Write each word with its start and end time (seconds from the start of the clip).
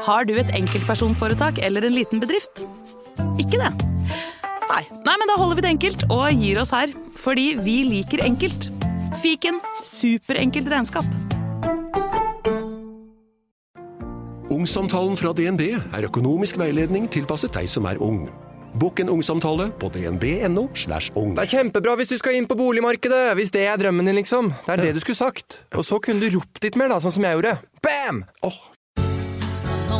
Har 0.00 0.24
du 0.24 0.32
et 0.40 0.48
enkeltpersonforetak 0.56 1.58
eller 1.60 1.84
en 1.84 1.92
liten 1.92 2.22
bedrift? 2.22 2.62
Ikke 3.40 3.60
det? 3.60 3.70
Nei. 4.70 4.84
Nei, 5.04 5.16
men 5.20 5.28
da 5.28 5.36
holder 5.36 5.58
vi 5.58 5.64
det 5.66 5.72
enkelt 5.74 6.04
og 6.08 6.24
gir 6.40 6.60
oss 6.62 6.72
her. 6.72 6.92
Fordi 7.20 7.50
vi 7.60 7.82
liker 7.84 8.22
enkelt. 8.24 8.70
Fiken 9.20 9.60
superenkelt 9.84 10.70
regnskap. 10.72 11.04
Ungsamtalen 14.50 15.18
fra 15.20 15.34
DNB 15.36 15.66
er 15.76 16.06
økonomisk 16.08 16.56
veiledning 16.60 17.04
tilpasset 17.12 17.52
deg 17.54 17.68
som 17.70 17.86
er 17.90 18.00
ung. 18.02 18.24
Bokk 18.80 19.02
en 19.02 19.12
ungsamtale 19.12 19.68
på 19.82 19.90
dnb.no. 19.92 20.68
slash 20.78 21.12
ung. 21.18 21.34
Det 21.36 21.44
er 21.44 21.52
kjempebra 21.58 21.96
hvis 21.98 22.14
du 22.14 22.16
skal 22.20 22.38
inn 22.38 22.48
på 22.48 22.56
boligmarkedet, 22.58 23.34
hvis 23.36 23.52
det 23.52 23.66
er 23.66 23.80
drømmen 23.82 24.06
din, 24.06 24.16
liksom. 24.22 24.52
Det 24.64 24.76
er 24.76 24.84
det 24.86 24.96
du 24.96 25.04
skulle 25.04 25.18
sagt. 25.18 25.60
Og 25.74 25.84
så 25.84 26.00
kunne 26.02 26.22
du 26.22 26.38
ropt 26.38 26.62
litt 26.64 26.78
mer, 26.78 26.92
da, 26.92 27.00
sånn 27.02 27.18
som 27.18 27.26
jeg 27.26 27.36
gjorde. 27.36 27.56
Bam! 27.82 28.22
Åh, 28.46 28.60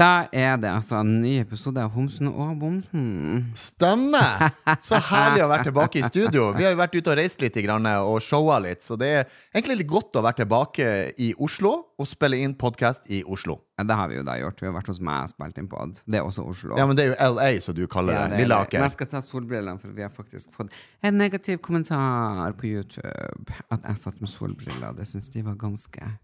Da 0.00 0.24
er 0.32 0.54
det 0.56 0.70
altså 0.72 0.96
en 1.02 1.18
ny 1.20 1.34
episode 1.42 1.76
av 1.84 1.90
Homsen 1.92 2.30
og 2.30 2.54
Bomsen. 2.62 3.50
Stemmer! 3.58 4.46
Så 4.80 4.96
herlig 5.10 5.42
å 5.44 5.48
være 5.50 5.66
tilbake 5.68 6.00
i 6.00 6.04
studio. 6.06 6.46
Vi 6.56 6.64
har 6.64 6.72
jo 6.72 6.78
vært 6.80 6.96
ute 6.96 7.12
og 7.12 7.18
reist 7.20 7.44
litt 7.44 7.58
og 7.60 8.16
showa 8.24 8.56
litt, 8.64 8.80
så 8.80 8.96
det 8.96 9.10
er 9.18 9.26
egentlig 9.52 9.82
litt 9.82 9.90
godt 9.92 10.16
å 10.16 10.22
være 10.24 10.40
tilbake 10.40 10.86
i 11.20 11.34
Oslo 11.36 11.74
og 12.00 12.08
spille 12.08 12.40
inn 12.40 12.54
podkast 12.56 13.04
i 13.12 13.20
Oslo. 13.28 13.58
Ja, 13.76 13.84
det 13.84 13.98
har 13.98 14.08
vi 14.08 14.16
jo 14.16 14.24
da 14.24 14.38
gjort. 14.40 14.64
Vi 14.64 14.70
har 14.70 14.74
vært 14.78 14.88
hos 14.94 15.02
meg 15.04 15.26
og 15.28 15.34
spilt 15.34 15.60
inn 15.60 15.68
pod. 15.68 16.00
Det 16.08 16.22
er 16.22 16.24
også 16.24 16.46
Oslo. 16.48 16.80
Ja, 16.80 16.88
men 16.88 16.96
det 16.96 17.04
er 17.04 17.12
jo 17.12 17.36
LA, 17.36 17.50
som 17.60 17.76
du 17.76 17.84
kaller 17.84 18.16
Ja, 18.16 18.24
det. 18.32 18.40
er 18.40 18.48
det. 18.48 18.72
Men 18.78 18.88
jeg 18.88 18.96
skal 18.96 19.12
ta 19.12 19.20
solbrillene, 19.20 19.76
for 19.82 19.92
vi 19.92 20.06
har 20.06 20.12
faktisk 20.12 20.56
fått 20.56 20.72
en 21.04 21.20
negativ 21.20 21.60
kommentar 21.60 22.56
på 22.56 22.72
YouTube. 22.72 23.60
At 23.68 23.84
jeg 23.84 24.00
satt 24.00 24.24
med 24.24 24.32
solbriller. 24.32 24.96
Det 24.96 25.04
syns 25.10 25.28
de 25.36 25.44
var 25.44 25.60
ganske 25.60 26.14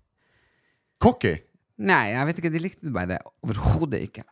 Cocky. 0.98 1.36
Nei, 1.78 2.08
jeg 2.10 2.26
vet 2.26 2.38
ikke. 2.42 2.50
De 2.54 2.58
likte 2.64 2.86
det 2.88 2.92
bare 2.94 3.18
overhodet 3.46 4.00
ikke. 4.08 4.24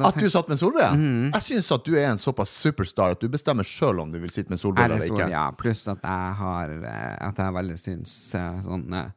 At 0.00 0.16
du 0.18 0.24
satt 0.32 0.48
med 0.48 0.56
solbriller? 0.58 0.96
Mhm. 0.96 1.26
Jeg 1.34 1.42
syns 1.44 1.68
at 1.76 1.84
du 1.84 1.92
er 2.00 2.08
en 2.08 2.18
såpass 2.18 2.50
superstar 2.64 3.12
at 3.12 3.20
du 3.20 3.28
bestemmer 3.30 3.62
sjøl 3.68 4.00
om 4.02 4.10
du 4.10 4.16
vil 4.18 4.30
sitte 4.32 4.50
med 4.50 4.58
solbriller 4.58 4.96
Er 4.96 5.02
eller 5.04 5.12
ikke. 5.12 5.28
ja. 5.30 5.42
Pluss 5.60 5.84
at 5.92 6.00
jeg 6.02 6.32
har 6.40 6.72
eh, 6.72 7.28
At 7.28 7.36
jeg 7.38 7.54
veldig 7.58 7.76
syns 7.78 8.14
eh, 8.34 8.56
sånn 8.64 8.86
eh, 8.96 9.10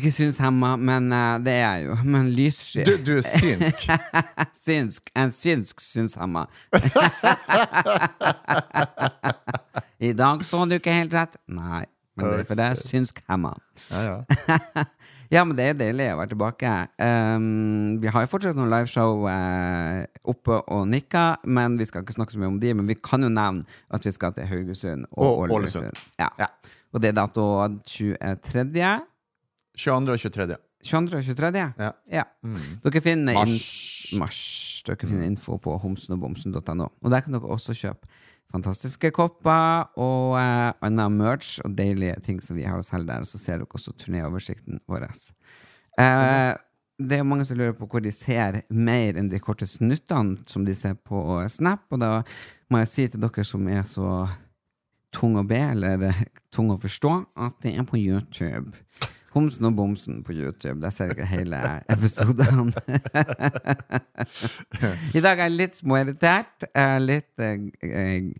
Ikke 0.00 0.10
synshemma, 0.14 0.72
men 0.80 1.10
det 1.44 1.52
er 1.60 1.60
jeg 1.76 1.86
jo. 1.90 1.96
Men 2.16 2.30
lyssky. 2.34 2.84
Du, 2.88 2.96
du 3.04 3.12
er 3.18 3.26
synsk. 3.28 3.84
synsk. 4.64 5.10
En 5.18 5.30
synsk 5.34 5.80
synshemma. 5.84 6.46
I 10.00 10.12
dag 10.16 10.44
så 10.44 10.64
du 10.64 10.76
ikke 10.78 10.94
helt 10.94 11.12
rett. 11.14 11.36
Nei, 11.52 11.84
men 12.16 12.30
det 12.32 12.38
er 12.40 12.46
for 12.48 12.56
det 12.58 12.66
er 12.72 12.78
synskhemma. 12.80 13.52
Ja, 13.90 14.00
ja. 14.06 14.84
Ja, 15.30 15.44
men 15.46 15.54
det 15.54 15.68
er 15.70 15.76
deilig 15.78 16.08
å 16.10 16.16
være 16.18 16.32
tilbake. 16.32 16.70
Um, 16.98 18.00
vi 18.02 18.10
har 18.10 18.24
jo 18.24 18.30
fortsatt 18.32 18.56
noen 18.58 18.72
liveshow 18.72 19.28
uh, 19.30 20.00
oppe 20.32 20.56
og 20.74 20.88
nikka, 20.90 21.36
men 21.46 21.76
vi 21.78 21.86
skal 21.86 22.02
ikke 22.02 22.16
snakke 22.16 22.34
så 22.34 22.40
mye 22.42 22.50
om 22.50 22.58
de. 22.62 22.72
Men 22.74 22.88
vi 22.90 22.96
kan 22.98 23.22
jo 23.22 23.30
nevne 23.30 23.62
at 23.94 24.06
vi 24.08 24.12
skal 24.16 24.34
til 24.34 24.48
Haugesund 24.50 25.06
og, 25.12 25.44
Og 25.46 25.54
Ålesund. 25.54 26.02
Ja. 26.18 26.32
Ja. 26.40 26.50
Og 26.90 27.04
det 27.04 27.12
er 27.12 27.20
dato 27.20 27.44
23. 27.86 28.90
22. 29.78 30.16
og 30.16 30.18
23. 30.18 30.58
22. 30.90 31.20
og 31.20 31.24
23. 31.30 31.62
Ja. 32.10 32.26
Mm. 32.42 32.58
Dere 32.82 33.04
finner 33.04 33.38
Mars. 33.38 33.68
Mars. 34.18 34.40
Dere 34.88 34.98
finner 35.06 35.30
info 35.30 35.60
på 35.62 35.76
homsenogbomsen.no. 35.78 36.90
Og 36.90 37.14
der 37.14 37.22
kan 37.22 37.38
dere 37.38 37.54
også 37.54 37.76
kjøpe 37.76 38.10
fantastiske 38.50 39.12
kopper 39.16 39.90
og 40.00 40.36
eh, 40.40 40.70
annen 40.86 41.18
merch 41.20 41.58
og 41.64 41.76
deilige 41.78 42.18
ting 42.24 42.40
som 42.44 42.58
vi 42.58 42.66
har 42.66 42.80
å 42.80 42.86
selv 42.86 43.10
der. 43.10 43.26
Så 43.28 43.40
ser 43.40 43.60
dere 43.60 43.70
også 43.70 43.94
turnéoversikten 44.00 44.82
vår. 44.90 45.06
Eh, 46.00 46.52
det 47.00 47.16
er 47.16 47.26
mange 47.26 47.46
som 47.48 47.56
lurer 47.56 47.76
på 47.78 47.88
hvor 47.88 48.02
de 48.04 48.12
ser 48.12 48.62
mer 48.68 49.16
enn 49.16 49.30
de 49.32 49.40
korte 49.40 49.68
snuttene 49.68 50.40
som 50.50 50.66
de 50.66 50.76
ser 50.76 50.98
på 50.98 51.40
Snap. 51.48 51.86
Og 51.90 52.02
da 52.02 52.12
må 52.70 52.82
jeg 52.82 52.92
si 52.92 53.08
til 53.08 53.22
dere 53.24 53.46
som 53.46 53.68
er 53.72 53.84
så 53.88 54.26
tung 55.14 55.38
å 55.40 55.46
be, 55.46 55.58
eller 55.72 56.10
eh, 56.10 56.26
tung 56.54 56.70
å 56.72 56.78
forstå, 56.80 57.14
at 57.46 57.56
det 57.64 57.74
er 57.78 57.86
på 57.88 57.98
YouTube. 57.98 58.74
Homsen 59.30 59.68
og 59.68 59.76
bomsen 59.78 60.22
på 60.26 60.34
YouTube. 60.34 60.80
Der 60.82 60.90
ser 60.90 61.12
dere 61.14 61.26
hele 61.30 61.58
episodene. 61.92 62.72
I 65.16 65.22
dag 65.22 65.38
er 65.38 65.44
jeg 65.46 65.54
litt 65.54 65.78
småirritert. 65.78 66.66
Litt 67.04 67.44
eh, 67.44 67.68
eh, 67.86 68.30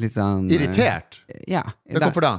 Litt 0.00 0.12
sånn 0.12 0.48
eh, 0.48 0.56
Irritert? 0.56 1.20
Ja. 1.48 1.64
i 1.88 1.96
dag. 1.96 2.08
hvorfor 2.08 2.24
da? 2.24 2.34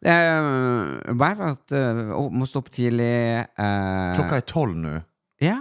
Uh, 0.00 1.12
Bare 1.12 1.36
for 1.36 1.52
at 1.52 1.74
uh, 1.76 2.30
må 2.32 2.46
stå 2.48 2.62
opp 2.62 2.70
tidlig. 2.72 3.10
Uh, 3.58 4.14
Klokka 4.16 4.38
er 4.40 4.46
tolv 4.48 4.78
nå. 4.78 4.94
Ja. 5.42 5.60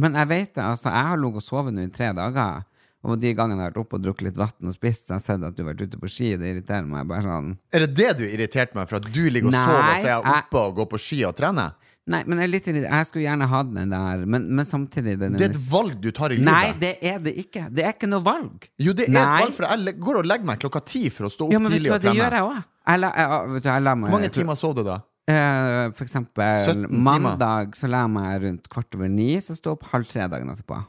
Men 0.00 0.16
jeg 0.18 0.30
vet 0.32 0.54
det, 0.56 0.64
altså. 0.64 0.88
Jeg 0.90 1.10
har 1.10 1.20
ligget 1.20 1.44
og 1.44 1.46
sovet 1.46 1.76
nå 1.76 1.84
i 1.84 1.92
tre 1.94 2.10
dager. 2.16 2.64
Og 3.04 3.20
de 3.20 3.34
gangene 3.36 3.60
jeg 3.60 3.68
har 3.68 3.72
vært 3.74 3.82
oppe 3.82 3.98
og 3.98 4.04
drukket 4.04 4.28
litt 4.30 4.38
vann 4.40 4.70
og 4.70 4.74
spist, 4.74 5.06
så 5.06 5.14
har 5.14 5.20
jeg 5.20 5.26
sett 5.26 5.46
at 5.46 5.56
du 5.56 5.62
har 5.62 5.72
vært 5.74 5.84
ute 5.84 6.00
på 6.00 6.08
ski. 6.10 6.34
Det 6.40 6.50
irriterer 6.54 6.86
meg 6.88 7.08
bare 7.10 7.26
sånn 7.26 7.50
Er 7.74 7.84
det 7.84 7.90
det 8.00 8.12
du 8.20 8.24
irriterte 8.26 8.78
meg 8.78 8.88
for? 8.88 9.02
At 9.02 9.08
du 9.12 9.24
ligger 9.28 9.50
og 9.50 9.56
Nei, 9.56 9.64
sover, 9.68 9.82
og 9.84 9.98
så 10.00 10.08
er 10.08 10.14
jeg 10.14 10.38
oppe 10.38 10.62
og 10.62 10.78
går 10.80 10.88
på 10.94 11.02
ski 11.06 11.20
og 11.28 11.34
trener? 11.36 11.76
Nei, 12.04 12.20
men 12.28 12.40
jeg 12.42 12.50
litt. 12.52 12.66
Jeg 12.68 13.06
skulle 13.08 13.24
gjerne 13.24 13.46
hatt 13.48 13.70
den 13.72 13.92
der, 13.94 14.24
men, 14.28 14.44
men 14.52 14.66
samtidig 14.68 15.14
Det 15.22 15.30
er 15.40 15.46
et 15.46 15.62
valg 15.70 15.94
du 16.04 16.10
tar 16.12 16.34
i 16.34 16.36
livet. 16.36 16.50
Nei, 16.50 16.74
det 16.80 16.98
er 17.00 17.22
det 17.24 17.32
ikke. 17.40 17.62
Det 17.72 17.86
er 17.86 17.94
ikke 17.96 18.10
noe 18.10 18.20
valg. 18.24 18.66
Jo, 18.76 18.92
det 18.92 19.06
er 19.08 19.14
Nei. 19.14 19.22
et 19.24 19.46
valg, 19.46 19.54
for 19.56 19.68
jeg 19.70 19.94
går 20.04 20.18
og 20.20 20.28
legger 20.28 20.50
meg 20.50 20.60
klokka 20.60 20.82
ti 20.84 21.06
for 21.08 21.30
å 21.30 21.32
stå 21.32 21.48
opp 21.48 21.54
Ja, 21.56 21.62
men 21.64 21.72
vet 21.72 21.80
du 21.80 21.86
tidlig 21.86 21.94
og 21.96 22.04
det 22.04 22.14
gjør 22.18 22.36
jeg 22.36 22.48
òg. 22.50 22.58
Hvor 22.84 24.12
mange 24.12 24.32
timer 24.36 24.60
sov 24.60 24.76
du 24.76 24.84
da? 24.84 25.00
Uh, 25.24 25.88
for 25.96 26.04
eksempel 26.04 26.44
17 26.44 26.82
timer. 26.90 26.98
mandag 27.00 27.78
så 27.78 27.88
la 27.88 28.02
jeg 28.02 28.12
meg 28.12 28.42
rundt 28.42 28.66
kvart 28.68 28.98
over 28.98 29.08
ni, 29.08 29.30
så 29.40 29.56
sto 29.56 29.72
jeg 29.72 29.78
opp 29.78 29.86
halv 29.94 30.10
tre 30.10 30.26
dagen 30.28 30.52
etterpå. 30.52 30.82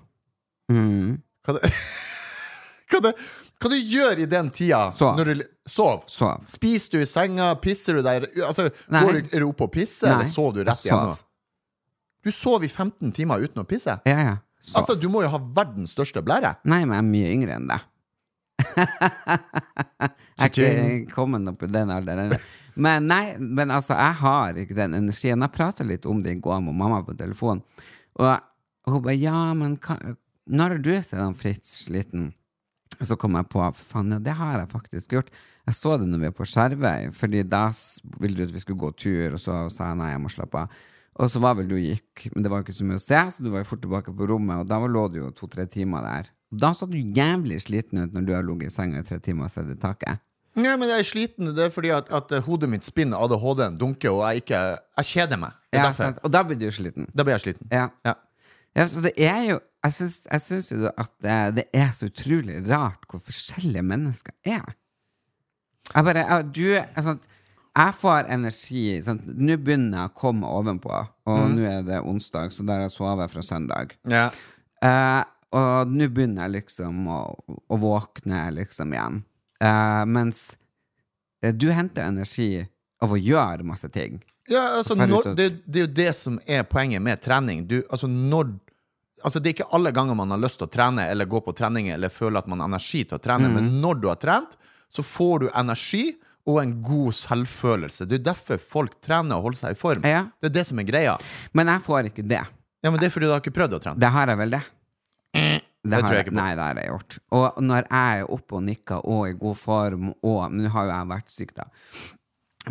Mm. 0.73 1.13
Hva 1.47 1.55
det, 1.55 1.69
hva, 2.95 3.01
det, 3.05 3.11
hva 3.61 3.71
du 3.71 3.77
gjør 3.77 4.23
i 4.23 4.27
den 4.31 4.49
tida? 4.55 4.85
Sov. 4.93 5.19
Når 5.19 5.31
du, 5.31 5.43
sov. 5.69 6.05
Sov. 6.11 6.43
Spiser 6.51 6.97
du 6.97 7.05
i 7.05 7.09
senga? 7.09 7.51
Pisser 7.61 7.99
du 7.99 8.05
der? 8.05 8.27
Altså, 8.47 8.69
går 8.91 9.19
du, 9.19 9.35
du 9.35 9.47
oppe 9.49 9.67
og 9.67 9.73
pisser, 9.75 10.09
Nei, 10.09 10.17
eller 10.21 10.31
sover 10.31 10.59
du 10.59 10.69
rett 10.69 10.85
igjen 10.85 10.97
igjennom? 10.97 11.23
Du 12.25 12.31
sov 12.33 12.63
i 12.65 12.69
15 12.71 13.11
timer 13.13 13.43
uten 13.43 13.61
å 13.61 13.67
pisse? 13.69 13.99
Ja, 14.09 14.19
ja. 14.31 14.37
Sov. 14.57 14.79
Altså, 14.81 14.95
du 14.97 15.09
må 15.13 15.21
jo 15.21 15.29
ha 15.29 15.39
verdens 15.59 15.93
største 15.93 16.23
blære. 16.25 16.55
Nei, 16.65 16.81
men 16.87 16.95
jeg 16.97 17.03
er 17.03 17.11
mye 17.11 17.33
yngre 17.35 17.59
enn 17.59 17.67
deg. 17.69 17.91
jeg 20.39 20.47
er 20.47 20.49
ikke 20.49 21.11
kommet 21.13 21.51
opp 21.51 21.65
i 21.67 21.69
den 21.69 21.91
alderen. 21.93 22.33
Men 22.75 23.05
nei, 23.07 23.35
men 23.39 23.71
altså, 23.71 23.93
jeg 23.93 24.19
har 24.23 24.57
ikke 24.59 24.77
den 24.77 24.97
energien. 24.97 25.43
Jeg 25.45 25.55
prata 25.55 25.85
litt 25.87 26.07
om 26.09 26.23
det 26.25 26.33
i 26.35 26.41
går 26.43 26.63
med 26.65 26.75
mamma 26.77 27.03
på 27.05 27.15
telefon, 27.19 27.61
og 28.19 28.33
hun 28.89 29.01
bare 29.05 29.17
Ja, 29.17 29.53
men 29.57 29.77
hva, 29.81 29.95
når 30.45 30.75
har 30.75 30.81
du 30.83 30.91
sånn 31.01 31.37
Fritz 31.37 31.71
sliten? 31.85 32.33
Så 33.03 33.17
kom 33.19 33.35
jeg 33.35 33.49
på 33.51 33.63
faen, 33.75 34.15
ja, 34.15 34.19
det 34.23 34.35
har 34.39 34.59
jeg 34.59 34.71
faktisk 34.71 35.15
gjort. 35.17 35.31
Jeg 35.65 35.75
så 35.75 35.95
det 35.97 36.07
når 36.09 36.21
vi 36.21 36.29
var 36.29 36.35
på 36.37 36.47
Skjervøy, 36.47 37.07
Fordi 37.15 37.43
da 37.43 37.69
ville 38.21 38.37
du 38.37 38.43
at 38.45 38.53
vi 38.53 38.61
skulle 38.61 38.79
gå 38.79 38.91
tur, 38.95 39.33
og 39.33 39.41
så 39.41 39.65
sa 39.73 39.89
jeg 39.91 39.99
nei, 40.01 40.11
jeg 40.13 40.21
må 40.21 40.29
slappe 40.29 40.65
av. 40.65 40.83
Og 41.15 41.31
så 41.31 41.39
var 41.39 41.55
vel 41.55 41.69
du 41.71 41.77
gikk, 41.79 42.27
men 42.33 42.43
det 42.43 42.51
var 42.51 42.63
ikke 42.63 42.75
så 42.75 42.85
mye 42.87 42.99
å 42.99 43.03
se, 43.03 43.19
så 43.31 43.43
du 43.43 43.49
var 43.49 43.63
jo 43.63 43.69
fort 43.69 43.81
tilbake 43.85 44.11
på 44.11 44.27
rommet, 44.27 44.59
og 44.59 44.67
da 44.67 44.81
lå 44.83 45.05
du 45.13 45.21
jo 45.21 45.31
to-tre 45.31 45.63
timer 45.71 46.03
der. 46.03 46.31
Da 46.51 46.73
så 46.75 46.87
du 46.87 46.97
jævlig 46.99 47.61
sliten 47.63 48.03
ut 48.03 48.13
når 48.15 48.27
du 48.27 48.33
har 48.35 48.43
ligget 48.45 48.71
i 48.71 48.75
senga 48.75 48.99
i 48.99 49.07
tre 49.07 49.19
timer 49.23 49.47
og 49.47 49.53
sett 49.53 49.71
i 49.71 49.77
taket. 49.79 50.21
Nei, 50.55 50.75
men 50.79 50.87
jeg 50.87 51.03
er 51.03 51.07
sliten. 51.07 51.49
Det 51.55 51.65
er 51.65 51.71
fordi 51.73 51.91
at, 51.91 52.11
at 52.15 52.31
hodet 52.45 52.69
mitt 52.71 52.85
spinner, 52.87 53.19
ADHD-en 53.19 53.79
dunker, 53.79 54.13
og 54.13 54.21
jeg 54.29 54.45
ikke 54.45 54.61
Jeg 55.01 55.09
kjeder 55.09 55.39
meg. 55.41 55.57
Ja? 55.75 55.89
Og 56.23 56.31
da 56.31 56.43
blir 56.47 56.59
du 56.59 56.69
sliten. 56.71 57.09
Da 57.11 57.25
blir 57.27 57.35
jeg 57.35 57.43
sliten. 57.43 57.67
Ja. 57.71 57.89
Ja. 58.07 58.15
Ja, 58.75 58.85
så 58.91 59.01
det 59.03 59.13
er 59.15 59.41
jo 59.47 59.59
Jeg 59.85 60.41
syns, 60.41 60.71
jo 60.71 60.89
at 60.89 61.13
det 61.55 61.67
er 61.75 61.91
så 61.93 62.09
utrolig 62.09 62.57
rart 62.69 63.05
hvor 63.09 63.21
forskjellige 63.21 63.85
mennesker 63.85 64.33
er. 64.47 64.73
Jeg 65.93 66.07
bare 66.07 66.23
jeg, 66.25 66.45
Du 66.55 66.65
altså, 66.73 67.17
Jeg 67.75 67.93
får 67.99 68.31
energi 68.33 68.83
sånn, 69.05 69.19
Nå 69.37 69.57
begynner 69.61 69.99
jeg 69.99 70.09
å 70.09 70.17
komme 70.17 70.49
ovenpå, 70.49 70.95
og 71.27 71.39
mm. 71.43 71.55
nå 71.57 71.69
er 71.69 71.85
det 71.85 72.01
onsdag, 72.01 72.53
så 72.55 72.65
da 72.65 72.79
har 72.79 72.87
jeg 72.87 72.95
sovet 72.95 73.33
fra 73.33 73.43
søndag. 73.45 73.95
Ja. 74.09 74.29
Uh, 74.81 75.23
og 75.55 75.91
nå 75.91 76.07
begynner 76.11 76.47
jeg 76.47 76.61
liksom 76.61 77.05
å, 77.11 77.19
å 77.45 77.79
våkne 77.79 78.47
liksom 78.55 78.95
igjen. 78.95 79.21
Uh, 79.63 80.03
mens 80.09 80.55
eh, 81.43 81.53
du 81.55 81.69
henter 81.71 82.07
energi 82.09 82.65
av 83.03 83.13
å 83.13 83.19
gjøre 83.19 83.67
masse 83.67 83.89
ting. 83.93 84.19
Ja, 84.51 84.77
altså, 84.77 84.97
når, 84.97 85.33
det, 85.37 85.47
det 85.65 85.79
er 85.79 85.87
jo 85.87 85.93
det 85.97 86.11
som 86.17 86.37
er 86.45 86.65
poenget 86.69 87.01
med 87.03 87.21
trening. 87.23 87.63
Du, 87.69 87.79
altså, 87.89 88.07
når 88.07 88.51
altså 89.25 89.41
det 89.41 89.49
er 89.49 89.55
ikke 89.57 89.71
alle 89.75 89.91
ganger 89.95 90.17
man 90.17 90.33
har 90.33 90.41
lyst 90.41 90.61
til 90.61 90.67
å 90.67 90.71
trene 90.71 91.07
eller 91.09 91.29
gå 91.29 91.41
på 91.45 91.53
trening 91.57 91.89
eller 91.93 92.13
føler 92.13 92.43
at 92.43 92.49
man 92.51 92.61
har 92.61 92.69
energi 92.69 93.03
til 93.03 93.17
å 93.17 93.23
trene, 93.23 93.49
men 93.51 93.73
når 93.81 93.99
du 94.03 94.07
har 94.11 94.21
trent, 94.21 94.55
så 94.91 95.03
får 95.05 95.45
du 95.45 95.47
energi 95.49 96.05
og 96.45 96.59
en 96.61 96.75
god 96.85 97.15
selvfølelse. 97.17 98.05
Det 98.05 98.19
er 98.19 98.27
derfor 98.27 98.61
folk 98.61 98.99
trener 99.03 99.39
og 99.39 99.49
holder 99.49 99.63
seg 99.63 99.75
i 99.75 99.79
form. 99.79 100.05
Ja. 100.05 100.27
Det 100.39 100.51
er 100.51 100.57
det 100.59 100.65
som 100.69 100.79
er 100.81 100.85
greia. 100.87 101.15
Men 101.57 101.71
jeg 101.73 101.81
får 101.87 102.11
ikke 102.11 102.25
det. 102.29 102.43
Ja, 102.85 102.91
men 102.91 103.01
det 103.01 103.09
er 103.09 103.15
fordi 103.15 103.29
du 103.29 103.33
har 103.33 103.41
ikke 103.41 103.55
prøvd 103.55 103.79
å 103.79 103.81
trene. 103.81 104.01
Det 104.01 104.11
har 104.13 104.29
jeg 104.29 104.41
vel, 104.43 104.53
det. 104.53 104.61
Det 105.85 105.99
tror 105.99 106.07
har 106.07 106.17
jeg 106.19 106.25
ikke 106.27 106.35
på. 106.35 106.37
Nei, 106.39 106.51
det 106.57 106.67
har 106.67 106.79
jeg 106.81 106.91
gjort. 106.91 107.17
Og 107.37 107.57
når 107.65 107.81
jeg 107.87 108.21
er 108.21 108.31
oppe 108.37 108.57
og 108.59 108.63
nikker 108.65 109.09
og 109.09 109.25
i 109.29 109.35
god 109.41 109.59
form 109.59 110.13
og 110.13 110.39
nå 110.53 110.71
har 110.73 110.87
jo 110.87 110.93
jeg 110.93 111.11
vært 111.15 111.33
syk, 111.33 111.55
da. 111.57 111.67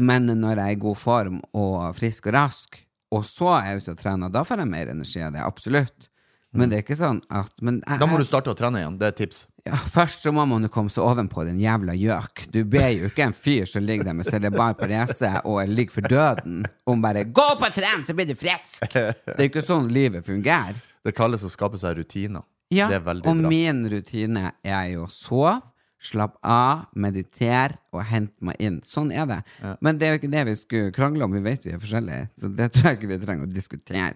Men 0.02 0.30
når 0.30 0.58
jeg 0.58 0.64
er 0.64 0.78
i 0.78 0.82
god 0.86 0.98
form 0.98 1.36
og 1.54 1.76
frisk 1.98 2.30
og 2.30 2.34
rask, 2.38 2.80
og 3.14 3.26
så 3.26 3.52
er 3.58 3.68
jeg 3.68 3.82
ute 3.82 3.94
og 3.94 4.00
trener, 4.00 4.32
da 4.34 4.42
får 4.46 4.62
jeg 4.64 4.70
mer 4.70 4.90
energi 4.94 5.22
av 5.22 5.34
det. 5.34 5.42
Absolutt. 5.46 6.08
Men 6.54 6.70
det 6.70 6.76
er 6.78 6.82
ikke 6.84 6.96
sånn 6.96 7.20
at 7.34 7.50
men 7.60 7.80
jeg, 7.82 7.98
Da 7.98 8.06
må 8.06 8.18
du 8.20 8.24
starte 8.24 8.52
å 8.52 8.54
trene 8.58 8.78
igjen. 8.78 8.98
Det 9.00 9.08
er 9.08 9.12
et 9.14 9.16
tips. 9.24 9.40
ja, 9.66 9.74
Først 9.90 10.22
så 10.22 10.32
må 10.32 10.44
man 10.46 10.62
jo 10.62 10.68
komme 10.70 10.90
seg 10.94 11.02
ovenpå 11.02 11.44
den 11.48 11.58
jævla 11.58 11.96
gjøk. 11.98 12.44
Du 12.54 12.60
ber 12.64 12.88
jo 12.94 13.10
ikke 13.10 13.26
en 13.26 13.34
fyr 13.34 13.66
som 13.66 13.82
ligger 13.82 14.04
der 14.04 14.14
med 14.14 14.26
celibar 14.28 14.74
parese 14.78 15.32
og 15.44 15.66
ligger 15.68 15.96
for 15.98 16.08
døden, 16.08 16.64
om 16.86 17.02
bare 17.02 17.24
'gå 17.24 17.48
på 17.58 17.70
tren, 17.74 18.04
så 18.06 18.14
blir 18.14 18.26
du 18.26 18.34
frisk'. 18.34 18.80
Det 18.92 19.38
er 19.38 19.48
ikke 19.48 19.62
sånn 19.66 19.90
livet 19.90 20.24
fungerer. 20.26 20.74
Det 21.04 21.14
kalles 21.14 21.42
å 21.44 21.50
skape 21.50 21.76
seg 21.78 21.96
rutiner. 21.98 22.42
Ja, 22.70 22.88
det 22.88 22.96
er 22.96 23.04
veldig 23.04 23.26
og 23.26 23.36
bra. 23.40 23.48
min 23.48 23.88
rutine 23.90 24.52
er 24.64 24.84
jo 24.94 25.06
sove, 25.06 25.60
slappe 26.00 26.38
av, 26.42 26.86
meditere 26.94 27.78
og 27.92 28.02
hente 28.04 28.34
meg 28.40 28.56
inn. 28.60 28.80
Sånn 28.84 29.12
er 29.12 29.26
det. 29.26 29.42
Men 29.80 29.98
det 29.98 30.06
er 30.06 30.12
jo 30.14 30.18
ikke 30.22 30.30
det 30.32 30.44
vi 30.46 30.54
skulle 30.54 30.92
krangle 30.92 31.24
om. 31.24 31.32
Vi 31.32 31.40
vet 31.40 31.64
vi 31.64 31.72
er 31.72 31.78
forskjellige, 31.78 32.28
så 32.38 32.48
det 32.54 32.72
tror 32.72 32.84
jeg 32.90 32.98
ikke 32.98 33.08
vi 33.12 33.18
trenger 33.26 33.46
å 33.46 33.52
diskutere. 33.52 34.14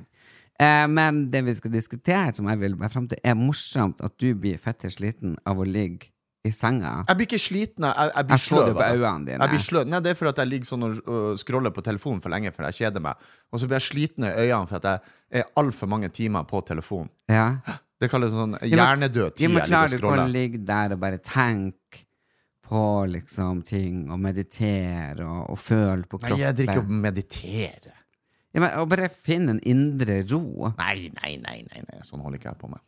Eh, 0.59 0.85
men 0.91 1.27
det 1.31 1.45
vi 1.47 1.55
skal 1.55 1.73
diskutere, 1.75 2.35
som 2.35 2.49
jeg 2.51 2.59
vil 2.59 2.79
være 2.79 2.91
frem 2.91 3.09
til, 3.11 3.21
er 3.23 3.37
morsomt 3.39 4.01
at 4.05 4.17
du 4.19 4.33
blir 4.35 4.59
fette 4.59 4.91
sliten 4.91 5.37
av 5.47 5.61
å 5.63 5.67
ligge 5.67 6.11
i 6.47 6.53
senga. 6.55 7.05
Jeg 7.09 7.19
blir 7.19 7.27
ikke 7.29 7.41
sliten, 7.43 7.85
jeg, 7.87 8.11
jeg 8.15 8.27
blir 8.29 8.35
Jeg 8.37 8.45
så 8.45 8.59
det 8.59 8.65
sløv. 8.65 8.79
på 8.79 8.89
øynene 8.95 9.27
dine. 9.27 9.39
Jeg 9.39 9.53
blir 9.55 9.63
sløv. 9.65 9.89
Nei, 9.91 10.01
det 10.05 10.11
er 10.13 10.19
fordi 10.19 10.43
jeg 10.43 10.51
ligger 10.53 10.71
sånn 10.71 10.87
og 10.89 11.41
scroller 11.43 11.75
på 11.75 11.85
telefonen 11.87 12.23
for 12.25 12.35
lenge, 12.35 12.53
for 12.55 12.69
jeg 12.69 12.79
kjeder 12.83 13.05
meg. 13.05 13.29
Og 13.53 13.61
så 13.61 13.69
blir 13.69 13.79
jeg 13.79 13.87
sliten 13.89 14.27
i 14.29 14.33
øynene 14.47 14.71
for 14.71 14.79
at 14.81 14.89
jeg 14.89 15.43
er 15.43 15.53
altfor 15.63 15.91
mange 15.91 16.11
timer 16.15 16.47
på 16.49 16.63
telefonen. 16.67 17.11
Ja. 17.31 17.49
Det 17.99 18.07
kalles 18.13 18.31
sånn 18.31 18.55
hjernedød 18.63 19.35
tid 19.35 19.43
Ja, 19.43 19.51
men 19.51 19.59
jeg 19.65 19.71
klarer 19.73 19.91
du 19.91 19.97
ikke 19.99 20.23
å 20.23 20.29
ligge 20.31 20.61
der 20.67 20.95
og 20.95 21.01
bare 21.03 21.19
tenke 21.19 22.05
på 22.69 22.83
liksom 23.11 23.63
ting, 23.67 24.05
og 24.13 24.21
meditere 24.23 25.25
og, 25.25 25.55
og 25.55 25.59
føle 25.59 26.05
på 26.05 26.21
kroppen? 26.21 26.37
Nei, 26.37 26.45
jeg 26.45 26.59
drikker 26.61 26.83
og 26.85 26.91
mediterer. 27.09 27.98
Ja, 28.55 28.63
men, 28.63 28.71
og 28.81 28.89
bare 28.91 29.11
finne 29.13 29.57
en 29.57 29.63
indre 29.69 30.23
ro. 30.31 30.73
Nei, 30.79 31.11
nei, 31.21 31.35
nei, 31.43 31.59
nei, 31.69 31.83
nei. 31.85 32.01
sånn 32.07 32.23
holder 32.25 32.41
ikke 32.41 32.53
jeg 32.53 32.61
på 32.63 32.71
med. 32.73 32.81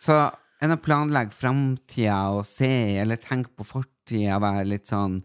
Så 0.00 0.18
enn 0.64 0.74
å 0.74 0.80
planlegge 0.82 1.34
framtida 1.36 2.18
og 2.34 2.44
se, 2.48 2.72
eller 3.00 3.20
tenke 3.22 3.52
på 3.54 3.66
fortida, 3.68 4.40
være 4.42 4.66
litt 4.72 4.90
sånn 4.90 5.20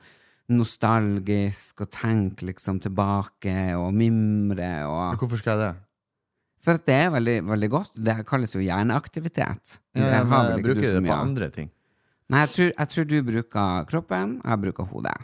nostalgisk 0.49 1.83
og 1.85 1.91
tenke 1.93 2.47
liksom 2.47 2.79
tilbake 2.81 3.75
og 3.77 3.91
mimre 3.93 4.71
og 4.89 5.19
Hvorfor 5.21 5.41
skal 5.41 5.59
jeg 5.59 5.61
det? 5.67 5.73
For 6.65 6.75
at 6.75 6.85
det 6.89 6.95
er 7.05 7.11
veldig, 7.13 7.35
veldig 7.47 7.69
godt. 7.71 7.91
Det 7.95 8.15
her 8.17 8.25
kalles 8.27 8.55
jo 8.55 8.61
hjerneaktivitet. 8.63 9.77
Ja, 9.95 10.09
ja, 10.17 10.23
men 10.27 10.49
jeg 10.49 10.63
du 10.63 10.65
bruker 10.67 10.95
det 10.97 11.03
på 11.05 11.15
andre 11.15 11.47
ting. 11.55 11.69
Nei, 12.29 12.41
jeg 12.43 12.51
tror, 12.53 12.71
jeg 12.73 12.91
tror 12.93 13.05
du 13.09 13.15
bruker 13.25 13.85
kroppen, 13.89 14.33
og 14.43 14.51
jeg 14.51 14.61
bruker 14.65 14.89
hodet. 14.91 15.15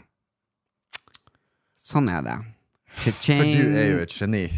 Sånn 1.86 2.08
er 2.10 2.24
det. 2.26 2.38
For 2.96 3.10
du 3.44 3.76
er 3.76 3.86
jo 3.92 3.98
et 4.02 4.12
geni. 4.16 4.44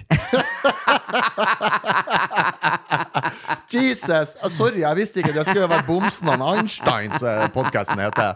Jesus! 3.73 4.37
Ah, 4.43 4.49
sorry, 4.51 4.81
jeg 4.81 4.97
visste 4.97 5.21
ikke. 5.21 5.33
Det 5.37 5.45
skulle 5.47 5.69
være 5.69 5.85
Bomsen 5.87 6.29
og 6.33 6.45
Einsteins 6.57 7.21
podkasten 7.55 8.01
heter. 8.01 8.35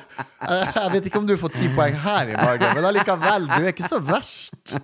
jeg 0.82 0.92
vet 0.94 1.08
ikke 1.10 1.20
om 1.20 1.26
du 1.28 1.34
får 1.40 1.52
ti 1.58 1.68
poeng 1.76 1.96
her 2.04 2.32
i 2.32 2.36
morgen, 2.38 2.68
men 2.78 2.84
allikevel, 2.88 3.48
du 3.52 3.58
er 3.66 3.72
ikke 3.74 3.86
så 3.88 3.98
verst. 4.04 4.76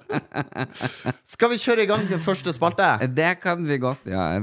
Skal 1.24 1.52
vi 1.54 1.60
kjøre 1.62 1.86
i 1.86 1.90
gang 1.90 2.04
den 2.10 2.20
første 2.20 2.52
spalte? 2.56 2.90
Det 3.16 3.32
kan 3.42 3.64
vi 3.68 3.78
godt 3.82 4.04
gjøre. 4.08 4.42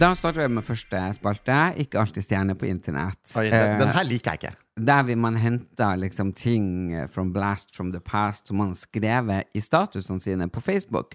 Da 0.00 0.10
starter 0.18 0.42
vi 0.48 0.54
med 0.56 0.66
første 0.66 1.00
spalte. 1.14 1.58
Ikke 1.84 2.00
alltid 2.02 2.22
stjerne 2.26 2.54
på 2.58 2.66
internett. 2.66 3.20
Oi, 3.38 3.46
den, 3.50 3.76
den 3.80 3.88
Eh, 3.88 3.94
her 3.94 4.06
liker 4.08 4.34
jeg 4.34 4.42
ikke. 4.42 4.54
Der 4.74 5.04
vil 5.06 5.18
man 5.18 5.36
hente 5.38 5.86
liksom 5.96 6.32
ting 6.32 6.92
eh, 6.92 7.06
from 7.06 7.32
blast 7.32 7.76
from 7.76 7.92
the 7.92 8.00
past 8.00 8.48
som 8.48 8.58
man 8.58 8.72
har 8.72 8.80
skrevet 8.80 9.50
i 9.54 9.60
statusene 9.62 10.20
sine 10.20 10.48
på 10.48 10.60
Facebook. 10.60 11.14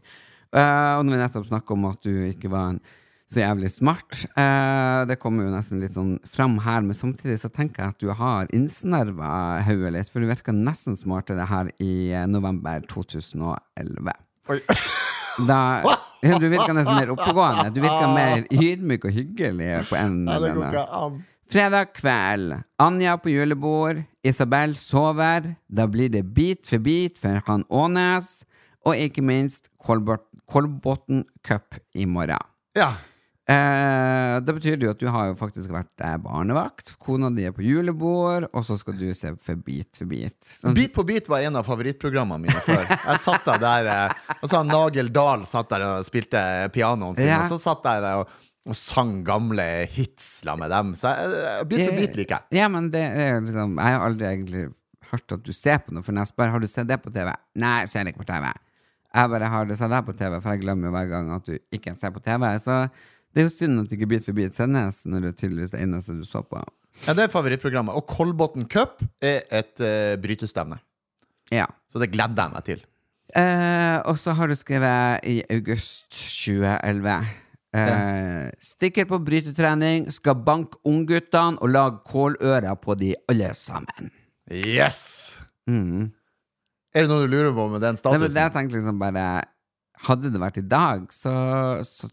Uh, 0.50 0.98
og 0.98 1.06
når 1.06 1.14
vi 1.14 1.20
nettopp 1.22 1.46
snakker 1.46 1.76
om 1.76 1.84
at 1.92 2.00
du 2.02 2.14
ikke 2.26 2.50
var 2.50 2.72
en 2.72 2.80
så 3.30 3.44
jævlig 3.44 3.70
smart, 3.70 4.24
uh, 4.34 5.06
det 5.06 5.20
kommer 5.22 5.46
jo 5.46 5.52
nesten 5.54 5.84
litt 5.84 5.94
sånn 5.94 6.16
fram 6.26 6.56
her, 6.66 6.82
men 6.82 6.98
samtidig 6.98 7.36
så 7.44 7.52
tenker 7.54 7.84
jeg 7.84 7.94
at 7.94 8.02
du 8.02 8.10
har 8.18 8.50
innsnerva 8.58 9.60
hodet 9.68 9.94
litt, 9.94 10.10
for 10.10 10.24
du 10.24 10.32
virka 10.32 10.56
nesten 10.56 10.98
smartere 10.98 11.46
her 11.52 11.70
i 11.78 12.10
november 12.32 12.82
2011. 12.90 14.16
Oi. 14.50 14.58
Da, 15.46 15.60
du 16.42 16.48
virka 16.50 16.74
nesten 16.74 16.98
mer 16.98 17.14
oppegående. 17.14 17.70
Du 17.76 17.84
virka 17.84 18.10
mer 18.16 18.48
ydmyk 18.50 19.06
og 19.06 19.14
hyggelig 19.14 19.84
på 19.92 20.00
en 20.00 20.24
Ja, 20.26 20.40
det 20.40 20.40
eller 20.40 20.58
går 20.58 20.66
annen 20.66 20.80
ikke 20.80 21.04
an. 21.04 21.22
Fredag 21.52 21.94
kveld. 21.94 22.54
Anja 22.78 23.18
på 23.18 23.30
julebord. 23.30 24.04
Isabel 24.24 24.76
sover. 24.76 25.56
Da 25.68 25.88
blir 25.88 26.10
det 26.14 26.24
Bit 26.24 26.68
for 26.70 26.78
bit 26.86 27.18
for 27.18 27.42
han 27.48 27.64
Ånes. 27.70 28.44
Og 28.86 28.96
ikke 28.96 29.24
minst 29.26 29.70
Kolbot- 29.82 30.28
Kolbotn 30.50 31.24
Cup 31.46 31.76
i 31.94 32.06
morgen. 32.06 32.38
Ja. 32.78 32.92
Eh, 33.50 34.36
det 34.46 34.54
betyr 34.54 34.78
jo 34.86 34.92
at 34.94 35.00
du 35.02 35.08
har 35.10 35.32
jo 35.32 35.36
faktisk 35.40 35.72
vært 35.74 36.04
eh, 36.06 36.18
barnevakt. 36.22 36.94
Kona 37.02 37.32
di 37.34 37.48
er 37.50 37.54
på 37.56 37.64
julebord, 37.66 38.46
og 38.54 38.62
så 38.68 38.78
skal 38.78 38.94
du 39.00 39.08
se 39.18 39.32
for 39.42 39.58
Bit 39.66 39.98
for 39.98 40.06
bit. 40.12 40.38
Så... 40.46 40.70
Bit 40.78 40.94
på 40.94 41.02
bit 41.08 41.28
var 41.34 41.42
en 41.48 41.58
av 41.58 41.66
favorittprogrammene 41.66 42.46
mine 42.46 42.62
før. 42.62 42.86
Jeg 42.94 43.24
satt 43.26 43.50
der, 43.66 43.90
eh, 43.90 44.36
Og 44.38 44.46
så 44.52 44.62
han 44.62 44.70
Nagel 44.70 45.10
Dahl 45.16 45.48
satt 45.50 45.74
der 45.74 45.88
og 45.88 46.06
spilte 46.06 46.44
pianoen 46.78 47.18
sin, 47.18 47.26
Ja. 47.32 47.42
og 47.42 47.50
så 47.50 47.58
satt 47.72 47.90
jeg 47.90 48.06
der 48.06 48.22
og, 48.22 48.38
og 48.70 48.78
sang 48.78 49.20
gamle 49.28 49.66
hits 49.92 50.44
la 50.48 50.56
med 50.60 50.72
dem. 50.74 50.94
Så 50.98 51.12
jeg, 51.12 51.68
bit 51.70 51.86
for 51.86 52.00
bit 52.00 52.18
liker 52.20 52.38
jeg. 52.38 52.60
Ja, 52.62 52.70
men 52.72 52.90
det 52.94 53.04
er 53.04 53.40
liksom 53.44 53.78
Jeg 53.80 53.96
har 53.98 54.08
aldri 54.08 54.28
egentlig 54.30 54.66
hørt 55.10 55.36
at 55.36 55.46
du 55.46 55.54
ser 55.56 55.80
på 55.84 55.94
noe, 55.96 56.06
for 56.06 56.14
når 56.14 56.28
jeg 56.28 56.34
spør 56.34 56.52
har 56.54 56.62
du 56.62 56.68
sett 56.70 56.90
det 56.90 57.00
på 57.02 57.14
TV, 57.14 57.32
nei, 57.58 57.78
jeg 57.84 57.92
ser 57.94 58.06
det 58.06 58.14
ikke 58.14 58.24
på 58.24 58.30
TV. 58.30 58.50
Jeg 59.10 59.32
bare 59.34 59.48
har 59.50 59.70
det 59.70 59.78
sett 59.80 59.90
det 59.90 60.02
på 60.06 60.14
TV, 60.20 60.36
for 60.38 60.54
jeg 60.54 60.62
glemmer 60.62 60.94
hver 60.94 61.08
gang 61.10 61.32
at 61.34 61.48
du 61.50 61.56
ikke 61.74 61.96
ser 61.98 62.14
på 62.14 62.22
TV. 62.22 62.46
Så 62.62 62.84
det 63.34 63.42
er 63.42 63.48
jo 63.48 63.54
synd 63.54 63.82
at 63.82 63.96
ikke 63.96 64.10
Bit 64.10 64.28
for 64.28 64.38
bit 64.38 64.58
sendes, 64.58 65.02
når 65.10 65.26
det 65.26 65.34
tydeligvis 65.40 65.74
det 65.74 65.82
eneste 65.86 66.18
du 66.18 66.22
så 66.28 66.44
på. 66.46 66.62
Ja, 67.08 67.16
Det 67.18 67.26
er 67.26 67.34
favorittprogrammet. 67.34 67.98
Og 67.98 68.06
Kolbotn 68.10 68.70
Cup 68.70 69.02
er 69.22 69.42
et 69.50 69.82
uh, 69.82 70.14
brytestevne. 70.22 70.78
Ja. 71.54 71.66
Så 71.90 72.02
det 72.02 72.12
gleder 72.14 72.38
jeg 72.46 72.54
meg 72.54 72.66
til. 72.68 72.86
Eh, 73.38 73.98
og 74.10 74.18
så 74.18 74.34
har 74.34 74.50
du 74.50 74.56
skrevet 74.58 75.26
i 75.30 75.38
august 75.54 76.10
2011. 76.10 77.20
Eh, 77.76 78.50
Stikker 78.66 79.06
på 79.06 79.20
brytetrening, 79.22 80.08
skal 80.12 80.40
banke 80.46 80.80
ungguttene 80.90 81.60
og 81.62 81.70
lage 81.70 82.00
kålører 82.10 82.74
på 82.82 82.96
de 82.98 83.12
alle 83.30 83.52
sammen. 83.58 84.10
Yes! 84.50 85.38
Er 85.70 87.04
det 87.06 87.10
noe 87.12 87.28
du 87.28 87.30
lurer 87.30 87.52
på 87.54 87.68
med 87.70 87.84
den 87.84 87.94
Nei, 88.00 88.16
men 88.18 88.26
statusen? 88.26 88.40
jeg 88.42 88.54
tenkte 88.56 88.80
liksom 88.80 88.98
bare 89.02 89.26
Hadde 90.08 90.32
det 90.34 90.40
vært 90.42 90.58
i 90.58 90.64
dag, 90.66 91.04
så, 91.14 91.34
så 91.86 92.10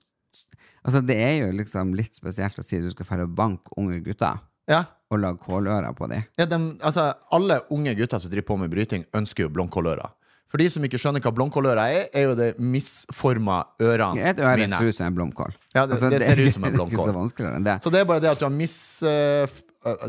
Altså, 0.86 1.00
det 1.02 1.16
er 1.18 1.32
jo 1.40 1.48
liksom 1.56 1.94
litt 1.98 2.14
spesielt 2.14 2.58
å 2.60 2.62
si 2.62 2.78
du 2.78 2.86
skal 2.92 3.08
dra 3.08 3.24
og 3.24 3.32
banke 3.34 3.72
unge 3.80 3.96
gutter 4.04 4.36
Ja. 4.70 4.84
og 5.10 5.18
lage 5.18 5.40
kålører 5.42 5.96
på 5.98 6.06
dem. 6.12 6.22
Ja, 6.38 6.44
de, 6.46 6.58
altså, 6.84 7.08
alle 7.34 7.56
unge 7.74 7.94
gutter 7.98 8.20
som 8.22 8.30
driver 8.30 8.46
på 8.52 8.56
med 8.60 8.70
bryting, 8.70 9.02
ønsker 9.14 9.46
jo 9.46 9.50
blomkålører. 9.56 10.12
For 10.46 10.58
de 10.62 10.68
som 10.70 10.84
ikke 10.86 10.98
skjønner 11.02 11.20
hva 11.24 11.32
blomkåløra 11.34 11.84
er, 11.90 12.04
er 12.14 12.28
jo 12.28 12.34
det 12.38 12.52
misforma 12.62 13.64
ørene 13.82 14.22
Et 14.30 14.38
øre 14.38 14.56
mine. 14.60 14.78
ser 14.78 14.92
ut 14.92 14.94
som 14.94 15.06
en 15.08 15.16
blomkål. 15.16 15.54
Ja, 15.74 15.86
det- 15.86 15.98
det 16.12 16.20
ser 16.22 16.38
ut 16.40 16.52
som 16.54 16.64
en 16.64 16.70
Det 16.72 16.78
blomkål. 16.78 17.30
så 17.32 17.64
det. 17.64 17.82
Så 17.82 17.90
det 17.90 18.00
er 18.00 18.04
bare 18.04 18.20
det 18.22 18.30
at 18.30 18.38
du 18.38 18.44
har 18.46 18.54
mis... 18.54 19.02
Uh, 19.02 19.46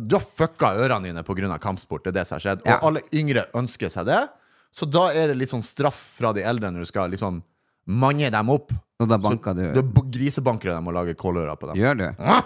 du 0.02 0.16
har 0.16 0.22
fucka 0.26 0.72
ørene 0.78 1.04
dine 1.10 1.24
pga. 1.24 1.58
kampsport. 1.62 2.04
Det 2.04 2.10
er 2.16 2.20
det 2.22 2.28
som 2.28 2.36
har 2.36 2.42
skjedd. 2.46 2.62
Ja. 2.66 2.78
Og 2.78 2.88
alle 2.88 3.02
yngre 3.14 3.46
ønsker 3.54 3.90
seg 3.94 4.06
det. 4.06 4.28
Så 4.74 4.86
da 4.90 5.08
er 5.14 5.28
det 5.30 5.38
litt 5.38 5.50
sånn 5.50 5.64
straff 5.66 5.98
fra 6.18 6.32
de 6.34 6.42
eldre 6.46 6.70
når 6.72 6.86
du 6.86 6.86
skal 6.90 7.10
liksom 7.10 7.42
mange 7.88 8.30
dem 8.32 8.50
opp. 8.50 8.72
Og 9.00 9.08
da 9.10 9.18
banker 9.18 9.54
du 9.58 9.74
Du 9.74 9.82
b- 9.84 10.06
grisebanker 10.12 10.70
dem 10.74 10.88
og 10.88 10.94
lager 10.94 11.14
kålører 11.18 11.56
på 11.58 11.68
dem. 11.70 11.78
Gjør 11.82 11.98
du? 11.98 12.08
Ja. 12.20 12.42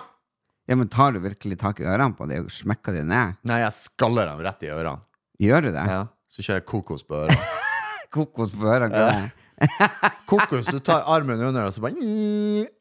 Ja, 0.68 0.76
men 0.76 0.88
tar 0.88 1.12
du 1.12 1.20
virkelig 1.20 1.58
tak 1.60 1.80
i 1.80 1.84
ørene 1.84 2.16
på 2.16 2.28
dem 2.30 2.46
og 2.46 2.52
smekker 2.52 2.94
dem 2.96 3.08
ned? 3.12 3.36
Nei, 3.50 3.60
jeg 3.64 3.74
skaller 3.76 4.28
dem 4.32 4.40
rett 4.46 4.64
i 4.64 4.70
ørene. 4.72 5.00
Gjør 5.42 5.62
du 5.68 5.72
det? 5.72 5.86
Ja. 5.90 6.06
Så 6.32 6.44
kjører 6.46 6.62
jeg 6.62 6.66
kokos 6.70 7.04
på 7.04 7.16
ørene. 7.26 7.40
Kokos 8.12 8.52
på 8.58 8.68
ørene? 8.68 9.06
er? 9.12 9.30
Kokos, 10.30 10.68
du 10.74 10.80
tar 10.84 11.04
armen 11.10 11.40
under, 11.40 11.68
og 11.70 11.76
så 11.76 11.84
bare 11.84 11.94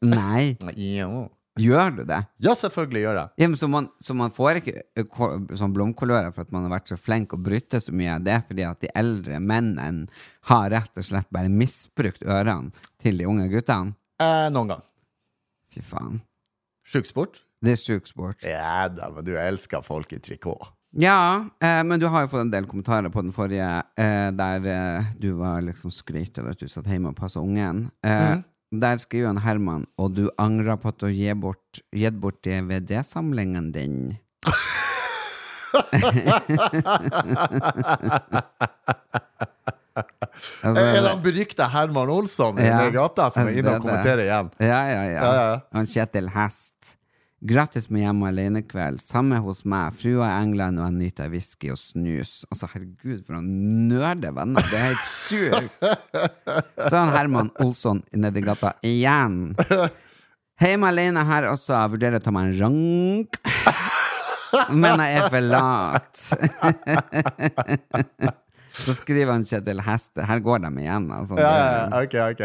Nei, 0.01 0.55
Ja, 0.79 1.07
gjør 1.59 1.91
du 1.99 2.03
det? 2.09 2.17
ja 2.41 2.53
selvfølgelig 2.57 3.01
gjør 3.03 3.17
jeg. 3.19 3.29
Ja, 3.43 3.47
men 3.51 3.59
så, 3.59 3.67
man, 3.69 3.89
så 4.01 4.15
man 4.17 4.31
får 4.33 4.61
ikke 4.61 4.73
ø, 4.97 5.03
sånn 5.59 5.73
blomkålører 5.75 6.31
for 6.33 6.45
at 6.45 6.53
man 6.55 6.65
har 6.65 6.73
vært 6.77 6.93
så 6.93 6.97
flink 6.99 7.35
å 7.35 7.39
bryte 7.43 7.81
så 7.83 7.93
mye. 7.93 8.15
Det 8.23 8.33
er 8.37 8.43
fordi 8.47 8.65
at 8.67 8.81
de 8.81 8.91
eldre 8.97 9.39
mennene 9.43 10.07
har 10.49 10.71
rett 10.73 10.97
og 10.97 11.05
slett 11.05 11.29
bare 11.33 11.51
misbrukt 11.53 12.23
ørene 12.25 12.71
til 13.03 13.19
de 13.21 13.27
unge 13.29 13.47
guttene. 13.51 13.93
Eh, 14.21 14.47
noen 14.53 14.73
gang. 14.73 14.83
Fy 15.71 15.83
faen. 15.85 16.21
Sjuk 16.87 17.07
sport? 17.07 17.41
Det 17.61 17.75
er 17.75 17.79
sjuk 17.83 18.07
sport. 18.09 18.41
Ja 18.47 18.87
da, 18.89 19.11
men 19.13 19.27
du 19.27 19.35
elsker 19.37 19.83
folk 19.85 20.11
i 20.15 20.19
trikot. 20.23 20.71
Ja, 20.93 21.45
eh, 21.63 21.83
men 21.87 21.99
du 21.99 22.05
har 22.11 22.21
jo 22.25 22.31
fått 22.33 22.41
en 22.43 22.49
del 22.51 22.65
kommentarer 22.67 23.09
på 23.13 23.21
den 23.23 23.31
forrige, 23.31 23.67
eh, 23.97 24.27
der 24.35 24.65
eh, 24.67 25.03
du 25.19 25.29
var 25.39 25.61
liksom 25.63 25.91
skryt 25.91 26.37
over 26.41 26.51
at 26.51 26.59
du 26.59 26.67
satt 26.67 26.87
hjemme 26.91 27.13
og 27.13 27.19
passa 27.19 27.39
ungen. 27.39 27.85
Eh, 28.03 28.41
Der 28.71 28.95
skriver 28.97 29.27
han 29.27 29.37
Herman, 29.43 29.85
og 29.99 30.13
du 30.15 30.29
angrer 30.39 30.77
på 30.79 30.87
at 30.93 30.97
du 31.01 31.05
har 31.09 31.15
gitt 31.15 31.39
bort, 31.43 31.81
gitt 31.91 32.19
bort 32.23 32.39
DVD-samlingen 32.43 33.71
din. 33.75 33.97
altså, 40.63 40.81
Er 40.81 41.01
det 41.01 41.09
han 41.09 41.21
berykta 41.23 41.67
Herman 41.73 42.09
Olsson 42.09 42.59
i 42.59 42.65
Ja. 42.67 42.77
den 42.83 42.93
gata 42.95 43.29
som 43.31 43.47
er 43.47 43.57
inne 43.59 43.75
og 43.75 43.81
kommenterer 43.83 44.23
igjen? 44.25 44.49
Ja, 44.59 44.81
ja, 44.87 45.03
ja. 45.03 45.23
Ja, 45.23 45.33
ja. 45.51 45.59
Han 45.73 45.87
Kjetil 45.87 46.29
Hest. 46.35 46.95
Grattis 47.41 47.87
med 47.89 48.03
hjemme 48.03 48.27
alene-kveld. 48.29 49.01
Samme 49.01 49.39
hos 49.41 49.63
meg. 49.65 49.95
Frua 49.97 50.27
i 50.29 50.43
England, 50.43 50.77
og 50.77 50.85
jeg 50.85 50.93
nyter 50.99 51.31
whisky 51.33 51.71
og 51.73 51.79
snus. 51.81 52.45
Altså, 52.53 52.69
herregud, 52.69 53.23
for 53.25 53.33
noen 53.39 53.87
nerde 53.89 54.29
venner. 54.35 54.61
Det 54.69 54.77
er 54.77 54.85
helt 54.91 55.07
sjukt. 55.09 55.81
Så 55.81 56.93
er 56.93 56.99
han 56.99 57.15
Herman 57.15 57.49
Olsson 57.65 58.03
nedi 58.13 58.43
gata 58.45 58.75
igjen. 58.85 59.55
Hjemme 60.61 60.91
alene 60.93 61.25
her 61.25 61.49
også. 61.49 61.73
Jeg 61.73 61.93
vurderer 61.95 62.21
å 62.21 62.23
ta 62.27 62.35
meg 62.35 62.51
en 62.51 62.57
rank. 62.61 63.41
Men 64.69 65.01
jeg 65.01 65.17
er 65.17 65.25
for 65.33 65.41
lat. 65.41 66.13
Så 68.71 68.93
skriver 68.99 69.33
han 69.33 69.47
Kjetil 69.49 69.81
Heste. 69.87 70.21
Her 70.29 70.39
går 70.45 70.61
de 70.67 70.69
igjen, 70.85 71.09
altså. 71.17 71.41
Ja, 71.41 71.49
ja, 71.57 71.73
ja, 71.73 72.05
ok, 72.05 72.15
ok. 72.35 72.43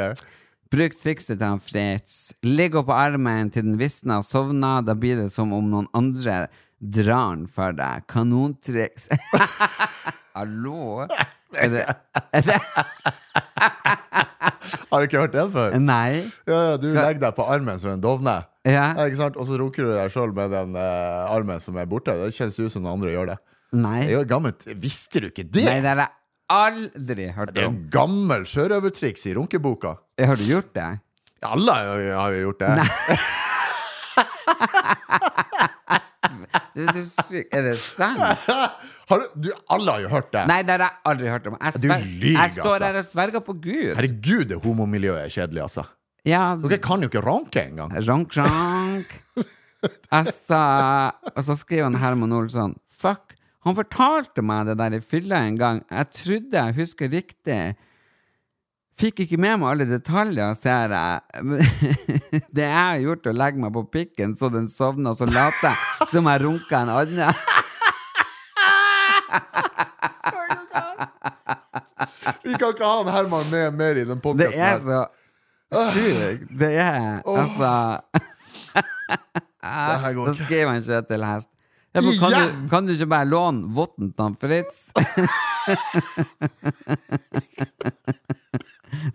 Bruk 0.72 0.96
trikset 0.98 1.38
til 1.38 1.46
han 1.46 1.60
Fritz. 1.62 2.32
Ligg 2.42 2.74
oppå 2.78 2.94
armen 2.94 3.52
til 3.54 3.62
den 3.68 3.76
visner 3.78 4.18
og 4.18 4.26
sovner. 4.26 4.82
Da 4.82 4.96
blir 4.98 5.20
det 5.20 5.28
som 5.34 5.52
om 5.54 5.68
noen 5.70 5.86
andre 5.94 6.46
drar 6.80 7.36
den 7.36 7.46
for 7.50 7.76
deg. 7.76 8.02
Kanontriks. 8.10 9.06
Hallo? 10.36 11.06
Er 11.56 11.70
det, 11.72 11.84
er 12.34 12.42
det 12.44 12.58
Har 14.90 14.98
du 14.98 15.06
ikke 15.06 15.22
hørt 15.22 15.36
den 15.36 15.52
før? 15.54 15.76
Nei? 15.78 16.26
Ja, 16.48 16.58
ja, 16.72 16.76
du 16.80 16.88
legger 16.90 17.22
deg 17.28 17.36
på 17.38 17.46
armen 17.46 17.78
som 17.80 17.94
en 17.94 18.02
dovne. 18.02 18.40
Ja. 18.66 18.90
Og 18.98 19.46
så 19.46 19.60
runker 19.60 19.86
du 19.86 19.92
deg 19.94 20.10
sjøl 20.12 20.34
med 20.34 20.50
den 20.50 20.74
eh, 20.80 21.30
armen 21.30 21.62
som 21.62 21.78
er 21.78 21.86
borte. 21.90 22.16
Det 22.18 22.34
kjennes 22.34 22.58
ut 22.58 22.74
som 22.74 22.82
noen 22.82 22.96
andre 22.98 23.14
gjør 23.14 23.30
det. 23.34 23.38
Nei. 23.76 24.00
Det 24.02 24.12
er 24.14 24.18
jo 24.18 24.28
gammelt. 24.30 24.66
Visste 24.82 25.22
du 25.22 25.30
ikke 25.30 25.46
det? 25.46 25.66
Nei, 25.68 25.78
det 25.84 25.92
har 25.94 26.02
jeg 26.02 26.15
aldri 26.52 27.28
hørt 27.34 27.50
om. 27.50 27.54
Det 27.56 27.62
er 27.64 27.70
om. 27.72 27.78
gammel 27.90 28.44
sjørøvertriks 28.48 29.26
i 29.30 29.34
runkeboka. 29.36 29.96
Har 30.20 30.36
du 30.40 30.44
gjort 30.46 30.72
det? 30.76 30.88
Alle 31.46 31.72
har 31.74 32.32
jo- 32.34 32.46
gjort 32.48 32.60
det. 32.64 32.70
Du 36.76 36.82
er 36.84 36.92
så 36.92 37.02
syk. 37.24 37.46
Er 37.56 37.62
det 37.70 37.76
sant? 37.80 38.20
Har 39.08 39.20
du, 39.22 39.26
du, 39.46 39.48
alle 39.70 39.92
har 39.94 40.00
jo 40.02 40.08
hørt 40.10 40.32
det. 40.34 40.40
Nei, 40.50 40.58
det 40.66 40.74
har 40.74 40.82
jeg 40.82 40.96
aldri 41.08 41.28
hørt 41.30 41.44
om. 41.46 41.54
Jeg, 41.62 41.78
Du 41.78 41.84
sver, 41.86 42.02
lyver, 42.20 42.40
jeg 42.42 42.52
står 42.56 42.72
altså. 42.74 42.86
her 42.88 42.96
og 42.98 43.04
sverger 43.06 43.42
på 43.46 43.54
Gud. 43.62 43.92
Herregud, 43.94 44.42
det 44.50 44.58
homomiljøet 44.64 45.20
er 45.22 45.30
kjedelig, 45.30 45.62
altså. 45.62 45.84
Ja, 46.26 46.40
Dere 46.58 46.78
kan 46.82 47.04
jo 47.04 47.08
ikke 47.08 47.22
ranke 47.22 47.62
engang. 47.70 47.94
Rank, 48.08 48.34
rank. 48.40 49.14
Altså, 50.10 50.58
og 51.36 51.44
så 51.46 51.54
skriver 51.60 51.84
han 51.86 51.94
Herman 52.00 52.32
Olsson 52.34 52.72
Fuck, 52.90 53.35
han 53.66 53.74
fortalte 53.74 54.44
meg 54.46 54.68
det 54.68 54.76
der 54.78 54.94
i 54.94 55.02
fylla 55.02 55.40
en 55.42 55.56
gang. 55.58 55.82
Jeg 55.90 56.10
trodde 56.14 56.60
jeg 56.60 56.74
husker 56.76 57.10
riktig. 57.10 57.60
Fikk 58.96 59.24
ikke 59.24 59.38
med 59.42 59.58
meg 59.60 59.72
alle 59.72 59.86
detaljer, 59.90 60.54
ser 60.56 60.94
jeg. 60.94 61.20
Det 62.56 62.62
jeg 62.64 62.72
har 62.72 63.02
gjort, 63.02 63.26
å 63.28 63.34
legge 63.36 63.60
meg 63.60 63.74
på 63.74 63.82
pikken 63.92 64.32
så 64.38 64.48
den 64.54 64.70
sovner, 64.72 65.12
og 65.12 65.18
så 65.18 65.26
later 65.28 65.74
jeg 65.74 66.08
som 66.14 66.30
jeg 66.30 66.42
runka 66.46 66.80
en 66.80 66.92
annen. 66.94 67.42
Vi 72.46 72.54
kan 72.54 72.70
ikke 72.70 72.86
ha 72.86 73.02
en 73.02 73.12
Herman 73.12 73.50
med 73.50 73.76
mer 73.82 74.00
i 74.00 74.06
den 74.06 74.22
Det 74.38 74.48
er 74.54 74.78
så 74.86 75.02
sjukt. 75.90 76.46
Det 76.54 76.72
er 76.78 77.20
altså 77.26 77.74
Det 79.66 80.00
her 80.06 80.12
går 80.14 80.30
Da 80.30 80.34
skriver 80.38 80.72
han 80.72 80.86
Kjetil 80.86 81.26
Hest. 81.26 81.50
Ja, 81.96 82.02
men 82.04 82.18
kan, 82.20 82.30
du, 82.32 82.68
kan 82.68 82.84
du 82.84 82.92
ikke 82.92 83.06
bare 83.08 83.24
låne 83.24 83.70
votten 83.72 84.10
til 84.12 84.34
Fritz? 84.42 84.74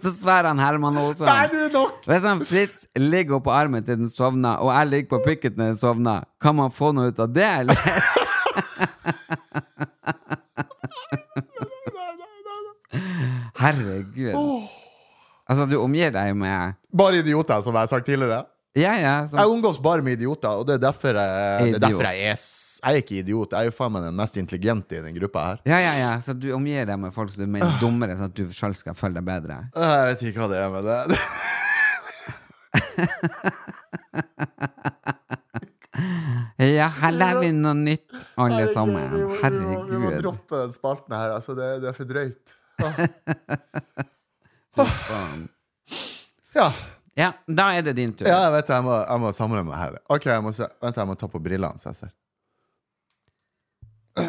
Så 0.02 0.10
sverger 0.16 0.48
han 0.50 0.60
Herman 0.60 0.98
Olsson. 0.98 1.28
Nei, 1.30 1.46
du 1.52 1.60
er 1.62 1.70
nok! 1.76 2.00
Hvis 2.10 2.26
han 2.26 2.42
Fritz 2.46 2.88
ligger 2.98 3.38
oppå 3.38 3.54
armen 3.54 3.86
til 3.86 4.00
den 4.02 4.10
sovner, 4.10 4.58
og 4.66 4.74
jeg 4.74 4.90
ligger 4.90 5.10
på 5.14 5.20
pikken 5.28 5.54
til 5.54 5.64
den 5.68 5.78
sovner, 5.78 6.26
kan 6.42 6.58
man 6.58 6.74
få 6.74 6.90
noe 6.98 7.14
ut 7.14 7.20
av 7.22 7.30
det, 7.36 7.52
eller? 7.62 7.78
Herregud. 13.62 14.34
Altså, 15.46 15.66
du 15.70 15.78
omgir 15.82 16.10
deg 16.16 16.34
med 16.38 16.74
Bare 16.98 17.22
idioter, 17.22 17.62
som 17.62 17.76
jeg 17.76 17.82
har 17.86 17.92
sagt 17.94 18.10
tidligere. 18.10 18.42
Ja, 18.78 18.94
ja. 18.96 19.16
Som, 19.28 19.40
Jeg 19.40 19.48
omgås 19.52 19.80
bare 19.84 20.02
med 20.02 20.14
idioter, 20.20 20.50
og 20.50 20.68
det 20.68 20.78
er 20.80 20.84
derfor 20.88 21.18
jeg, 21.20 21.74
det 21.74 21.76
er 21.76 21.86
derfor 21.86 22.08
jeg 22.08 22.32
er 22.32 22.40
Jeg 22.82 22.96
er 22.98 23.02
ikke 23.04 23.18
idiot. 23.22 23.52
Jeg 23.54 23.60
er 23.62 23.66
jo 23.70 23.74
faen 23.78 23.92
meg 23.94 24.02
den 24.08 24.16
mest 24.18 24.38
intelligente 24.42 24.98
i 24.98 25.02
den 25.06 25.14
gruppa 25.20 25.44
her. 25.52 25.60
ja, 25.70 25.78
ja, 25.84 25.92
ja. 26.00 26.12
Så 26.26 26.34
du 26.34 26.48
omgir 26.56 26.86
deg 26.90 26.98
med 27.00 27.14
folk 27.14 27.30
som 27.34 27.44
du 27.46 27.50
mener 27.52 27.68
er 27.70 27.78
dummere, 27.82 28.16
sånn 28.18 28.32
at 28.32 28.36
du 28.40 28.48
sjøl 28.58 28.74
skal 28.76 28.96
føle 28.98 29.20
deg 29.20 29.26
bedre. 29.28 29.60
Jeg 29.76 30.08
vet 30.10 30.24
ikke 30.32 30.42
hva 30.42 30.50
det 30.50 30.62
er 30.64 30.70
med 30.74 30.84
det. 30.90 31.00
Ja, 36.62 36.88
her 37.02 37.12
lærer 37.14 37.40
vi 37.42 37.50
noe 37.56 37.74
nytt, 37.78 38.14
alle 38.40 38.68
sammen. 38.72 39.02
Vi 39.12 39.22
må- 39.22 39.36
Vi 39.90 39.98
må 39.98 40.10
Herregud. 40.10 40.22
droppe 40.22 40.56
den 40.62 40.72
spalten 40.74 41.16
her. 41.18 41.32
Altså, 41.36 41.56
det, 41.56 41.82
det 41.82 41.90
er 41.90 41.94
for 41.94 42.06
drøyt. 42.06 42.54
Faen. 44.76 45.50
Ja. 46.56 46.72
Ja, 47.18 47.32
da 47.48 47.74
er 47.76 47.82
det 47.82 47.96
din 47.96 48.14
tur. 48.14 48.26
ja, 48.28 48.44
jeg 48.46 48.52
vet 48.54 48.68
det. 48.68 48.74
Jeg 48.76 48.84
må, 48.84 48.96
jeg 49.06 49.20
må 49.20 49.32
samle 49.36 49.64
meg 49.68 49.76
her. 49.78 49.98
Ok, 50.10 50.26
jeg 50.26 50.42
må. 50.42 50.52
Vent, 50.82 50.96
jeg 50.98 51.08
må 51.08 51.16
ta 51.20 51.28
på 51.28 51.42
brillene, 51.44 51.78
så 51.78 51.90
jeg 51.92 51.96
ser. 51.96 52.12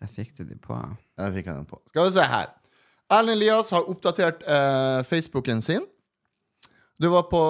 Der 0.00 0.10
fikk 0.12 0.34
du 0.36 0.44
de 0.44 0.56
på. 0.60 0.76
Der 1.18 1.32
fikk 1.32 1.46
jeg 1.48 1.54
den 1.56 1.66
på. 1.68 1.78
Skal 1.88 2.08
vi 2.08 2.12
se 2.16 2.24
her. 2.28 2.50
Erlend 3.12 3.36
Elias 3.38 3.70
har 3.72 3.86
oppdatert 3.88 4.42
eh, 4.48 5.00
Facebooken 5.08 5.62
sin. 5.64 5.84
Du 7.00 7.08
var 7.12 7.24
på 7.30 7.40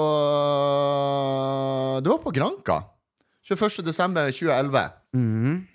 Du 2.05 2.11
var 2.11 2.19
på 2.25 2.31
Granka. 2.35 2.83
21. 3.45 3.83
desember 3.85 4.31
2011. 4.33 4.85
Mhm. 5.15 5.67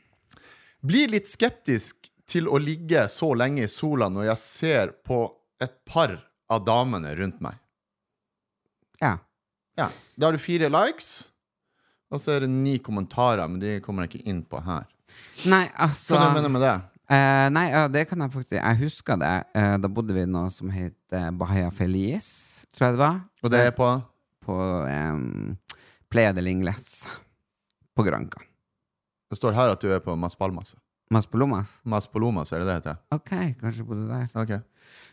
Blir 0.82 1.12
litt 1.12 1.28
skeptisk 1.28 2.08
til 2.30 2.48
å 2.48 2.58
ligge 2.62 3.04
så 3.12 3.34
lenge 3.36 3.66
i 3.66 3.72
sola 3.72 4.08
når 4.10 4.30
jeg 4.32 4.40
ser 4.42 4.92
på 5.06 5.20
et 5.62 5.74
par 5.86 6.14
av 6.50 6.64
damene 6.66 7.12
rundt 7.20 7.42
meg. 7.44 7.58
Ja. 9.02 9.18
Ja, 9.78 9.90
Da 10.18 10.28
har 10.28 10.34
du 10.36 10.40
fire 10.44 10.68
likes, 10.72 11.28
og 12.10 12.22
så 12.22 12.36
er 12.36 12.46
det 12.46 12.52
ni 12.52 12.78
kommentarer, 12.84 13.46
men 13.48 13.62
de 13.62 13.78
kommer 13.86 14.06
jeg 14.06 14.16
ikke 14.16 14.32
inn 14.32 14.42
på 14.48 14.62
her. 14.66 14.88
Nei, 15.50 15.66
altså 15.80 16.18
Hva 16.18 16.32
mener 16.34 16.50
du 16.50 16.54
med 16.54 16.64
det? 16.66 16.76
Eh, 17.10 17.48
nei, 17.50 17.66
ja, 17.72 17.88
det 17.90 18.04
kan 18.06 18.22
jeg 18.22 18.30
faktisk 18.36 18.56
Jeg 18.60 18.78
husker 18.84 19.18
det. 19.18 19.32
Eh, 19.58 19.76
da 19.82 19.90
bodde 19.90 20.14
vi 20.14 20.22
i 20.28 20.30
noe 20.30 20.52
som 20.54 20.70
het 20.70 21.16
eh, 21.16 21.32
Bahia 21.34 21.72
Feliz, 21.74 22.28
tror 22.76 22.90
jeg 22.90 22.98
det 22.98 23.02
var. 23.02 23.18
Og 23.42 23.54
det 23.54 23.64
er 23.66 23.74
på 23.74 23.88
På 24.46 24.58
um, 24.86 25.58
Playa 26.10 26.34
del 26.34 26.52
Ingles 26.52 27.08
på 27.98 28.06
Granca. 28.06 28.42
Det 29.30 29.38
står 29.38 29.54
her 29.58 29.74
at 29.74 29.82
du 29.82 29.92
er 29.94 30.02
på 30.02 30.16
Mas 30.18 30.38
Palmas. 30.38 30.76
Mas 31.10 31.26
Palomas? 31.30 31.80
Mas 31.84 32.08
Palomas, 32.08 32.52
er 32.54 32.62
det 32.62 32.70
det 32.70 32.78
heter? 32.80 33.00
Ok, 33.14 33.32
kanskje 33.62 33.86
bodde 33.86 34.08
der. 34.10 34.30
Ok. 34.38 34.54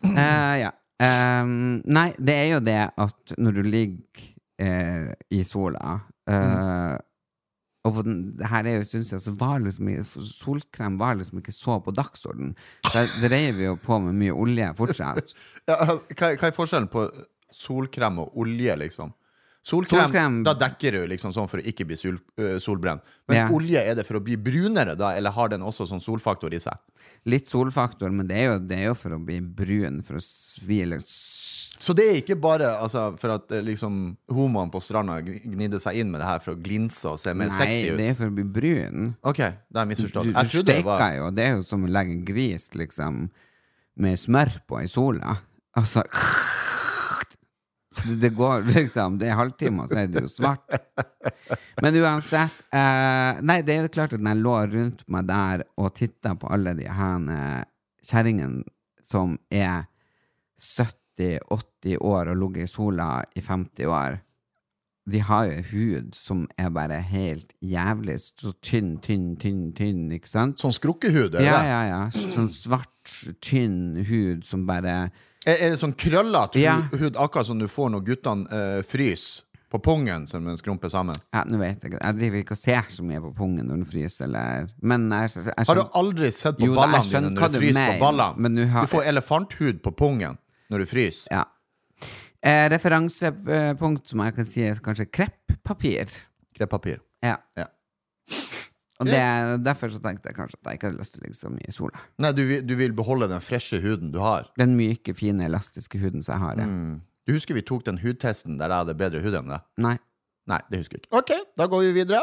Eh, 0.05 0.55
ja. 0.61 0.73
Um, 0.97 1.83
nei, 1.85 2.11
det 2.17 2.37
er 2.37 2.47
jo 2.55 2.61
det 2.65 2.79
at 2.89 3.35
når 3.37 3.59
du 3.59 3.63
ligger 3.65 4.29
eh, 4.59 5.11
i 5.31 5.43
sola 5.45 6.01
eh, 6.31 6.97
Og 7.87 8.01
den, 8.03 8.17
her 8.43 8.67
er 8.67 8.81
jo, 8.81 8.87
synes 8.89 9.13
jeg, 9.15 9.21
så 9.23 9.35
var 9.39 9.61
liksom 9.63 9.91
Solkrem 10.27 10.97
var 10.99 11.15
liksom 11.21 11.39
ikke 11.39 11.55
så 11.55 11.77
på 11.85 11.93
dagsorden. 11.95 12.55
Der 12.93 13.07
dreiv 13.29 13.55
vi 13.61 13.69
jo 13.69 13.77
på 13.79 14.01
med 14.03 14.17
mye 14.19 14.35
olje 14.35 14.73
fortsatt. 14.79 15.37
Ja, 15.71 15.77
hva, 15.87 16.33
hva 16.35 16.49
er 16.51 16.55
forskjellen 16.57 16.91
på 16.91 17.05
solkrem 17.55 18.19
og 18.25 18.35
olje, 18.43 18.75
liksom? 18.83 19.13
Solkrem, 19.67 20.05
Solkrem- 20.13 20.43
da 20.47 20.53
dekker 20.55 20.95
du 20.95 21.07
liksom 21.11 21.33
sånn 21.35 21.49
for 21.51 21.59
å 21.59 21.65
ikke 21.67 21.87
bli 21.89 21.97
sol, 21.99 22.19
solbrent. 22.63 23.03
Men 23.27 23.37
Ja. 23.41 23.47
olje, 23.51 23.81
er 23.83 23.97
det 23.99 24.05
for 24.07 24.19
å 24.19 24.23
bli 24.23 24.37
brunere, 24.39 24.95
da, 24.99 25.09
eller 25.19 25.35
har 25.35 25.49
den 25.51 25.65
også 25.67 25.89
sånn 25.91 26.03
solfaktor 26.03 26.55
i 26.55 26.61
seg? 26.63 26.79
Litt 27.27 27.47
solfaktor, 27.51 28.11
men 28.15 28.29
det 28.31 28.37
er 28.39 28.47
jo, 28.53 28.59
det 28.63 28.79
er 28.79 28.85
jo 28.93 28.95
for 28.99 29.17
å 29.17 29.19
bli 29.25 29.41
brun, 29.41 30.03
for 30.07 30.21
å 30.21 30.23
svi 30.23 30.85
litt 30.87 31.07
Så 31.79 31.93
det 31.97 32.05
er 32.09 32.19
ikke 32.23 32.37
bare 32.41 32.71
altså, 32.81 33.11
for 33.21 33.35
at 33.35 33.53
eh, 33.53 33.63
liksom 33.67 33.97
homoene 34.33 34.73
på 34.73 34.81
stranda 34.81 35.19
gn- 35.25 35.43
gnidde 35.57 35.81
seg 35.83 35.99
inn 36.01 36.11
med 36.13 36.23
det 36.23 36.29
her 36.31 36.41
for 36.45 36.55
å 36.55 36.61
glinse 36.63 37.05
og 37.11 37.19
se 37.21 37.35
mer 37.37 37.51
Nei, 37.51 37.57
sexy 37.59 37.83
ut? 37.91 37.91
Nei, 37.93 37.99
det 38.01 38.07
er 38.13 38.17
for 38.21 38.31
å 38.31 38.37
bli 38.39 38.47
brun. 38.57 39.11
Ok, 39.29 39.43
det 39.45 39.83
er 39.83 39.91
misforstått. 39.91 40.31
Du, 40.31 40.33
misforstått. 40.33 40.67
du 40.67 40.73
steker 40.73 40.81
det 40.81 40.89
var 40.89 41.17
jo, 41.19 41.29
det 41.37 41.45
er 41.49 41.53
jo 41.59 41.67
som 41.69 41.85
å 41.85 41.91
legge 41.99 42.17
en 42.17 42.25
gris 42.29 42.71
liksom 42.75 43.27
med 44.07 44.21
smør 44.21 44.57
på 44.69 44.81
i 44.85 44.89
sola. 44.93 45.37
Altså 45.77 46.05
Det 48.21 48.29
går 48.37 48.63
liksom 48.75 49.17
Det 49.19 49.29
er 49.31 49.39
halvtime, 49.39 49.83
og 49.85 49.89
så 49.91 50.03
er 50.03 50.11
det 50.13 50.21
jo 50.27 50.29
svart. 50.31 50.67
Men 51.83 51.97
uansett 52.03 52.59
eh, 52.77 53.41
Nei, 53.45 53.61
det 53.65 53.77
er 53.77 53.87
jo 53.87 53.93
klart 53.95 54.13
at 54.17 54.23
når 54.23 54.35
jeg 54.37 54.45
lå 54.45 54.57
rundt 54.75 55.05
meg 55.13 55.29
der 55.31 55.65
og 55.81 55.95
titta 55.97 56.35
på 56.41 56.51
alle 56.53 56.75
de 56.79 56.87
her 56.89 57.27
eh, 57.37 57.65
kjerringene 58.07 58.65
som 59.07 59.37
er 59.53 59.85
70-80 61.19 61.97
år 62.01 62.31
og 62.33 62.37
ligget 62.45 62.69
i 62.69 62.73
sola 62.73 63.11
i 63.35 63.41
50 63.41 63.87
år 63.87 64.19
de 65.07 65.21
har 65.23 65.47
jo 65.47 65.61
hud 65.71 66.15
som 66.19 66.43
er 66.59 66.71
bare 66.75 66.99
helt 67.13 67.53
jævlig 67.63 68.17
så 68.25 68.51
tynn, 68.65 68.97
tynn, 69.03 69.37
tynn, 69.39 69.69
tynn, 69.77 70.09
ikke 70.17 70.31
sant? 70.31 70.59
Sånn 70.59 70.75
skrukkehud, 70.75 71.39
Ja, 71.39 71.61
ja, 71.63 71.81
ja. 71.87 72.01
Sånn 72.11 72.51
svart, 72.51 72.91
tynn 73.45 74.03
hud 74.09 74.43
som 74.47 74.67
bare 74.67 75.13
Er, 75.47 75.61
er 75.61 75.71
det 75.71 75.79
sånn 75.79 75.95
krøllete 75.95 76.59
Ja. 76.59 76.81
hud, 76.91 77.15
akkurat 77.15 77.47
som 77.47 77.59
du 77.59 77.69
får 77.71 77.93
når 77.95 78.03
guttene 78.09 78.51
eh, 78.51 78.81
fryser 78.83 79.45
på 79.71 79.79
pungen 79.83 80.27
som 80.27 80.45
den 80.47 80.59
skrumper 80.59 80.91
sammen? 80.91 81.15
Ja, 81.35 81.45
nå 81.47 81.59
vet 81.59 81.83
jeg 81.83 81.93
ikke. 81.93 82.03
Jeg 82.03 82.17
driver 82.19 82.39
ikke 82.43 82.55
og 82.55 82.59
ser 82.59 82.91
så 82.91 83.07
mye 83.07 83.21
på 83.23 83.31
pungen 83.35 83.67
når 83.67 83.77
den 83.77 83.87
fryser, 83.87 84.25
eller 84.27 84.67
Men 84.83 85.07
jeg, 85.11 85.31
jeg, 85.37 85.45
jeg, 85.55 85.67
Har 85.69 85.79
du 85.79 85.85
aldri 86.03 86.33
sett 86.33 86.59
på 86.59 86.67
Jo, 86.67 86.75
ballene 86.75 87.07
dine 87.07 87.31
når 87.31 87.55
du 87.55 87.59
fryser 87.61 87.93
på 87.93 88.03
ballene? 88.03 88.51
du 88.59 88.65
Du 88.67 88.91
får 88.91 89.07
elefanthud 89.13 89.83
på 89.87 89.95
pungen 89.95 90.39
når 90.73 90.85
du 90.85 90.87
fryser. 90.91 91.31
Ja. 91.33 91.45
Eh, 92.47 92.67
referansepunkt 92.71 94.09
som 94.11 94.23
jeg 94.25 94.35
kan 94.37 94.47
si 94.49 94.63
er 94.67 94.79
kanskje 94.85 95.07
krepppapir. 95.11 96.13
Kreppapir. 96.57 97.01
Ja. 97.25 97.37
Ja. 97.59 97.67
Og 98.97 99.05
det, 99.11 99.19
derfor 99.61 99.91
så 99.93 99.99
tenkte 100.01 100.31
jeg 100.31 100.37
kanskje 100.39 100.57
at 100.57 100.71
jeg 100.71 100.79
ikke 100.79 100.89
hadde 100.89 101.01
lyst 101.03 101.13
til 101.13 101.21
å 101.21 101.25
ligge 101.27 101.37
så 101.37 101.51
mye 101.53 101.69
i 101.69 101.75
sola. 101.75 101.99
Nei, 102.25 102.31
du, 102.33 102.41
vil- 102.49 102.63
du 102.65 102.73
vil 102.79 102.95
beholde 102.97 103.27
den 103.29 103.43
freshe 103.45 103.77
huden 103.83 104.09
du 104.15 104.17
har. 104.23 104.47
Den 104.57 104.73
myke, 104.79 105.13
fine, 105.17 105.45
elastiske 105.51 106.01
huden 106.01 106.25
som 106.25 106.33
jeg 106.39 106.45
har. 106.47 106.63
Ja. 106.63 106.69
Mm. 106.71 106.95
Du 107.29 107.35
husker 107.37 107.59
vi 107.59 107.65
tok 107.67 107.85
den 107.89 107.99
hudtesten 108.01 108.57
der 108.61 108.71
jeg 108.73 108.85
hadde 108.87 108.95
bedre 108.97 109.21
hud 109.25 109.35
enn 109.37 109.51
deg? 109.53 109.67
Nei. 109.85 109.97
Nei, 110.49 110.61
det 110.71 110.81
husker 110.81 110.97
jeg 110.97 111.05
ikke. 111.05 111.19
Ok, 111.19 111.33
da 111.59 111.67
går 111.69 111.83
vi 111.89 111.93
videre. 111.99 112.23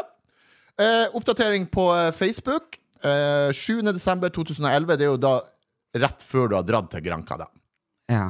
Eh, 0.80 1.06
oppdatering 1.14 1.68
på 1.70 1.84
eh, 1.94 2.08
Facebook. 2.16 2.78
Eh, 3.04 3.52
7. 3.54 3.82
desember 3.92 4.32
2011. 4.34 4.96
Det 4.98 5.04
er 5.06 5.12
jo 5.12 5.20
da 5.20 5.34
rett 6.00 6.24
før 6.26 6.48
du 6.50 6.56
har 6.58 6.64
dratt 6.66 6.88
til 6.90 7.04
Granca, 7.04 7.36
da. 7.44 7.50
Ja. 8.10 8.26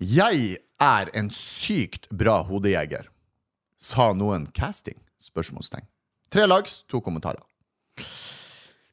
Jeg 0.00 0.58
er 0.80 1.10
en 1.18 1.30
sykt 1.34 2.08
bra 2.14 2.40
hodejeger. 2.46 3.08
Sa 3.78 4.12
noen 4.14 4.46
casting? 4.54 4.98
Spørsmålstegn. 5.22 5.86
Tre 6.30 6.46
lags, 6.46 6.82
to 6.90 7.00
kommentarer. 7.02 7.42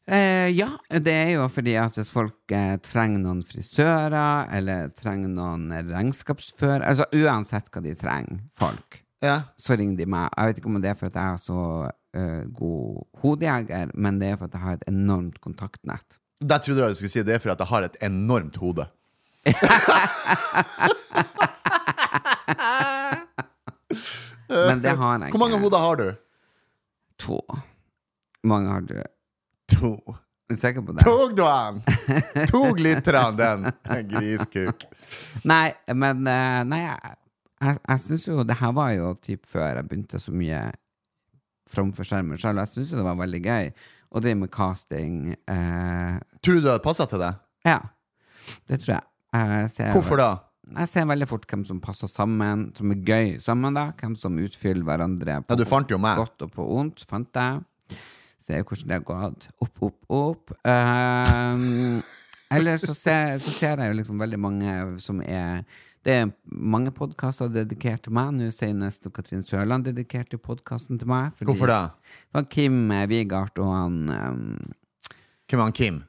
Eh, 0.08 0.52
ja, 0.54 0.68
det 1.02 1.14
er 1.14 1.32
jo 1.34 1.48
fordi 1.50 1.74
at 1.82 1.96
hvis 1.98 2.12
folk 2.14 2.52
eh, 2.54 2.76
trenger 2.86 3.24
noen 3.24 3.40
frisører, 3.46 4.46
eller 4.54 4.92
trenger 4.94 5.32
noen 5.34 5.64
regnskapsfører 5.90 6.86
Altså 6.86 7.08
uansett 7.18 7.72
hva 7.74 7.82
de 7.82 7.96
trenger, 7.98 8.44
folk, 8.54 9.00
Ja. 9.26 9.40
så 9.58 9.74
ringer 9.80 9.98
de 9.98 10.06
meg. 10.06 10.30
Jeg 10.38 10.52
vet 10.52 10.60
ikke 10.62 10.70
om 10.70 10.78
det 10.84 10.92
er 10.92 11.00
for 11.00 11.10
at 11.10 11.18
jeg 11.18 11.34
er 11.34 11.42
så 11.42 11.60
eh, 12.14 12.44
god 12.54 13.02
hodejeger, 13.24 13.96
men 13.98 14.20
det 14.22 14.30
er 14.30 14.38
for 14.38 14.46
at 14.46 14.54
jeg 14.60 14.62
har 14.68 14.78
et 14.78 14.86
enormt 14.94 15.42
kontaktnett. 15.42 16.20
Der 16.42 16.62
trodde 16.62 16.84
jeg 16.86 16.94
du 16.94 17.00
skulle 17.02 17.16
si 17.16 17.24
det 17.26 17.34
er 17.36 17.42
fordi 17.42 17.56
at 17.56 17.66
jeg 17.66 17.72
har 17.74 17.88
et 17.90 17.98
enormt 18.06 18.62
hode. 18.62 18.86
Men 24.50 24.82
det 24.82 24.90
har 24.98 25.20
jeg 25.20 25.28
ikke. 25.30 25.38
Hvor 25.38 25.42
mange 25.46 25.60
hoder 25.62 25.78
har 25.82 25.96
du? 26.00 26.08
To. 27.26 27.40
Hvor 27.50 28.50
mange 28.52 28.70
har 28.72 28.82
du? 28.86 28.96
To. 29.76 29.92
Er 30.46 30.54
du 30.54 30.60
sikker 30.62 30.82
på 30.86 30.94
det? 30.94 31.02
Tog 31.06 31.34
du 31.38 31.44
han? 31.46 31.80
Tog 32.52 32.80
lytterne 32.80 33.32
den? 33.40 33.66
Griskuk. 34.12 34.84
Nei, 35.50 35.72
men 35.98 36.22
eh, 36.30 36.60
Nei, 36.70 36.82
jeg, 36.86 37.16
jeg, 37.66 37.80
jeg 37.88 38.02
syns 38.04 38.26
jo 38.28 38.44
Det 38.46 38.58
her 38.60 38.74
var 38.78 38.92
jo 38.94 39.08
typ 39.26 39.42
før 39.50 39.80
jeg 39.80 39.88
begynte 39.90 40.20
så 40.22 40.32
mye 40.36 40.60
framfor 41.72 42.06
skjermen 42.06 42.38
sjøl. 42.38 42.60
Jeg 42.62 42.70
syns 42.76 42.92
jo 42.94 43.00
det 43.02 43.08
var 43.08 43.18
veldig 43.24 43.42
gøy 43.42 43.72
å 44.16 44.22
drive 44.22 44.38
med 44.44 44.54
casting. 44.54 45.16
Eh, 45.34 46.14
Tror 46.46 46.60
du 46.60 46.62
det 46.62 46.72
hadde 46.76 46.86
passa 46.86 47.10
til 47.10 47.24
deg? 47.26 47.42
ja, 47.66 47.80
det 48.70 48.78
tror 48.84 48.94
jeg. 49.00 49.06
Jeg 49.36 49.70
ser, 49.74 49.94
Hvorfor 49.96 50.20
da? 50.22 50.30
Jeg 50.66 50.90
ser 50.90 51.06
veldig 51.06 51.28
fort 51.30 51.46
hvem 51.52 51.64
som 51.68 51.80
passer 51.84 52.10
sammen, 52.10 52.72
som 52.78 52.90
er 52.92 53.02
gøy 53.06 53.36
sammen, 53.44 53.76
da. 53.78 53.92
Hvem 54.00 54.16
som 54.18 54.38
utfyller 54.42 54.86
hverandre 54.88 55.40
på 55.46 55.54
Ja, 55.54 55.58
du 55.60 55.66
fant 55.70 55.92
jo 55.94 56.00
meg. 56.02 56.18
godt 56.18 56.42
og 56.48 56.54
på 56.56 56.66
ondt, 56.80 57.06
fant 57.10 57.30
jeg. 57.38 58.00
Ser 58.42 58.64
hvordan 58.64 58.90
det 58.90 58.98
har 58.98 59.06
gått. 59.06 59.48
Opp, 59.62 59.84
opp, 59.88 60.00
opp. 60.10 60.56
Um, 60.66 62.02
eller 62.54 62.78
så 62.82 62.94
ser, 62.98 63.38
så 63.42 63.54
ser 63.54 63.82
jeg 63.82 63.92
jo 63.92 64.00
liksom 64.00 64.22
veldig 64.22 64.40
mange 64.42 64.76
som 65.02 65.22
er 65.22 65.64
Det 66.06 66.14
er 66.14 66.28
mange 66.46 66.92
podkaster 66.94 67.50
dedikert 67.50 68.04
til 68.06 68.14
meg. 68.14 68.34
Nå 68.38 68.52
senest 68.54 69.08
Katrin 69.14 69.42
Sørland 69.42 69.88
dedikerte 69.88 70.38
podkasten 70.38 71.00
til 71.02 71.10
meg. 71.10 71.34
Hvorfor 71.42 71.72
det? 71.72 71.80
For 72.30 72.46
Kim 72.46 72.92
Wigard 73.10 73.58
og 73.58 73.72
han 73.74 73.96
um, 74.10 74.44
Hvem 75.50 75.60
er 75.60 75.64
han 75.64 75.74
Kim? 75.78 76.04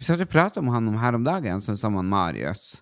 Vi 0.00 0.06
satt 0.08 0.22
og 0.24 0.30
pratet 0.32 0.62
om 0.62 0.70
han 0.72 0.86
om 0.88 0.96
her 0.96 1.16
om 1.18 1.24
dagen, 1.26 1.60
som 1.60 1.76
sammen 1.76 2.00
med 2.00 2.08
Marius. 2.08 2.78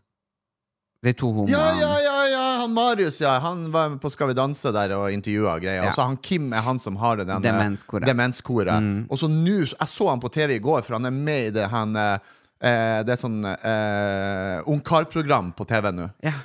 De 1.02 1.10
to 1.18 1.32
homoene. 1.34 1.50
Ja, 1.50 1.72
ja, 1.74 1.96
ja, 2.02 2.18
ja, 2.30 2.44
han 2.60 2.72
Marius, 2.74 3.20
ja. 3.20 3.32
Han 3.42 3.72
var 3.74 3.96
på 3.98 4.10
Skal 4.10 4.30
vi 4.30 4.36
danse 4.38 4.70
der 4.74 4.94
og 4.94 5.10
intervjua 5.10 5.56
greier. 5.58 5.82
Ja. 5.82 5.88
Og 5.90 5.96
så 5.96 6.06
han 6.06 6.16
Kim 6.22 6.52
er 6.54 6.62
han 6.62 6.78
som 6.78 6.98
har 7.02 7.18
det 7.18 7.26
den, 7.26 7.42
eh, 7.42 7.50
Demenskoret. 7.50 8.06
Mm. 8.06 8.10
demenskoret. 8.12 8.88
Og 9.10 9.18
så 9.18 9.30
nå 9.30 9.56
Jeg 9.66 9.88
så 9.88 10.08
han 10.10 10.22
på 10.22 10.30
TV 10.30 10.56
i 10.56 10.62
går, 10.62 10.82
for 10.86 10.98
han 10.98 11.10
er 11.10 11.14
med 11.14 11.50
i 11.50 11.50
det 11.58 11.66
han 11.74 11.96
eh, 11.96 12.30
eh, 12.62 13.02
Det 13.02 13.14
er 13.14 13.20
sånn 13.20 13.42
eh, 13.46 14.62
ungkarprogram 14.66 15.52
på 15.58 15.66
TV 15.66 15.90
nå. 15.98 16.08
Ja. 16.22 16.36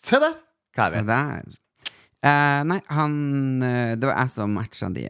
Se 0.00 0.16
der! 0.16 0.36
Hva 0.76 0.88
jeg 0.88 1.04
vet. 1.04 1.12
der. 1.12 1.60
Uh, 2.20 2.60
nei, 2.68 2.80
han 2.92 3.14
Det 4.00 4.06
var 4.06 4.16
jeg 4.16 4.32
som 4.32 4.52
matcha 4.52 4.88
de. 4.92 5.08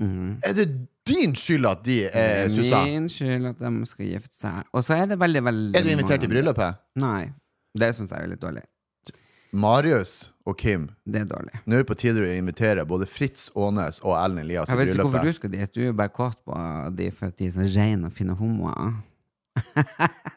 Er 0.00 0.56
det 0.56 0.68
din 1.08 1.32
skyld 1.38 1.66
at 1.70 1.84
de 1.86 1.96
er 2.08 2.48
sussa? 2.52 2.82
Min 2.84 3.08
skyld 3.12 3.46
at 3.52 3.62
de 3.62 3.70
skal 3.88 4.10
gifte 4.10 4.36
seg. 4.36 4.66
Og 4.72 4.84
så 4.86 4.98
er 5.00 5.06
det 5.12 5.20
veldig, 5.20 5.42
veldig 5.46 5.78
Er 5.78 5.86
du 5.86 5.92
invitert 5.94 6.26
i 6.26 6.30
bryllupet? 6.30 6.80
Nei. 7.00 7.30
Det 7.78 7.92
syns 7.96 8.12
jeg 8.12 8.26
er 8.26 8.32
litt 8.34 8.42
dårlig. 8.42 8.62
Marius 9.52 10.30
og 10.46 10.56
Kim. 10.58 10.88
Det 11.06 11.24
er 11.24 11.28
dårlig. 11.30 11.58
Nå 11.66 11.74
er 11.74 11.82
det 11.82 11.88
på 11.88 11.96
tide 11.98 12.22
å 12.22 12.32
invitere 12.36 12.84
både 12.86 13.06
Fritz 13.10 13.48
Aanes 13.58 13.98
og 14.04 14.14
Ellen 14.14 14.44
Elias 14.44 14.70
i 14.70 14.74
Jeg 14.74 14.78
vet 14.80 14.92
ikke 14.92 15.06
hvorfor 15.08 15.26
du 15.26 15.34
skal 15.34 15.52
dit. 15.54 15.72
Du 15.74 15.80
er 15.82 15.88
jo 15.88 15.96
bare 15.98 16.12
kåt 16.14 16.38
på 16.46 16.58
de 16.94 17.08
for 17.14 17.30
at 17.32 17.38
de 17.40 17.48
er 17.48 17.54
så 17.56 17.66
rene 17.66 18.10
og 18.10 18.14
fine 18.14 18.36
homoer. 18.38 18.98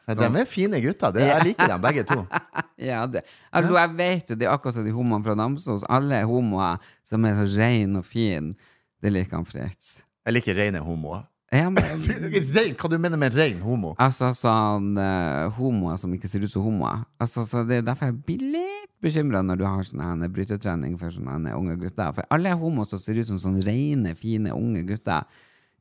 Ja, 0.03 0.15
De 0.19 0.25
er 0.41 0.47
fine 0.49 0.81
gutter. 0.83 1.13
Det, 1.15 1.21
jeg 1.23 1.45
liker 1.45 1.69
dem 1.71 1.83
begge 1.83 2.03
to. 2.09 2.23
Ja, 2.83 3.05
det. 3.07 3.21
Altså, 3.55 3.75
jeg 3.77 3.91
vet 3.95 4.31
jo, 4.33 4.35
det 4.35 4.47
er 4.47 4.51
akkurat 4.51 4.75
som 4.75 4.83
de 4.83 4.91
homoene 4.91 5.23
fra 5.23 5.35
Namsos. 5.39 5.85
Alle 5.87 6.17
homoer 6.27 6.81
som 7.07 7.23
er 7.29 7.37
så 7.37 7.45
rene 7.61 8.01
og 8.01 8.07
fine, 8.07 8.57
det 8.99 9.13
liker 9.13 9.37
han 9.37 9.47
Fritz. 9.47 10.01
Jeg 10.25 10.33
liker 10.37 10.55
rene 10.55 10.79
homoer. 10.83 11.25
Ja, 11.53 11.67
men, 11.69 11.83
Rein, 12.55 12.73
hva 12.79 12.89
du 12.89 12.95
mener 12.97 13.19
med 13.21 13.35
rein 13.37 13.59
homo? 13.61 13.91
altså 14.01 14.31
sånn 14.33 14.95
uh, 14.97 15.51
homoer 15.53 15.99
som 16.01 16.13
ikke 16.15 16.25
ser 16.31 16.41
ut 16.41 16.49
som 16.49 16.63
homoer. 16.65 17.03
Altså, 17.21 17.43
så 17.45 17.61
det 17.67 17.81
er 17.81 17.85
derfor 17.85 18.09
jeg 18.09 18.15
blir 18.25 18.41
litt 18.55 18.89
bekymra 19.03 19.43
når 19.45 19.59
du 19.61 19.65
har 19.67 19.83
sånn 19.85 20.23
brytetrening 20.33 20.95
for 20.97 21.13
sånne 21.13 21.53
unge 21.53 21.75
gutter. 21.83 22.09
For 22.15 22.25
alle 22.33 22.49
er 22.55 22.57
homoer 22.57 22.87
som 22.89 23.01
ser 23.03 23.19
ut 23.21 23.29
som 23.29 23.37
sånne 23.37 23.61
rene, 23.67 24.15
fine 24.17 24.55
unge 24.55 24.81
gutter. 24.87 25.27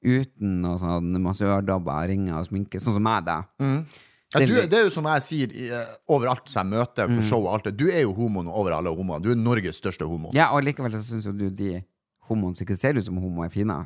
Uten 0.03 0.59
noe 0.65 0.77
sånn 0.83 1.15
masse 1.23 1.47
ørdobber, 1.47 2.09
ringer 2.11 2.41
og 2.41 2.49
sminke. 2.51 2.81
Sånn 2.83 2.99
som 2.99 3.07
meg, 3.07 3.23
da. 3.31 3.39
Ja, 3.63 4.41
du, 4.43 4.55
det 4.67 4.77
er 4.81 4.87
jo 4.89 4.93
som 4.93 5.07
jeg 5.07 5.23
sier 5.25 5.53
i, 5.55 5.69
eh, 5.73 5.89
overalt 6.11 6.49
som 6.51 6.67
jeg 6.67 6.81
møter 6.81 7.09
Mm. 7.09 7.19
på 7.21 7.25
show 7.29 7.45
og 7.47 7.53
alt 7.55 7.65
det. 7.71 7.77
Du 7.79 7.87
er 7.89 8.03
jo 8.03 8.13
homoen 8.17 8.49
over 8.51 8.73
alle 8.77 8.91
homoene. 8.91 9.23
Du 9.23 9.31
er 9.31 9.37
Norges 9.39 9.77
største 9.81 10.05
homo. 10.09 10.31
Ja, 10.35 10.51
og 10.57 10.65
likevel 10.65 10.93
så 10.97 11.03
syns 11.05 11.27
jo 11.29 11.33
du 11.37 11.49
de 11.51 11.83
homoene 12.29 12.57
som 12.57 12.65
ikke 12.67 12.77
ser 12.81 12.97
ut 12.99 13.05
som 13.07 13.17
homo, 13.23 13.45
er 13.45 13.53
fine. 13.53 13.77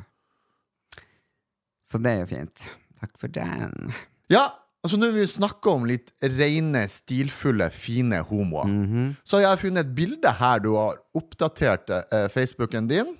Så 1.87 1.99
det 2.03 2.11
er 2.11 2.19
jo 2.25 2.29
fint. 2.33 2.65
Takk 2.99 3.13
for 3.21 3.27
den. 3.31 3.93
Ja, 4.33 4.49
altså 4.83 4.97
Nå 4.99 5.07
vil 5.13 5.21
vi 5.23 5.27
snakke 5.31 5.71
om 5.71 5.85
litt 5.87 6.09
rene, 6.21 6.83
stilfulle, 6.91 7.69
fine 7.71 8.19
homoer, 8.27 8.65
Mhm. 8.67 9.13
så 9.23 9.37
har 9.39 9.43
jeg 9.55 9.61
funnet 9.67 9.85
et 9.85 9.95
bilde 9.95 10.31
her 10.39 10.59
du 10.63 10.73
har 10.75 10.97
oppdatert 11.15 11.89
eh, 12.11 12.27
Facebooken 12.33 12.87
din. 12.89 13.15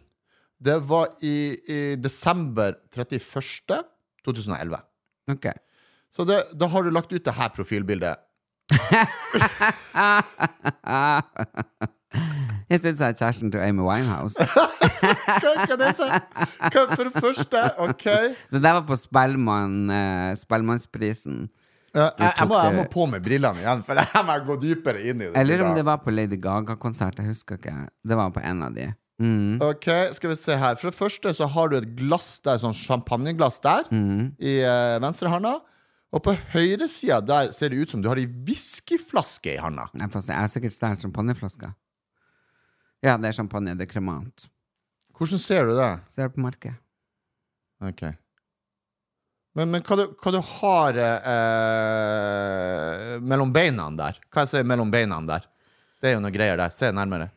Det 0.59 0.79
var 0.89 1.07
i, 1.21 1.53
i 1.69 1.95
desember 2.01 2.75
31. 2.91 3.83
2011. 4.25 4.81
Ok. 5.31 5.45
Så 6.11 6.25
det, 6.27 6.41
da 6.57 6.67
har 6.67 6.83
du 6.83 6.89
lagt 6.91 7.13
ut 7.13 7.23
det 7.23 7.33
her 7.37 7.49
profilbildet. 7.55 8.17
Jeg 12.67 12.81
syns 12.83 12.99
jeg 12.99 13.13
er 13.13 13.15
kjæresten 13.15 13.51
til 13.53 13.61
Amy 13.63 13.83
Winehouse. 13.85 14.43
Hva 15.67 15.77
det 15.79 15.93
si? 15.95 16.07
For 16.67 17.03
det 17.07 17.13
første, 17.15 17.61
OK 17.85 18.05
Det 18.51 18.59
der 18.59 18.73
var 18.79 18.83
på 18.89 18.97
Spellemann, 18.99 19.87
uh, 19.87 20.33
Spellemannsprisen. 20.35 21.45
Ja, 21.95 22.09
jeg, 22.19 22.33
jeg, 22.37 22.47
må, 22.49 22.57
jeg 22.59 22.75
må 22.75 22.83
på 22.91 23.05
med 23.09 23.23
brillene 23.23 23.63
igjen, 23.63 23.83
for 23.87 23.97
jeg 23.97 24.23
må 24.27 24.35
gå 24.49 24.57
dypere 24.61 24.99
inn 25.01 25.23
i 25.23 25.29
det. 25.29 25.33
Eller 25.39 25.63
om 25.65 25.71
det 25.77 25.85
var 25.87 26.01
på 26.03 26.11
Lady 26.11 26.37
Gaga-konsert. 26.43 27.21
Jeg 27.23 27.31
husker 27.31 27.57
ikke. 27.57 27.77
Det 28.03 28.19
var 28.19 28.35
på 28.35 28.43
en 28.43 28.67
av 28.67 28.75
de. 28.75 28.91
Mm. 29.23 29.63
Ok, 29.65 29.87
skal 30.13 30.29
vi 30.29 30.35
se 30.37 30.53
her 30.61 30.75
For 30.77 30.91
det 30.91 30.93
første 30.93 31.31
så 31.33 31.47
har 31.49 31.71
du 31.71 31.79
et 31.79 31.87
glass 31.97 32.35
der, 32.45 32.59
sånn 32.61 32.75
champagneglass 32.77 33.57
der, 33.63 33.87
i 33.89 34.59
uh, 34.67 34.99
venstre 35.01 35.31
handa. 35.31 35.55
Og 36.15 36.23
på 36.23 36.35
høyresida 36.53 37.17
der 37.23 37.49
ser 37.55 37.71
det 37.71 37.81
ut 37.81 37.95
som 37.95 38.03
du 38.03 38.11
har 38.11 38.19
ei 38.19 38.27
whiskyflaske 38.27 39.55
i 39.55 39.59
handa. 39.63 39.87
Jeg, 39.97 40.11
jeg 40.19 40.37
har 40.37 40.51
sikkert 40.51 40.75
stjålet 40.75 41.07
champagneflasker. 41.07 41.73
Ja, 43.05 43.17
det 43.17 43.29
er 43.29 43.37
champagne. 43.37 43.75
Det 43.77 43.85
er 43.87 43.91
kremant. 43.91 44.47
Hvordan 45.17 45.41
ser 45.41 45.65
du 45.69 45.75
det? 45.77 45.91
Ser 46.13 46.29
på 46.33 46.41
merket. 46.43 46.77
Ok. 47.83 48.03
Men, 49.57 49.71
men 49.73 49.81
hva, 49.81 49.95
du, 49.97 50.03
hva 50.21 50.31
du 50.33 50.39
har 50.45 50.97
eh, 51.01 51.31
mellom 53.25 53.53
beina 53.53 53.87
der? 53.97 54.19
Hva 54.29 54.45
jeg 54.45 54.51
sier 54.53 54.67
mellom 54.69 54.91
beina 54.93 55.17
der? 55.25 55.47
Det 55.97 56.11
er 56.11 56.13
jo 56.17 56.21
noe 56.21 56.33
greier 56.33 56.57
der. 56.59 56.73
Se 56.73 56.91
nærmere. 56.93 57.31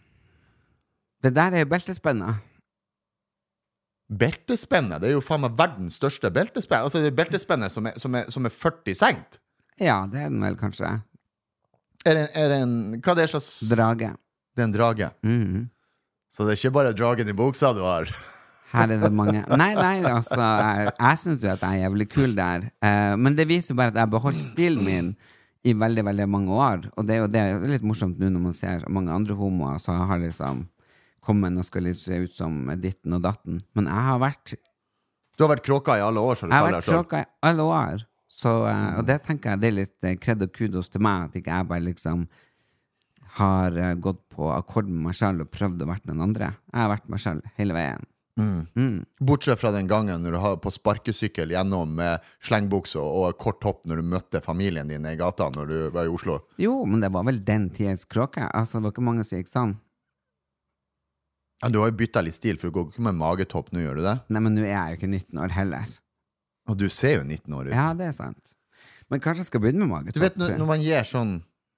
Det 1.24 1.32
der 1.36 1.56
er 1.56 1.64
jo 1.64 1.70
beltespenna. 1.72 2.34
Beltespennet. 4.10 5.00
Det 5.00 5.08
er 5.10 5.14
jo 5.16 5.24
faen 5.24 5.44
meg 5.46 5.56
verdens 5.56 5.96
største 6.00 6.28
beltespenn. 6.34 6.84
Altså 6.84 7.00
det 7.00 7.12
er 7.12 7.20
beltespennet 7.20 7.72
som 7.72 7.88
er, 7.88 7.96
som 8.00 8.16
er, 8.18 8.28
som 8.32 8.48
er 8.48 8.52
40 8.52 8.96
sengt. 9.00 9.40
Ja, 9.80 10.02
det 10.10 10.20
er 10.20 10.28
den 10.32 10.44
vel 10.44 10.58
kanskje. 10.60 10.88
Er 12.04 12.16
det, 12.16 12.26
er 12.36 12.46
det 12.52 12.58
en 12.64 12.74
Hva 13.00 13.12
er 13.12 13.18
det 13.22 13.30
slags 13.32 13.50
Drage. 13.70 14.10
Det 14.56 14.64
er 14.64 14.68
en 14.68 14.76
drage. 14.76 15.10
Mhm. 15.26 15.68
Så 16.30 16.46
det 16.46 16.54
er 16.54 16.60
ikke 16.60 16.76
bare 16.76 16.92
dragen 16.94 17.28
i 17.28 17.34
buksa 17.34 17.72
du 17.74 17.82
har? 17.82 18.10
Her 18.70 18.92
er 18.94 19.00
det 19.02 19.10
mange 19.10 19.40
Nei, 19.58 19.72
nei, 19.74 19.96
altså, 20.06 20.38
jeg, 20.38 20.92
jeg 20.94 21.18
syns 21.18 21.42
jo 21.42 21.50
at 21.50 21.62
jeg 21.66 21.80
er 21.80 21.88
jævlig 21.88 22.06
kul 22.12 22.36
der. 22.36 22.68
Uh, 22.78 23.16
men 23.18 23.34
det 23.34 23.48
viser 23.50 23.74
bare 23.74 23.90
at 23.90 23.98
jeg 23.98 24.06
har 24.06 24.12
beholdt 24.12 24.44
stilen 24.44 24.84
min 24.86 25.08
i 25.66 25.74
veldig, 25.76 26.04
veldig 26.06 26.26
mange 26.30 26.54
år. 26.54 26.84
Og 26.96 27.06
det 27.06 27.16
er 27.16 27.24
jo 27.24 27.30
det 27.30 27.40
er 27.40 27.64
litt 27.72 27.86
morsomt 27.86 28.20
nå 28.20 28.30
når 28.32 28.44
man 28.46 28.54
ser 28.56 28.86
mange 28.88 29.12
andre 29.12 29.36
homoer 29.36 29.80
som 29.82 29.98
har 30.08 30.22
liksom 30.22 30.68
kommet 31.26 31.58
og 31.58 31.66
skal 31.66 31.84
liksom 31.84 32.12
se 32.12 32.20
ut 32.24 32.36
som 32.38 32.60
ditten 32.80 33.18
og 33.18 33.24
datten. 33.26 33.60
Men 33.76 33.90
jeg 33.90 34.06
har 34.10 34.22
vært 34.22 34.54
Du 35.36 35.44
har 35.44 35.52
vært 35.54 35.66
kråka 35.66 35.98
i 35.98 36.04
alle 36.04 36.20
år, 36.20 36.38
som 36.38 36.48
du 36.48 36.54
Jeg 36.54 36.62
har 36.62 36.70
vært 36.70 36.86
deg 36.86 36.94
kråka 36.94 37.24
i 37.24 37.28
alle 37.50 37.66
år. 37.66 38.06
Så, 38.30 38.54
uh, 38.64 39.00
og 39.00 39.04
det 39.08 39.18
tenker 39.26 39.52
jeg 39.52 39.60
det 39.60 39.68
er 39.68 39.78
litt 39.80 40.06
eh, 40.06 40.16
kred 40.20 40.46
og 40.46 40.54
kudos 40.54 40.88
til 40.88 41.02
meg, 41.02 41.28
at 41.28 41.40
ikke 41.40 41.50
jeg 41.50 41.68
bare 41.68 41.84
liksom 41.84 42.24
har 43.40 43.74
uh, 43.76 43.94
gått 43.98 44.22
på 44.40 44.48
akkord 44.54 44.88
med 44.88 45.10
meg 45.10 45.18
sjøl 45.18 45.44
og 45.44 45.52
prøvd 45.52 45.84
å 45.84 45.90
være 45.90 46.08
noen 46.10 46.24
andre. 46.30 46.54
Jeg 46.72 46.80
har 46.80 46.90
vært 46.94 47.12
meg 47.12 47.22
sjøl 47.22 47.44
hele 47.60 47.76
veien. 47.76 48.08
Bortsett 49.20 49.60
fra 49.60 49.72
den 49.74 49.88
gangen 49.90 50.22
når 50.24 50.32
du 50.32 50.38
har 50.40 50.56
på 50.64 50.70
sparkesykkel 50.72 51.52
gjennom 51.52 51.90
med 51.98 52.24
slengbukse 52.46 53.00
og 53.02 53.36
kort 53.40 53.64
hopp 53.66 53.84
når 53.88 54.00
du 54.00 54.10
møtte 54.14 54.40
familien 54.44 54.88
din 54.88 55.04
i 55.04 55.16
gata 55.18 55.50
når 55.52 55.68
du 55.68 55.78
var 55.92 56.08
i 56.08 56.12
Oslo. 56.12 56.38
Jo, 56.62 56.78
men 56.88 57.02
det 57.04 57.10
var 57.12 57.26
vel 57.28 57.42
den 57.44 57.68
tidas 57.74 58.06
kråke. 58.08 58.46
Altså, 58.48 58.78
det 58.78 58.86
var 58.86 58.94
ikke 58.94 59.04
mange 59.10 59.26
som 59.28 59.40
gikk 59.40 59.52
sånn. 59.52 59.74
Ja, 61.60 61.68
du 61.68 61.82
har 61.82 61.90
jo 61.90 61.98
bytta 62.00 62.22
litt 62.24 62.38
stil, 62.38 62.56
for 62.56 62.70
du 62.70 62.78
går 62.78 62.88
ikke 62.88 63.04
med 63.04 63.18
magetopp 63.20 63.68
nå, 63.74 63.82
gjør 63.84 64.00
du 64.00 64.06
det? 64.06 64.16
Nei, 64.32 64.40
men 64.40 64.56
nå 64.56 64.64
er 64.64 64.72
jeg 64.72 64.94
jo 64.94 65.00
ikke 65.02 65.10
19 65.10 65.42
år 65.44 65.52
heller. 65.58 65.92
Og 66.70 66.78
du 66.80 66.86
ser 66.88 67.18
jo 67.18 67.26
19 67.26 67.58
år 67.58 67.68
ut. 67.68 67.74
Ja, 67.76 67.90
det 67.98 68.08
er 68.08 68.16
sant. 68.16 68.54
Men 69.12 69.20
kanskje 69.20 69.44
jeg 69.44 69.50
skal 69.50 69.60
begynne 69.66 69.84
med 69.84 69.92
magetopp? 69.92 70.16
Du 70.16 70.24
vet, 70.24 70.38
når, 70.40 70.56
når 70.62 70.70
man 70.70 70.84
gir 70.86 71.04
sånn 71.04 71.34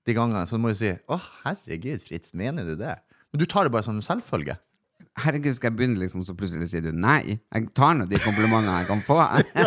de 0.07 0.17
gangene, 0.17 0.47
så 0.49 0.59
må 0.59 0.73
du 0.73 0.79
si 0.79 0.93
'Å, 0.93 1.21
herregud, 1.45 2.03
Fritz, 2.03 2.35
mener 2.35 2.65
du 2.65 2.77
det?' 2.77 2.99
Men 3.33 3.41
du 3.41 3.47
tar 3.47 3.65
det 3.65 3.73
bare 3.73 3.83
som 3.87 3.97
en 3.97 4.05
selvfølge. 4.05 4.59
Herregud, 5.23 5.53
skal 5.57 5.71
jeg 5.71 5.77
begynne 5.77 6.01
liksom, 6.01 6.23
så 6.25 6.33
plutselig 6.37 6.71
sier 6.73 6.85
du 6.85 6.93
nei? 6.97 7.38
Jeg 7.53 7.69
tar 7.77 7.95
nå 7.97 8.07
de 8.09 8.17
komplimentene 8.21 8.79
jeg 8.81 8.88
kan 8.88 9.03
få. 9.05 9.19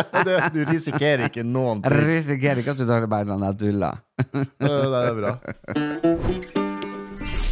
du 0.55 0.61
risikerer 0.69 1.27
ikke 1.29 1.45
noen 1.45 1.83
Jeg 1.85 2.01
risikerer 2.01 2.61
ikke 2.63 2.73
at 2.73 2.81
du 2.81 2.85
tar 2.89 3.05
det 3.05 3.09
bare 3.11 3.29
sånn 3.29 3.45
jeg 3.45 3.59
tuller. 3.61 4.01
Det 4.33 5.01
er 5.01 5.17
bra. 5.19 5.35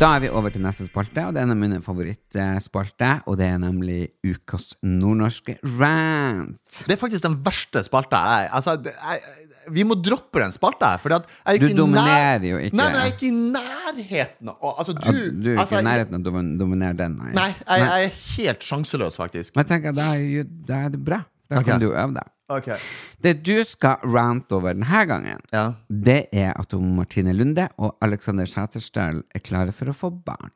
Da 0.02 0.10
er 0.18 0.24
vi 0.24 0.30
over 0.34 0.50
til 0.52 0.64
neste 0.66 0.88
spalte, 0.88 1.22
og 1.28 1.36
det 1.36 1.44
er 1.44 1.46
en 1.46 1.54
av 1.54 1.60
mine 1.62 1.78
favorittspalte, 1.86 3.12
og 3.30 3.38
det 3.40 3.46
er 3.46 3.60
nemlig 3.62 4.00
ukas 4.26 4.74
nordnorske 4.82 5.60
rant. 5.78 6.64
Det 6.90 6.98
er 6.98 7.00
faktisk 7.00 7.28
den 7.28 7.38
verste 7.46 7.86
spalta 7.86 8.24
jeg 8.34 8.50
Altså, 8.58 8.74
jeg, 8.90 9.22
vi 9.72 9.84
må 9.88 9.96
droppe 10.02 10.40
den 10.42 10.52
spalta 10.52 10.94
her, 10.94 10.98
for 11.04 11.10
jeg 11.10 11.22
er 11.46 11.58
Du 11.62 11.68
dominerer 11.78 12.40
nær- 12.40 12.48
jo 12.50 12.58
ikke. 12.58 12.76
Nei, 12.76 12.86
men 12.90 12.96
jeg 13.00 13.08
er 13.08 13.14
ikke 13.14 13.28
i 13.28 13.36
nærheten 13.54 14.50
av 14.50 14.74
Altså, 14.78 14.94
du, 14.94 15.12
du 15.44 15.50
er 15.54 15.60
altså, 15.62 15.80
ikke 15.80 15.84
i 15.86 15.88
nærheten 15.92 16.16
av 16.16 16.22
å 16.22 16.24
domin- 16.28 16.58
dominere 16.60 16.98
den, 16.98 17.18
nei. 17.18 17.32
Nei, 17.34 17.50
jeg, 17.68 17.80
jeg 17.88 18.06
er 18.06 18.14
helt 18.38 18.60
sjanseløs, 18.68 19.16
faktisk. 19.22 19.56
Men 19.56 19.64
jeg 19.66 19.72
tenker, 19.74 19.96
da 19.96 20.10
er, 20.16 20.84
er 20.84 20.90
det 20.90 21.04
bra. 21.04 21.22
Da 21.50 21.60
okay. 21.60 21.72
kan 21.72 21.80
du 21.84 21.92
øve 21.92 22.14
deg. 22.16 22.30
Okay. 22.54 22.78
Det 23.24 23.34
du 23.44 23.64
skal 23.66 23.98
rante 24.04 24.52
over 24.56 24.74
denne 24.74 25.06
gangen, 25.08 25.40
Ja. 25.54 25.74
det 25.90 26.28
er 26.34 26.52
at 26.60 26.74
Martine 26.74 27.34
Lunde 27.34 27.70
og 27.78 27.96
Alexander 28.02 28.46
Sæterstøl 28.46 29.24
er 29.34 29.40
klare 29.40 29.72
for 29.72 29.86
å 29.92 29.94
få 29.96 30.10
barn. 30.26 30.52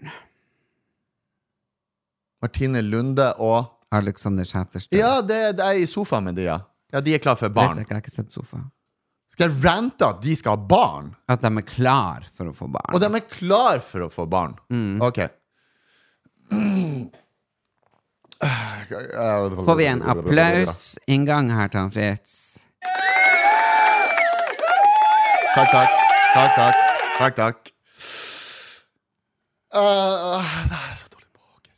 Martine 2.42 2.82
Lunde 2.82 3.32
og 3.40 3.66
Alexander 3.92 4.44
Sæterstøl. 4.44 5.00
Ja, 5.00 5.22
det, 5.22 5.56
det 5.58 5.64
er 5.66 5.80
i 5.82 5.86
sofaen 5.90 6.28
med 6.28 6.36
de, 6.38 6.44
ja. 6.50 6.60
Ja, 6.94 7.02
De 7.04 7.14
er 7.16 7.20
klare 7.24 7.40
for 7.40 7.48
Vet 7.50 7.56
barn. 7.56 7.78
jeg 7.78 7.86
ikke, 7.88 7.96
jeg 7.96 8.02
har 8.02 8.06
ikke 8.06 8.16
sett 8.16 8.32
sofa. 8.36 8.60
Skal 9.38 9.52
jeg 9.52 9.62
rante 9.68 10.02
at 10.02 10.22
de 10.26 10.34
skal 10.34 10.56
ha 10.56 10.58
barn? 10.66 11.12
At 11.30 11.44
de 11.46 11.50
er 11.60 11.66
klar 11.70 12.24
for 12.26 12.50
å 12.50 12.54
få 12.58 12.66
barn. 12.74 12.96
Og 12.98 13.04
de 13.04 13.10
er 13.20 13.26
klar 13.30 13.84
for 13.86 14.08
å 14.08 14.10
få 14.10 14.26
barn? 14.26 14.56
Ok. 15.06 15.20
Får 19.68 19.78
vi 19.78 19.86
en 19.92 20.02
applaus? 20.02 20.98
Inngang 21.06 21.54
her 21.54 21.70
til 21.70 21.84
han 21.84 21.94
Fritz. 21.94 22.34
Takk, 25.54 25.70
takk. 25.70 25.94
Takk, 26.34 26.58
takk. 26.58 26.84
Takk, 27.20 27.38
takk. 27.38 27.74
Uh, 29.78 30.42
det 30.66 30.82
her 30.82 30.90
er 30.90 30.98
så 30.98 31.14
dårlig 31.14 31.30
bak. 31.38 31.70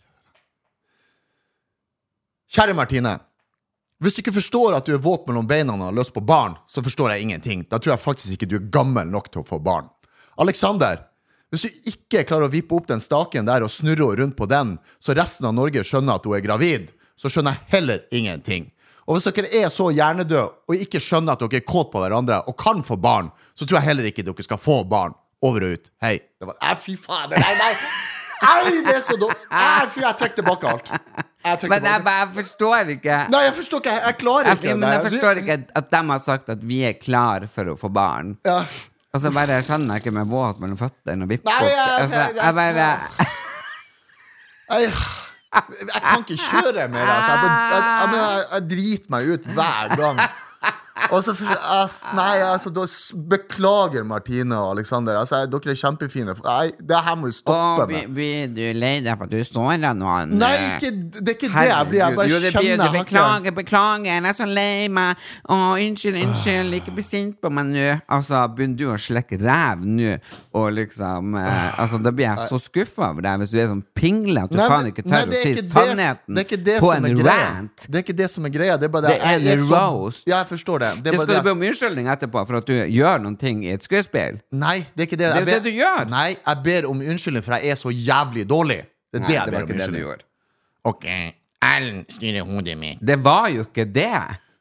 Kjære 2.56 2.80
Martine. 2.80 3.20
Hvis 4.00 4.16
du 4.16 4.22
ikke 4.22 4.38
forstår 4.38 4.78
at 4.78 4.86
du 4.88 4.94
er 4.96 5.02
våt 5.04 5.26
mellom 5.28 5.48
beina 5.48 5.74
og 5.76 5.82
har 5.90 5.96
lyst 5.98 6.14
på 6.16 6.24
barn, 6.24 6.54
så 6.72 6.80
forstår 6.84 7.12
jeg 7.12 7.26
ingenting. 7.26 7.66
Da 7.68 7.82
tror 7.84 7.98
jeg 7.98 8.04
faktisk 8.06 8.36
ikke 8.38 8.48
du 8.48 8.56
er 8.56 8.70
gammel 8.72 9.10
nok 9.12 9.28
til 9.28 9.42
å 9.42 9.48
få 9.48 9.60
barn. 9.60 9.90
Alexander, 10.40 11.02
hvis 11.52 11.66
du 11.66 11.90
ikke 11.92 12.24
klarer 12.30 12.48
å 12.48 12.54
vippe 12.54 12.78
opp 12.78 12.88
den 12.88 13.04
staken 13.04 13.50
der 13.50 13.66
og 13.66 13.74
snurre 13.74 14.08
henne 14.08 14.22
rundt 14.22 14.38
på 14.40 14.48
den, 14.48 14.78
så 15.04 15.16
resten 15.20 15.50
av 15.50 15.58
Norge 15.58 15.84
skjønner 15.84 16.16
at 16.16 16.30
hun 16.30 16.38
er 16.38 16.46
gravid, 16.46 16.94
så 17.20 17.28
skjønner 17.28 17.58
jeg 17.58 17.74
heller 17.76 18.06
ingenting. 18.16 18.70
Og 19.04 19.18
hvis 19.18 19.28
dere 19.36 19.52
er 19.60 19.68
så 19.74 19.90
hjernedøde 19.92 20.46
og 20.48 20.84
ikke 20.86 21.02
skjønner 21.04 21.36
at 21.36 21.44
dere 21.44 21.60
er 21.60 21.68
kåt 21.68 21.92
på 21.92 22.00
hverandre 22.00 22.40
og 22.48 22.56
kan 22.62 22.80
få 22.88 22.96
barn, 22.96 23.34
så 23.52 23.68
tror 23.68 23.82
jeg 23.82 23.90
heller 23.90 24.08
ikke 24.08 24.24
dere 24.24 24.46
skal 24.48 24.62
få 24.62 24.86
barn. 24.88 25.18
Over 25.44 25.66
og 25.68 25.76
ut. 25.76 25.92
Hei. 26.04 26.18
Det 26.40 26.48
var, 26.48 26.56
fy 26.84 26.96
faen. 27.00 27.32
Nei, 27.32 27.54
nei. 27.60 27.74
Nei, 28.44 28.80
det 28.84 28.96
er 28.96 29.04
så 29.04 29.16
dumt. 29.20 29.40
Fy, 29.92 30.02
jeg 30.04 30.20
trekker 30.20 30.40
tilbake 30.40 30.72
alt. 30.72 30.92
Jeg 31.46 31.70
Men 31.72 31.84
jeg, 31.88 32.04
jeg 32.04 32.30
forstår 32.36 32.90
ikke 32.98 33.18
Nei, 33.32 33.42
jeg 33.46 33.54
forstår 33.56 33.80
ikke. 33.80 33.94
Jeg 34.06 34.16
klarer 34.20 34.46
jeg, 34.50 34.58
ikke. 34.60 34.74
men 34.76 34.90
jeg 34.92 35.02
forstår 35.06 35.40
ikke 35.44 35.56
at 35.80 35.92
de 35.94 36.02
har 36.10 36.20
sagt 36.20 36.50
at 36.50 36.64
vi 36.68 36.80
er 36.84 36.94
klar 37.00 37.46
for 37.48 37.72
å 37.72 37.78
få 37.80 37.90
barn. 37.96 38.34
Ja. 38.46 38.58
Og 39.14 39.22
så 39.24 39.32
bare 39.34 39.62
skjønner 39.64 39.96
jeg 39.96 40.04
ikke 40.04 40.14
med 40.20 40.28
våt 40.30 40.60
mellom 40.60 40.78
føttene 40.78 41.24
og 41.24 41.32
jeg- 41.32 41.42
Altså, 41.48 42.16
jeg- 42.20 42.36
jeg 42.36 42.56
bare 42.56 42.90
Jeg, 44.70 44.92
jeg 45.50 46.02
kan 46.04 46.20
ikke 46.28 46.38
kjøre 46.44 46.88
mer. 46.94 47.08
Altså. 47.10 47.32
Jeg, 47.32 47.50
jeg, 47.72 47.82
jeg, 47.82 48.10
jeg, 48.14 48.46
jeg 48.52 48.70
driter 48.70 49.10
meg 49.10 49.32
ut 49.34 49.48
hver 49.56 49.96
gang. 49.98 50.20
Og 51.12 51.24
så, 51.26 51.34
ass, 51.82 51.96
nei, 52.16 52.40
altså, 52.46 52.70
Beklager, 53.30 54.04
Martine 54.08 54.58
og 54.58 54.76
Alexander. 54.76 55.18
Altså, 55.20 55.42
dere 55.50 55.74
er 55.74 55.80
kjempefine. 55.80 56.36
Nei, 56.46 56.72
det 56.78 57.02
her 57.06 57.18
må 57.20 57.32
du 57.32 57.36
stoppe 57.36 57.88
blir, 57.90 58.06
med. 58.08 58.14
blir 58.16 58.52
du 58.54 58.80
lei 58.80 58.94
deg 59.06 59.18
for 59.18 59.26
at 59.30 59.34
du 59.34 59.44
står 59.48 59.80
der 59.82 59.98
nå? 59.98 60.12
Nei, 60.34 60.52
ikke, 60.76 60.92
det 61.20 61.34
er 61.34 61.38
ikke 61.38 61.52
det. 61.54 61.66
Jeg, 61.70 61.90
blir, 61.90 62.02
jeg 62.04 62.20
bare 62.20 62.30
jo, 62.30 62.42
kjenner 62.54 62.94
beklager, 62.94 63.56
beklager, 63.58 64.10
jeg 64.12 64.30
er 64.32 64.38
så 64.38 64.50
lei 64.50 64.88
meg. 65.00 65.26
Å, 65.50 65.60
unnskyld, 65.80 66.20
unnskyld, 66.24 66.78
ikke 66.80 66.96
bli 66.98 67.06
sint 67.06 67.40
på 67.42 67.52
meg 67.54 67.72
nå. 67.74 67.88
Altså, 68.20 68.44
begynner 68.56 68.80
du 68.80 68.86
å 68.94 69.00
slekke 69.00 69.40
ræv 69.42 69.86
nå, 69.88 70.16
og 70.60 70.72
liksom 70.78 71.36
eh, 71.40 71.58
Altså, 71.80 72.00
da 72.04 72.12
blir 72.14 72.28
jeg 72.28 72.48
så 72.50 72.58
skuffa 72.62 73.10
over 73.14 73.24
deg 73.26 73.42
hvis 73.42 73.54
du 73.54 73.60
er 73.62 73.70
sånn 73.72 73.84
pingle 73.96 74.44
at 74.46 74.52
du 74.52 74.58
Nei, 74.60 74.68
faen 74.70 74.90
ikke 74.90 75.06
nei, 75.06 75.12
tør 75.24 75.30
det 75.32 75.40
å 75.40 75.44
si 75.44 75.54
det- 75.56 75.66
sannheten 75.70 76.40
det 76.40 76.60
det 76.66 76.78
på 76.82 76.92
en 76.94 77.08
rant. 77.26 77.86
Det 77.88 78.00
er 78.00 78.04
ikke 78.04 78.18
det 78.18 78.30
som 78.32 78.46
er 78.46 78.54
greia. 78.54 78.78
Det 78.80 78.90
er 78.90 78.94
bare 78.94 79.14
Det 79.14 79.20
er 79.22 79.46
en 79.56 79.66
roast. 79.70 80.28
Ja, 80.28 80.42
jeg 80.44 80.50
forstår 80.52 80.84
det. 80.84 80.92
Det 81.04 81.14
er 81.14 81.18
skal 81.20 81.28
du 81.32 81.48
be 81.48 81.52
om 81.56 81.62
unnskyldning 81.70 82.08
etterpå 82.14 82.46
for 82.48 82.60
at 82.60 82.68
du 82.70 82.74
gjør 82.76 83.22
noen 83.24 83.38
ting 83.40 83.64
i 83.66 83.72
et 83.76 83.86
skuespill? 83.86 84.40
Nei, 84.52 84.78
det 84.96 85.06
er 85.06 85.08
ikke 85.10 85.20
det. 85.20 85.28
Det 85.28 85.36
er 85.36 85.40
jo 85.40 85.50
ber- 85.52 85.60
det 85.60 85.64
du 85.64 85.80
gjør. 85.80 86.10
Nei, 86.10 86.28
jeg 86.36 86.64
ber 86.66 86.90
om 86.90 87.02
unnskyldning, 87.14 87.44
for 87.46 87.56
jeg 87.58 87.72
er 87.76 87.80
så 87.80 87.94
jævlig 87.94 88.46
dårlig. 88.50 88.82
Det 89.10 89.22
er 89.22 89.26
Nei, 89.26 89.28
det 89.28 89.40
jeg 89.40 89.54
ber 89.56 89.64
om 89.64 89.74
unnskyldning. 89.76 90.28
Ok, 90.90 91.06
Ellen 91.62 92.06
styrer 92.10 92.46
hodet 92.48 92.78
mitt. 92.80 93.02
Det 93.04 93.18
var 93.24 93.50
jo 93.52 93.66
ikke 93.68 93.86
det. 93.86 94.12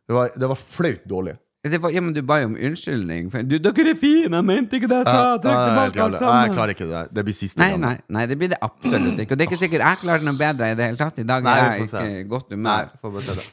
Det 0.08 0.16
var, 0.16 0.32
det 0.34 0.48
var 0.48 0.56
flaut 0.58 1.04
dårlig. 1.08 1.36
det 1.68 1.78
var, 1.82 1.90
ja, 1.92 2.00
men 2.00 2.14
du 2.16 2.22
ba 2.24 2.38
jo 2.40 2.46
om 2.48 2.56
unnskyldning. 2.56 3.28
Du, 3.48 3.58
dere 3.58 3.90
er 3.92 3.98
fine, 3.98 4.32
jeg 4.34 4.44
mente 4.48 4.78
ikke 4.78 4.88
det 4.88 5.02
jeg 5.02 5.06
sa. 5.10 5.18
Jeg, 5.36 5.52
jeg, 5.52 5.92
klarer, 5.92 6.16
jeg 6.16 6.54
klarer 6.54 6.72
ikke 6.74 6.88
det. 6.88 7.02
Det 7.14 7.24
blir 7.28 7.36
siste 7.36 7.60
Nei, 7.60 7.70
gang. 7.74 7.80
nei, 7.84 7.96
nei, 8.16 8.24
det 8.30 8.38
blir 8.40 8.50
det 8.54 8.58
absolutt 8.62 9.20
ikke. 9.20 9.34
Og 9.34 9.38
det 9.38 9.44
er 9.46 9.50
ikke 9.50 9.60
sikkert 9.60 9.84
jeg 9.84 10.00
klarer 10.02 10.24
noe 10.26 10.38
bedre 10.38 10.72
i 10.72 10.78
det 10.78 10.88
hele 10.90 11.00
tatt. 11.00 11.20
I 11.20 11.26
dag 11.28 11.44
Nei, 11.44 11.58
er 11.58 11.76
jeg 11.76 12.24
ikke 12.24 12.28
godt 12.32 12.56
Nei, 12.56 12.80
får 13.02 13.14
bare 13.18 13.26
se 13.28 13.36
det. 13.40 13.46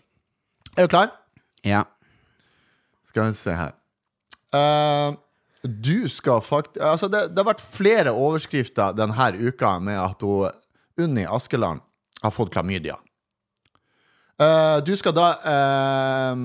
Er 0.78 0.88
du 0.88 0.94
klar? 0.96 1.12
Ja. 1.66 1.84
Skal 3.16 3.30
vi 3.32 3.34
se 3.40 3.54
her. 3.56 3.72
Uh, 4.52 5.16
du 5.64 6.10
skal 6.12 6.42
fakt... 6.44 6.76
Altså, 6.84 7.08
det, 7.08 7.30
det 7.32 7.40
har 7.40 7.48
vært 7.48 7.64
flere 7.64 8.12
overskrifter 8.12 8.92
denne 8.92 9.30
uka 9.40 9.78
med 9.80 10.02
at 10.02 10.26
hun, 10.26 10.52
Unni 11.00 11.24
Askeland 11.24 11.80
har 12.20 12.34
fått 12.36 12.52
klamydia. 12.52 12.98
Uh, 14.36 14.84
du 14.84 14.92
skal 15.00 15.16
da 15.16 15.30
uh, 15.48 16.36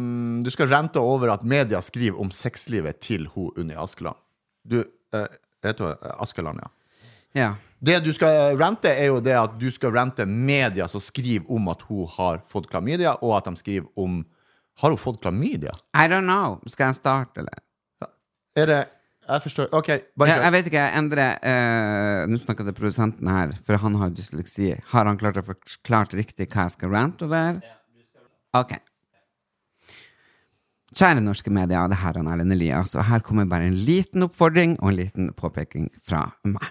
Du 0.47 0.51
skal 0.55 0.71
rente 0.71 1.03
over 1.03 1.33
at 1.35 1.43
media 1.43 1.81
skriver 1.83 2.23
om 2.23 2.31
sexlivet 2.31 3.01
til 3.03 3.27
hun 3.35 3.51
Unni 3.59 3.75
Askeland. 3.75 4.23
Du 4.63 4.85
uh, 4.85 5.27
heter 5.67 5.89
hun 5.89 6.11
Askeland, 6.23 6.63
ja. 6.63 6.71
Ja. 7.35 7.53
Det 7.83 7.99
du 8.07 8.13
skal 8.15 8.55
rente, 8.61 8.95
er 8.95 9.11
jo 9.11 9.19
det 9.19 9.35
at 9.35 9.59
du 9.59 9.73
skal 9.75 9.91
rente 9.99 10.23
media 10.23 10.87
som 10.87 11.03
skriver 11.03 11.51
om 11.51 11.67
at 11.73 11.83
hun 11.91 12.07
har 12.15 12.45
fått 12.47 12.71
klamydia, 12.71 13.19
og 13.25 13.41
at 13.41 13.51
de 13.51 13.59
skriver 13.59 13.91
om 13.99 14.21
Har 14.81 14.95
hun 14.95 15.01
fått 15.01 15.21
klamydia? 15.23 15.75
I 15.97 16.07
don't 16.09 16.27
know. 16.29 16.59
Skal 16.71 16.91
jeg 16.91 17.01
starte, 17.01 17.43
eller? 17.43 17.61
Er 18.59 18.67
det 18.67 18.81
Jeg 19.31 19.43
forstår. 19.45 19.69
OK, 19.77 19.89
bare 20.19 20.29
Jeg, 20.33 20.43
jeg 20.43 20.53
vet 20.57 20.69
ikke, 20.71 20.85
Endre 20.99 21.27
eh, 21.47 22.23
Nå 22.27 22.39
snakker 22.41 22.67
det 22.67 22.73
produsenten 22.75 23.29
her, 23.31 23.53
for 23.67 23.79
han 23.79 23.99
har 24.01 24.11
dysleksi. 24.11 24.73
Har 24.91 25.07
han 25.07 25.21
klart 25.21 25.39
å 25.39 25.45
forklart 25.47 26.17
riktig 26.19 26.49
hva 26.51 26.65
jeg 26.67 26.75
skal 26.75 26.91
rante 26.91 27.29
over? 27.29 27.61
Ok. 28.59 28.75
Kjære 30.91 31.23
norske 31.23 31.53
media, 31.55 31.85
det 31.87 32.01
her 32.03 32.17
er 32.19 32.27
Erlend 32.33 32.57
Elias, 32.57 32.97
og 32.99 33.07
her 33.07 33.23
kommer 33.23 33.47
bare 33.47 33.69
en 33.71 33.79
liten 33.87 34.27
oppfordring 34.27 34.75
og 34.81 34.91
en 34.91 34.99
liten 34.99 35.31
påpeking 35.39 35.87
fra 36.03 36.25
meg. 36.43 36.67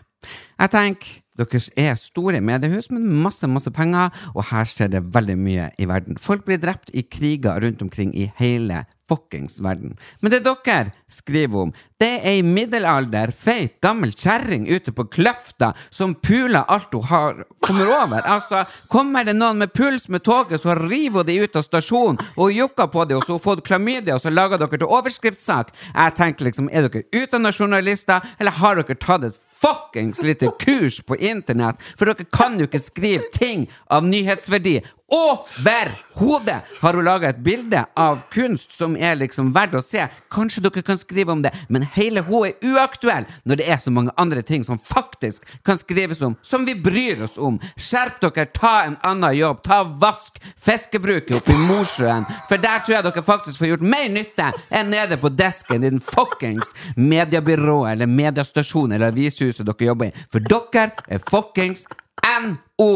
Jeg 0.59 0.73
tenker 0.73 1.21
dere 1.39 1.63
er 1.79 1.97
store 1.99 2.41
mediehus 2.43 2.91
med 2.93 3.07
masse, 3.25 3.47
masse 3.47 3.71
penger, 3.75 4.13
og 4.35 4.49
her 4.51 4.69
skjer 4.69 4.93
det 4.93 5.07
veldig 5.15 5.37
mye 5.39 5.71
i 5.79 5.89
verden. 5.89 6.19
Folk 6.19 6.45
blir 6.47 6.61
drept 6.61 6.93
i 6.93 7.05
kriger 7.07 7.61
rundt 7.63 7.83
omkring 7.85 8.13
i 8.17 8.29
hele 8.39 8.85
fuckings 9.09 9.59
verden. 9.61 9.97
Men 10.19 10.31
det 10.31 10.43
dere 10.45 10.91
skriver 11.09 11.65
om, 11.65 11.71
det 11.99 12.09
er 12.19 12.27
ei 12.29 12.43
middelalder, 12.45 13.33
feit, 13.35 13.79
gammel 13.83 14.13
kjerring 14.15 14.67
ute 14.69 14.93
på 14.95 15.07
kløfta 15.11 15.71
som 15.89 16.13
puler 16.15 16.67
alt 16.69 16.93
hun 16.93 17.07
har, 17.09 17.41
kommer 17.65 17.89
over. 17.89 18.21
Altså, 18.21 18.63
kommer 18.91 19.25
det 19.27 19.35
noen 19.39 19.63
med 19.63 19.73
puls 19.75 20.07
med 20.13 20.23
toget, 20.27 20.61
så 20.61 20.77
river 20.77 21.23
hun 21.23 21.29
de 21.29 21.39
ut 21.43 21.59
av 21.59 21.65
stasjonen 21.65 22.21
og 22.37 22.53
jukker 22.55 22.91
på 22.93 23.05
det, 23.09 23.17
og 23.17 23.25
så 23.25 23.33
har 23.33 23.41
hun 23.41 23.47
fått 23.47 23.65
klamydia, 23.67 24.15
og 24.15 24.23
så 24.23 24.33
lager 24.33 24.61
dere 24.61 24.79
til 24.79 24.95
overskriftssak. 24.99 25.73
Jeg 25.89 26.17
tenker 26.19 26.49
liksom, 26.49 26.71
er 26.71 26.87
dere 26.87 27.23
utdanna 27.23 27.53
journalister, 27.55 28.23
eller 28.39 28.61
har 28.61 28.79
dere 28.79 28.99
tatt 28.99 29.31
et 29.31 29.45
fuckings 29.61 30.23
lite 30.23 30.51
kurs 30.59 31.01
på 31.01 31.17
internett? 31.17 31.81
For 31.97 32.09
dere 32.09 32.27
kan 32.31 32.59
jo 32.59 32.67
ikke 32.69 32.81
skrive 32.83 33.31
ting 33.35 33.67
av 33.91 34.07
nyhetsverdi. 34.07 34.79
Overhodet! 35.09 36.61
Har 36.79 36.93
hun 36.93 37.05
laga 37.05 37.29
et 37.29 37.41
bilde 37.43 37.81
av 37.97 38.21
kunst 38.33 38.73
som 38.73 38.95
er 38.97 39.17
liksom 39.17 39.51
verdt 39.55 39.77
å 39.79 39.81
se. 39.83 40.05
Kanskje 40.31 40.61
dere 40.65 40.83
kan 40.85 40.99
skrive 41.01 41.33
om 41.33 41.41
det, 41.41 41.51
men 41.67 41.87
hele 41.95 42.21
hun 42.27 42.47
er 42.49 42.69
uaktuell 42.69 43.25
når 43.43 43.61
det 43.61 43.67
er 43.73 43.79
så 43.81 43.93
mange 43.93 44.13
andre 44.21 44.43
ting 44.45 44.65
som 44.65 44.79
faktisk 44.79 45.47
kan 45.65 45.79
skrives 45.79 46.21
om, 46.25 46.35
som 46.41 46.65
vi 46.67 46.75
bryr 46.77 47.23
oss 47.25 47.37
om. 47.37 47.59
Skjerp 47.77 48.19
dere, 48.23 48.47
ta 48.53 48.75
en 48.85 48.97
annen 49.05 49.37
jobb, 49.37 49.63
ta 49.65 49.81
vask 50.01 50.37
fiskebruket 50.57 51.39
oppe 51.39 51.55
i 51.55 51.63
Mosjøen, 51.69 52.27
for 52.49 52.61
der 52.61 52.83
tror 52.83 52.99
jeg 52.99 53.07
dere 53.09 53.25
faktisk 53.25 53.61
får 53.61 53.73
gjort 53.73 53.87
mer 53.95 54.09
nytte 54.13 54.51
enn 54.69 54.91
nede 54.93 55.17
på 55.21 55.31
desken 55.33 55.83
i 55.83 55.89
den 55.89 56.03
fuckings 56.03 56.75
mediebyrået 56.95 57.95
eller 57.95 58.09
mediestasjonen 58.09 58.97
eller 58.97 59.13
avishuset 59.13 59.65
dere 59.65 59.89
jobber 59.89 60.11
i, 60.11 60.27
for 60.29 60.45
dere 60.45 60.91
er 61.07 61.23
fuckings 61.29 61.87
NO 62.19 62.89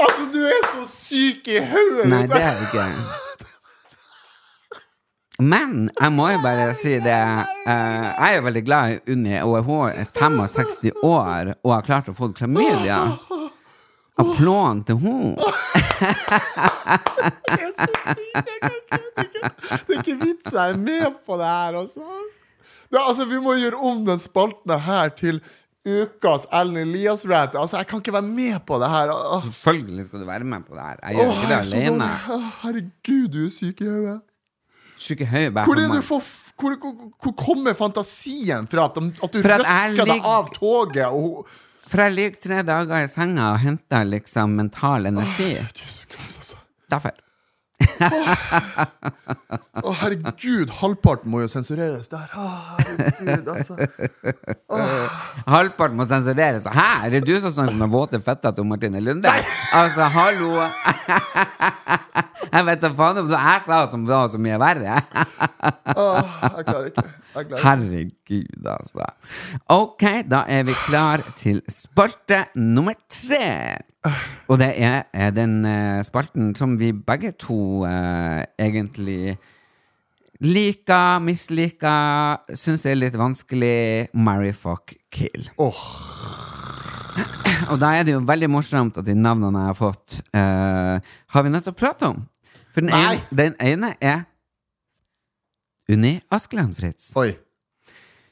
Altså, 0.00 0.26
du 0.32 0.40
er 0.44 0.62
så 0.64 0.86
syk 0.88 1.48
i 1.50 1.58
hodet! 1.60 2.06
Nei, 2.08 2.22
det 2.30 2.40
er 2.40 2.56
du 2.56 2.62
ikke. 2.68 2.86
Men 5.40 5.90
jeg 5.96 6.12
må 6.12 6.26
jo 6.34 6.40
bare 6.44 6.74
si 6.76 6.98
det 7.00 7.16
uh, 7.16 7.44
Jeg 7.72 8.26
er 8.26 8.34
jo 8.34 8.42
veldig 8.44 8.62
glad 8.66 8.90
i 8.92 9.12
Unni, 9.14 9.38
og 9.40 9.62
hun 9.64 9.88
er 9.88 10.04
65 10.04 10.90
år 11.00 11.54
og 11.62 11.72
har 11.72 11.86
klart 11.86 12.10
å 12.12 12.16
få 12.16 12.28
klamydia. 12.36 12.98
Applåden 14.20 14.82
til 14.84 14.96
hun 15.00 15.36
Det 19.70 19.94
er 19.94 20.00
ikke 20.02 20.18
vits 20.20 20.52
jeg 20.52 20.74
er 20.74 20.76
med 20.76 21.16
på 21.24 21.38
det 21.40 21.48
her, 21.48 21.78
altså. 21.80 22.04
Det, 22.90 22.98
altså, 22.98 23.24
vi 23.30 23.38
må 23.40 23.54
gjøre 23.56 23.78
om 23.90 24.04
den 24.04 24.20
spalten 24.20 24.74
her 24.84 25.12
til 25.16 25.40
ukas 25.86 26.46
Ellen 26.52 26.76
Elias-rant. 26.76 27.54
Altså, 27.56 27.76
jeg 27.80 27.86
kan 27.86 27.98
ikke 28.02 28.12
være 28.12 28.22
med 28.28 28.58
på 28.66 28.78
det 28.82 28.90
her. 28.90 29.12
Åh, 29.14 29.44
Selvfølgelig 29.44 30.04
skal 30.06 30.20
du 30.20 30.26
være 30.26 30.44
med 30.44 30.60
på 30.68 30.74
det 30.76 30.82
her. 30.82 30.96
Jeg 31.02 31.16
gjør 31.16 31.24
åh, 31.24 31.36
ikke 31.36 31.46
det 31.46 31.50
jeg 31.50 31.60
er 31.60 31.70
så 31.70 31.76
alene. 31.76 32.04
dårlig. 32.04 32.36
Åh, 32.36 32.50
Herregud, 32.62 33.28
du 33.32 33.40
er 33.46 33.50
syk 33.50 33.80
i 33.80 33.88
hodet. 33.88 34.20
Syke 35.00 35.26
høye 35.26 35.48
Hvor, 35.50 35.62
er 35.72 35.80
det 35.80 35.88
du 35.96 36.02
får, 36.04 36.20
f- 36.20 36.52
hvor, 36.60 36.74
hvor, 36.82 36.92
hvor 37.24 37.32
kommer 37.40 37.72
fantasien 37.78 38.66
fra 38.68 38.84
at, 38.90 38.98
de- 39.00 39.14
at 39.24 39.32
du 39.32 39.40
For 39.40 39.54
at 39.56 39.64
jeg 39.64 39.96
deg 39.96 40.06
ligger- 40.10 40.28
av 40.28 40.50
toget 40.52 41.06
og 41.08 41.48
For 41.88 42.02
jeg 42.04 42.12
ligger 42.12 42.36
tre 42.44 42.58
dager 42.62 43.04
i 43.04 43.08
senga 43.08 43.46
og 43.54 43.58
henter 43.64 44.04
liksom 44.04 44.52
mental 44.60 45.06
energi. 45.08 45.54
Jesus 45.56 46.06
Christ, 46.12 46.36
altså. 46.42 46.56
Derfor. 46.90 47.16
Å, 49.80 49.92
herregud, 50.02 50.70
halvparten 50.80 51.30
må 51.32 51.40
jo 51.42 51.48
sensureres 51.50 52.10
der. 52.12 52.26
Å, 52.36 52.46
herregud, 52.80 53.48
altså. 53.54 53.76
Halvparten 55.50 55.96
må 55.98 56.06
sensureres. 56.08 56.68
Hæ, 56.70 56.88
er 57.06 57.16
det 57.16 57.22
du 57.28 57.34
som 57.42 57.54
snakker 57.54 57.78
med 57.80 57.92
våte 57.92 58.20
fetta 58.24 58.52
til 58.56 58.68
Martine 58.68 59.00
Lunde? 59.04 59.32
Altså, 59.76 60.08
hallo! 60.14 60.50
Jeg 62.50 62.66
vet 62.66 62.80
da 62.82 62.88
faen 62.98 63.20
om 63.22 63.28
det 63.30 63.38
jeg 63.38 63.62
sa 63.66 63.76
som 63.92 64.06
var 64.08 64.30
så 64.32 64.38
mye 64.42 64.58
verre. 64.58 64.98
Åh, 65.94 66.30
jeg 66.56 66.64
klarer 66.66 66.88
ikke. 66.90 67.04
Herregud, 67.34 68.66
altså. 68.66 69.06
Ok, 69.70 70.02
da 70.30 70.42
er 70.48 70.64
vi 70.66 70.74
klar 70.86 71.22
til 71.38 71.62
spalte 71.70 72.44
nummer 72.58 72.96
tre. 73.10 73.76
Og 74.48 74.58
det 74.58 74.72
er, 74.80 75.02
er 75.12 75.30
den 75.36 75.60
uh, 75.64 76.00
spalten 76.06 76.54
som 76.56 76.78
vi 76.80 76.92
begge 76.92 77.32
to 77.38 77.84
uh, 77.84 78.42
egentlig 78.58 79.36
liker, 80.40 81.20
misliker, 81.20 82.40
syns 82.56 82.86
er 82.88 82.96
litt 82.96 83.18
vanskelig. 83.20 84.08
Marry, 84.16 84.54
fuck, 84.56 84.94
kill. 85.12 85.50
Og 87.70 87.76
da 87.78 87.92
er 87.98 88.06
det 88.08 88.16
jo 88.16 88.24
veldig 88.26 88.48
morsomt 88.50 88.98
at 88.98 89.06
de 89.06 89.14
navnene 89.14 89.66
jeg 89.66 89.70
har 89.70 89.78
fått, 89.78 90.20
uh, 90.34 90.96
har 91.34 91.46
vi 91.46 91.52
nettopp 91.52 91.78
pratet 91.78 92.08
om. 92.08 92.24
For 92.70 92.86
den 92.86 92.94
ene, 92.94 93.20
den 93.34 93.56
ene 93.60 93.94
er 94.00 94.24
Unni 95.90 96.20
Askeland 96.30 96.76
Fritz. 96.78 97.10
Oi. 97.18 97.32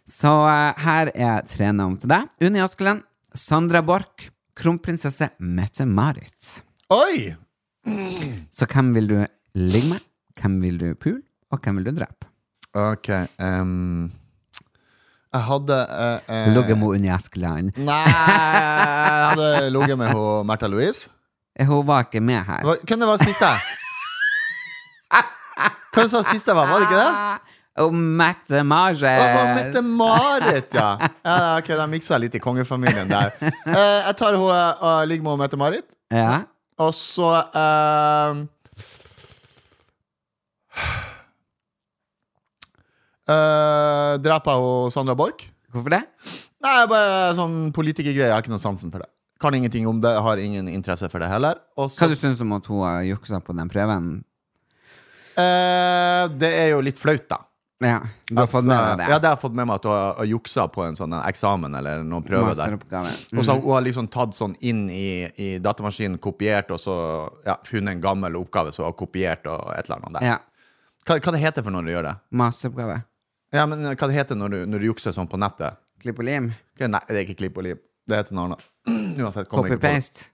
Så 0.06 0.30
eh, 0.48 0.82
her 0.84 1.10
er 1.14 1.46
tre 1.50 1.72
navn 1.74 1.96
til 1.98 2.10
deg. 2.12 2.28
Unni 2.46 2.62
Askeland, 2.62 3.02
Sandra 3.34 3.82
Borch, 3.82 4.28
kronprinsesse 4.58 5.30
Mette-Marit. 5.42 6.60
Oi! 6.94 7.34
Så 8.54 8.68
hvem 8.70 8.92
vil 8.94 9.10
du 9.10 9.16
ligge 9.58 9.90
med? 9.94 10.06
Hvem 10.38 10.60
vil 10.62 10.78
du 10.78 10.86
pule? 11.00 11.22
Og 11.50 11.60
hvem 11.64 11.80
vil 11.80 11.88
du 11.88 11.98
drepe? 11.98 12.28
Ok. 12.78 13.08
um, 13.42 14.06
jeg 15.32 15.44
hadde 15.48 15.78
uh, 15.88 16.18
uh, 16.28 16.54
Ligget 16.54 16.78
med 16.78 16.94
Unni 16.94 17.10
Askeland. 17.12 17.72
Nei, 17.76 17.98
jeg 18.06 19.32
hadde 19.32 19.50
ligget 19.74 19.98
med 19.98 20.14
Märtha 20.46 20.70
Louise. 20.70 21.10
Hun 21.58 21.82
var 21.88 22.06
ikke 22.06 22.22
med 22.22 22.44
her. 22.46 22.62
Hvem 22.86 23.02
det 23.02 23.08
var 23.08 23.18
siste? 23.24 23.50
Hvem 25.98 26.10
sa 26.12 26.22
siste 26.26 26.54
var? 26.54 26.68
Var 26.70 26.82
det 26.82 26.88
ikke 26.88 27.00
det? 27.04 27.54
Og 27.78 27.94
Mette-Marit. 27.94 29.22
Oh, 29.22 29.50
Mette-Marit, 29.54 30.74
ja. 30.74 30.90
ja. 30.98 31.36
Ok, 31.58 31.70
Da 31.78 31.86
miksa 31.90 32.16
jeg 32.16 32.26
litt 32.26 32.38
i 32.38 32.42
kongefamilien 32.42 33.10
der. 33.10 33.34
Uh, 33.38 33.98
jeg 34.08 34.14
tar 34.18 34.38
hun 34.38 34.50
og 34.50 35.10
ligger 35.10 35.28
med 35.28 35.44
Mette-Marit. 35.44 35.94
Ja. 36.14 36.40
Og 36.78 36.94
så 36.94 37.28
uh, 37.28 38.42
uh 43.28 44.14
Dreper 44.22 44.54
jeg 44.54 44.64
hun 44.64 44.94
Sandra 44.94 45.14
Borch? 45.18 45.46
Hvorfor 45.74 45.92
det? 45.92 46.02
Nei, 46.64 46.74
bare 46.90 47.34
sånn 47.38 47.68
politikergreier. 47.76 48.32
Jeg 48.32 48.34
har 48.34 48.42
ikke 48.42 48.54
noe 48.54 48.62
sansen 48.62 48.90
for 48.90 49.04
det. 49.04 49.10
Kan 49.38 49.54
ingenting 49.54 49.86
om 49.86 50.00
det, 50.02 50.10
har 50.18 50.40
ingen 50.42 50.66
interesse 50.66 51.06
for 51.12 51.22
det 51.22 51.28
heller. 51.30 51.60
Også, 51.78 52.00
Hva 52.00 52.08
du 52.10 52.18
syns 52.18 52.40
om 52.42 52.56
at 52.56 52.66
hun 52.66 52.82
har 52.82 53.04
juksa 53.06 53.38
på 53.44 53.54
den 53.54 53.70
prøven? 53.70 54.08
Eh, 55.38 56.24
det 56.38 56.50
er 56.64 56.72
jo 56.72 56.80
litt 56.84 56.98
flaut, 56.98 57.28
da. 57.30 57.42
Ja, 57.78 58.00
du 58.26 58.34
har 58.34 58.48
fått 58.50 58.66
med 58.66 58.74
deg 58.74 58.86
det? 58.98 59.04
Altså, 59.04 59.10
Ja, 59.12 59.18
det 59.22 59.28
har 59.28 59.34
jeg 59.36 59.40
fått 59.44 59.54
med 59.54 59.68
meg 59.70 59.76
at 59.78 59.84
hun 59.86 59.92
har, 59.94 60.14
har 60.18 60.26
juksa 60.26 60.64
på 60.74 60.82
en 60.82 60.96
sånn 60.98 61.12
en 61.14 61.20
eksamen 61.22 61.76
eller 61.78 62.00
noen 62.02 62.24
prøver 62.26 62.56
der. 62.58 62.74
Mm. 62.74 63.38
Og 63.38 63.44
så 63.46 63.54
har 63.54 63.60
hun 63.62 63.84
liksom 63.86 64.08
tatt 64.10 64.34
sånn 64.34 64.56
inn 64.66 64.88
i, 64.90 65.10
i 65.38 65.50
datamaskinen, 65.62 66.18
kopiert, 66.18 66.72
og 66.74 66.80
så 66.82 66.96
ja, 67.46 67.54
funnet 67.68 67.94
en 67.94 68.02
gammel 68.02 68.38
oppgave 68.40 68.72
som 68.74 68.82
hun 68.82 68.90
har 68.90 68.96
kopiert, 68.98 69.46
og 69.46 69.70
et 69.76 69.86
eller 69.86 70.00
annet 70.00 70.18
der. 70.18 70.26
Ja. 70.32 70.38
Hva, 71.06 71.20
hva 71.22 71.34
det 71.36 71.42
heter 71.44 71.64
for 71.68 71.76
når 71.76 71.86
du 71.86 71.92
gjør 71.94 72.08
det? 72.08 72.16
Masteroppgave. 72.42 72.96
Ja, 73.54 73.68
men 73.70 73.86
Hva 73.86 74.08
det 74.10 74.16
heter 74.16 74.36
når 74.36 74.56
du, 74.56 74.58
når 74.74 74.82
du 74.82 74.88
jukser 74.90 75.14
sånn 75.14 75.30
på 75.30 75.38
nettet? 75.40 75.78
Klipp 76.02 76.18
og 76.18 76.26
lim. 76.26 76.50
Okay, 76.74 76.90
Nei, 76.90 77.00
det 77.06 77.20
er 77.20 77.28
ikke 77.28 77.38
klipp 77.44 77.62
og 77.62 77.64
lim. 77.68 77.78
Det 78.10 78.18
heter 78.18 78.36
noe 78.36 78.48
annet. 78.50 78.66
Uansett, 79.22 79.48
kommer 79.48 79.70
ikke 79.70 79.78
på 79.78 79.86
det. 79.86 79.94
Copy-paste. 79.94 80.26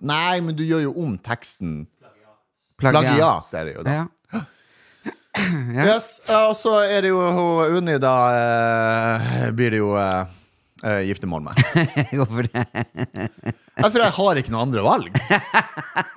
Nei, 0.00 0.40
men 0.40 0.56
du 0.56 0.64
gjør 0.64 0.86
jo 0.88 0.94
om 1.04 1.14
teksten. 1.20 1.84
Plagiat. 2.80 3.04
Plagiat 3.04 3.54
er 3.60 3.68
det 3.68 3.76
jo, 3.76 3.84
da. 3.84 3.98
Ja. 4.00 4.08
Yes, 5.86 6.20
Og 6.28 6.56
så 6.58 6.72
er 6.90 7.04
det 7.06 7.12
jo 7.12 7.20
hun 7.22 7.76
Unni, 7.78 7.96
da 8.02 8.14
eh, 8.34 9.50
blir 9.56 9.70
det 9.74 9.78
jo 9.80 9.92
eh, 10.00 10.24
eh, 10.84 11.02
giftermål 11.08 11.44
med. 11.46 11.60
Hvorfor 12.18 12.48
det? 12.48 12.64
Ja, 13.80 13.86
For 13.88 14.02
jeg 14.02 14.12
har 14.16 14.40
ikke 14.40 14.52
noe 14.52 14.64
andre 14.66 14.82
valg. 14.84 15.06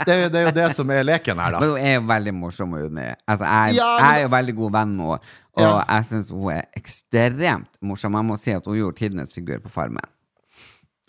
Det, 0.04 0.16
det 0.34 0.40
er 0.42 0.48
jo 0.50 0.56
det 0.58 0.66
som 0.76 0.90
er 0.92 1.06
leken 1.06 1.40
her, 1.40 1.54
Men 1.56 1.62
da. 1.62 1.70
hun 1.76 1.78
er 1.86 1.94
jo 2.00 2.02
veldig 2.10 2.34
morsom, 2.36 2.74
Unni. 2.80 3.06
Altså, 3.30 3.46
jeg, 3.46 3.78
Ja, 3.78 3.92
men- 3.94 4.04
jeg 4.10 4.18
er 4.18 4.26
jo 4.26 4.34
veldig 4.34 4.56
god 4.64 4.74
venn 4.80 4.96
med 4.98 5.06
henne, 5.06 5.30
og 5.54 5.62
Ja. 5.62 5.70
jeg 5.94 6.06
syns 6.10 6.32
hun 6.34 6.50
er 6.56 6.64
ekstremt 6.80 7.70
morsom. 7.86 8.18
Jeg 8.18 8.26
må 8.32 8.38
si 8.42 8.52
at 8.58 8.66
hun 8.66 8.76
gjorde 8.82 8.98
tidenes 9.00 9.34
figur 9.38 9.62
på 9.64 9.70
Farmen. 9.72 10.10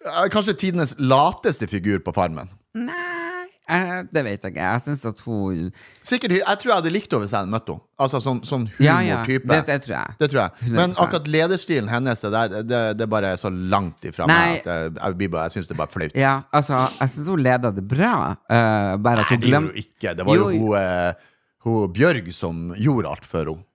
Eh, 0.04 0.28
Kanskje 0.28 0.52
tidenes 0.60 0.94
lateste 1.00 1.66
figur 1.70 1.98
på 2.04 2.12
Farmen. 2.14 2.50
Nei, 2.76 3.23
eh, 3.70 4.00
det 4.12 4.22
vet 4.26 4.44
jeg 4.44 4.52
ikke. 4.52 4.66
Jeg 4.66 4.82
syns 4.84 5.04
at 5.08 5.20
hun 5.24 5.60
Sikkert, 6.04 6.34
Jeg 6.36 6.60
tror 6.60 6.70
jeg 6.70 6.78
hadde 6.82 6.92
likt 6.92 7.12
henne 7.12 7.24
hvis 7.24 7.32
jeg 7.32 7.40
hadde 7.40 7.52
møtt 7.54 7.70
henne. 7.72 7.84
Altså 8.04 8.20
sånn, 8.20 8.40
sånn 8.44 8.64
Ja, 8.82 8.96
ja, 9.06 9.20
det, 9.24 9.60
det 9.68 9.78
tror 9.86 9.94
jeg. 9.94 10.16
Det 10.20 10.28
tror 10.32 10.40
jeg. 10.42 10.70
Men 10.74 10.96
akkurat 10.98 11.28
lederstilen 11.30 11.90
hennes, 11.92 12.24
det 12.24 12.32
der, 12.34 12.56
det, 12.66 12.80
det 12.98 13.08
bare 13.10 13.34
er 13.34 13.40
så 13.40 13.52
langt 13.52 14.04
ifra 14.08 14.28
Nei. 14.28 14.38
meg 14.40 14.56
at 14.58 14.70
jeg, 14.72 14.94
jeg, 14.98 15.30
jeg 15.36 15.54
syns 15.56 15.70
det 15.70 15.76
er 15.76 15.80
bare 15.82 15.94
flaut. 15.94 16.16
Ja, 16.18 16.34
altså, 16.54 16.80
jeg 16.98 17.14
syns 17.14 17.30
hun 17.32 17.44
leda 17.46 17.70
det 17.74 17.86
bra. 17.88 18.14
Uh, 18.50 18.96
bare 19.04 19.24
at 19.24 19.30
Nei, 19.30 19.38
hun 19.38 19.44
det 19.44 19.52
gjorde 19.52 19.52
glemte 19.52 19.76
hun 19.76 19.84
ikke. 19.84 20.16
Det 20.18 20.28
var 20.28 20.40
jo, 20.40 20.50
Jo, 20.50 20.64
hun, 20.64 20.74
uh, 20.74 21.30
hun 21.68 21.94
Bjørg 21.94 22.32
som 22.36 22.64
gjorde 22.76 23.14
alt 23.14 23.28
for 23.28 23.54
henne. 23.54 23.68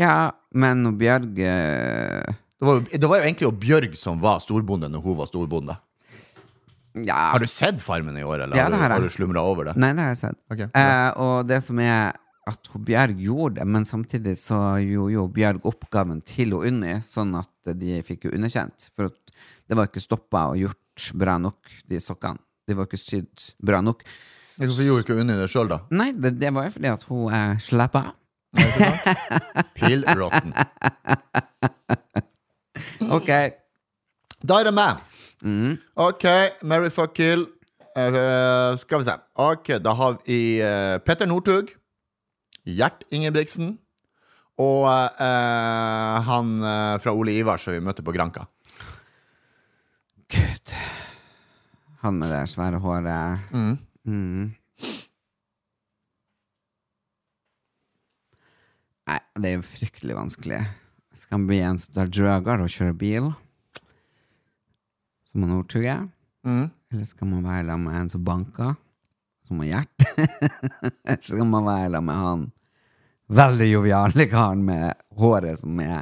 Ja, 0.00 0.16
men 0.56 0.86
hun 0.88 0.96
Bjørg 1.00 1.36
uh... 1.36 2.38
Det 2.62 2.68
var, 2.68 2.84
det 2.86 3.08
var 3.10 3.18
jo 3.18 3.26
egentlig 3.26 3.48
hun 3.50 3.62
Bjørg 3.62 3.96
som 3.98 4.20
var 4.22 4.40
storbonde 4.40 4.88
når 4.90 5.02
hun 5.04 5.18
var 5.18 5.28
storbonde. 5.28 5.76
Ja. 6.92 7.14
Har 7.32 7.40
du 7.40 7.48
sett 7.48 7.80
Farmen 7.80 8.16
i 8.20 8.24
år, 8.24 8.44
eller 8.44 8.56
Ja, 8.56 8.66
har, 8.68 8.88
du, 8.88 8.94
har 8.94 9.00
du 9.00 9.12
slumra 9.12 9.42
over 9.48 9.70
det? 9.70 9.76
Nei, 9.80 9.92
det 9.96 10.04
har 10.04 10.12
jeg 10.12 10.20
sett. 10.20 10.38
Okay, 10.52 10.68
eh, 10.76 11.08
og 11.22 11.46
det 11.48 11.62
som 11.64 11.80
er 11.80 12.12
at 12.50 12.68
Bjørg 12.74 13.20
gjorde 13.22 13.60
det, 13.60 13.66
men 13.70 13.86
samtidig 13.86 14.34
så 14.40 14.58
gjorde 14.82 15.14
jo 15.14 15.26
Bjørg 15.32 15.66
oppgaven 15.70 16.20
til 16.26 16.52
hun 16.56 16.66
Unni, 16.72 16.96
sånn 17.06 17.32
at 17.38 17.72
de 17.78 18.00
fikk 18.04 18.26
jo 18.28 18.34
underkjent. 18.36 18.90
For 18.96 19.12
det 19.12 19.78
var 19.78 19.88
ikke 19.88 20.02
stoppa 20.02 20.48
og 20.50 20.58
gjort 20.60 21.06
bra 21.18 21.38
nok, 21.40 21.70
de 21.88 22.00
sokkene. 22.02 22.42
De 22.68 22.76
var 22.78 22.90
ikke 22.90 23.00
sydd 23.00 23.46
bra 23.62 23.80
nok. 23.82 24.02
Så 24.60 24.84
gjorde 24.84 25.06
ikke 25.06 25.16
Unni 25.22 25.34
det 25.38 25.48
sjøl, 25.50 25.70
da? 25.70 25.80
Nei, 25.94 26.10
det, 26.12 26.34
det 26.38 26.50
var 26.54 26.68
jo 26.68 26.74
fordi 26.76 26.90
at 26.92 27.06
hun 27.08 27.32
eh, 27.34 27.54
slappa 27.62 28.04
av. 28.10 28.18
Pillrotten. 29.78 30.52
Ok. 33.12 33.28
Da 34.42 34.58
er 34.60 34.68
det 34.68 34.72
meg. 34.74 35.00
Ok, 35.42 36.24
Mary 36.62 36.90
fuck 36.90 37.14
kill. 37.18 37.46
Uh, 37.92 38.72
skal 38.80 39.02
vi 39.02 39.04
se. 39.04 39.16
Ok, 39.42 39.74
Da 39.84 39.92
har 39.92 40.16
vi 40.24 40.62
uh, 40.62 40.98
Petter 41.04 41.26
Northug. 41.26 41.74
Gjert 42.64 43.04
Ingebrigtsen. 43.10 43.76
Og 44.62 44.86
uh, 44.86 46.16
han 46.28 46.56
fra 47.02 47.14
Ole 47.16 47.34
Ivar 47.40 47.58
som 47.58 47.74
vi 47.74 47.82
møtte 47.82 48.04
på 48.04 48.14
Granka. 48.14 48.46
Gud. 50.32 50.74
Han 52.02 52.18
med 52.20 52.30
det 52.32 52.44
svære 52.50 52.80
håret. 52.82 53.50
Mm. 53.52 54.52
Nei, 59.02 59.18
det 59.36 59.50
er 59.50 59.58
jo 59.58 59.66
fryktelig 59.66 60.16
vanskelig. 60.16 60.60
Skal 61.12 61.36
han 61.36 61.48
bli 61.50 61.60
en 61.66 61.80
som 61.80 61.94
tar 61.96 62.10
drøger 62.12 62.62
og 62.64 62.72
kjører 62.72 62.96
bil? 62.98 63.32
Som 65.32 65.46
han 65.46 65.56
Northug 65.56 65.88
Mm. 66.42 66.70
Eller 66.90 67.04
skal 67.06 67.28
man 67.30 67.44
være 67.46 67.66
sammen 67.68 67.84
med 67.86 68.00
en 68.00 68.08
som 68.10 68.24
banker? 68.26 68.72
Som 69.46 69.60
har 69.62 69.68
Gjert? 69.68 70.06
Eller 71.06 71.22
skal 71.22 71.46
man 71.46 71.68
være 71.68 71.90
sammen 71.92 72.08
med 72.08 72.16
han 72.24 72.42
veldig 73.32 73.68
joviale 73.70 74.26
karen 74.30 74.64
med 74.66 74.92
håret 75.16 75.60
som 75.62 75.78
er 75.80 76.00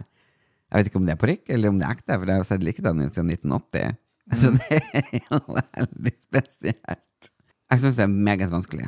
Jeg 0.71 0.79
vet 0.79 0.89
ikke 0.91 1.01
om 1.01 1.07
det 1.07 1.13
er 1.13 1.19
parykk, 1.19 1.49
eller 1.51 1.73
om 1.73 1.79
det 1.81 1.87
er 1.87 1.97
ekte, 1.97 2.15
for 2.15 2.29
jeg 2.31 2.37
har 2.37 2.45
jo 2.45 2.47
sett 2.47 2.63
likedan 2.63 3.01
ut 3.03 3.17
siden 3.17 3.31
1980. 3.35 3.97
Så 4.39 4.53
det 4.55 4.77
er 5.01 5.25
jo 5.25 5.41
veldig 5.59 6.13
spesielt. 6.23 7.31
Jeg 7.71 7.81
syns 7.83 7.99
det 7.99 8.05
er 8.05 8.13
meget 8.15 8.53
vanskelig. 8.53 8.87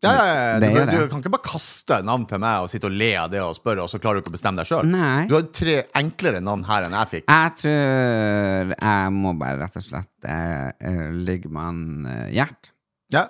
Ja, 0.00 0.12
ja, 0.16 0.32
ja. 0.32 0.60
Du, 0.62 0.66
du 0.96 1.08
kan 1.12 1.20
ikke 1.20 1.28
bare 1.34 1.44
kaste 1.44 1.98
navn 2.08 2.22
til 2.28 2.38
meg 2.40 2.62
og 2.64 2.70
sitte 2.72 2.88
og 2.88 2.94
le 2.96 3.10
av 3.20 3.28
det 3.32 3.40
og 3.44 3.52
spørre, 3.56 3.82
og 3.84 3.90
så 3.92 3.98
klarer 4.00 4.16
du 4.20 4.22
ikke 4.24 4.32
å 4.32 4.36
bestemme 4.38 4.56
deg 4.62 4.68
sjøl. 4.70 4.88
Du 5.28 5.34
har 5.36 5.44
tre 5.52 5.74
enklere 6.00 6.40
navn 6.44 6.62
her 6.68 6.86
enn 6.86 6.94
jeg 6.96 7.08
fikk. 7.10 7.26
Jeg 7.28 7.50
tror 7.60 8.72
jeg 8.78 9.12
må 9.18 9.34
bare 9.42 9.58
rett 9.60 9.76
og 9.76 9.84
slett 9.84 10.24
eh, 10.24 10.70
eh, 10.88 11.04
ligge 11.28 11.48
med 11.52 11.60
han 11.66 11.82
eh, 12.14 12.26
Gjert. 12.38 12.72
Ja. 13.12 13.26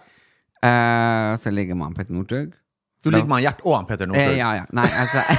Eh, 0.63 1.33
så 1.43 1.51
ligger 1.51 1.75
man 1.81 1.95
Petter 1.99 2.15
Northug. 2.15 2.55
Du 3.03 3.11
ligger 3.11 3.27
med 3.27 3.37
han 3.41 3.45
Gjert 3.49 3.61
og 3.67 3.75
han 3.81 3.87
Petter 3.91 4.07
Eh, 4.15 4.37
ja, 4.39 4.53
ja. 4.61 4.65
Nei, 4.77 4.87
altså 4.87 5.27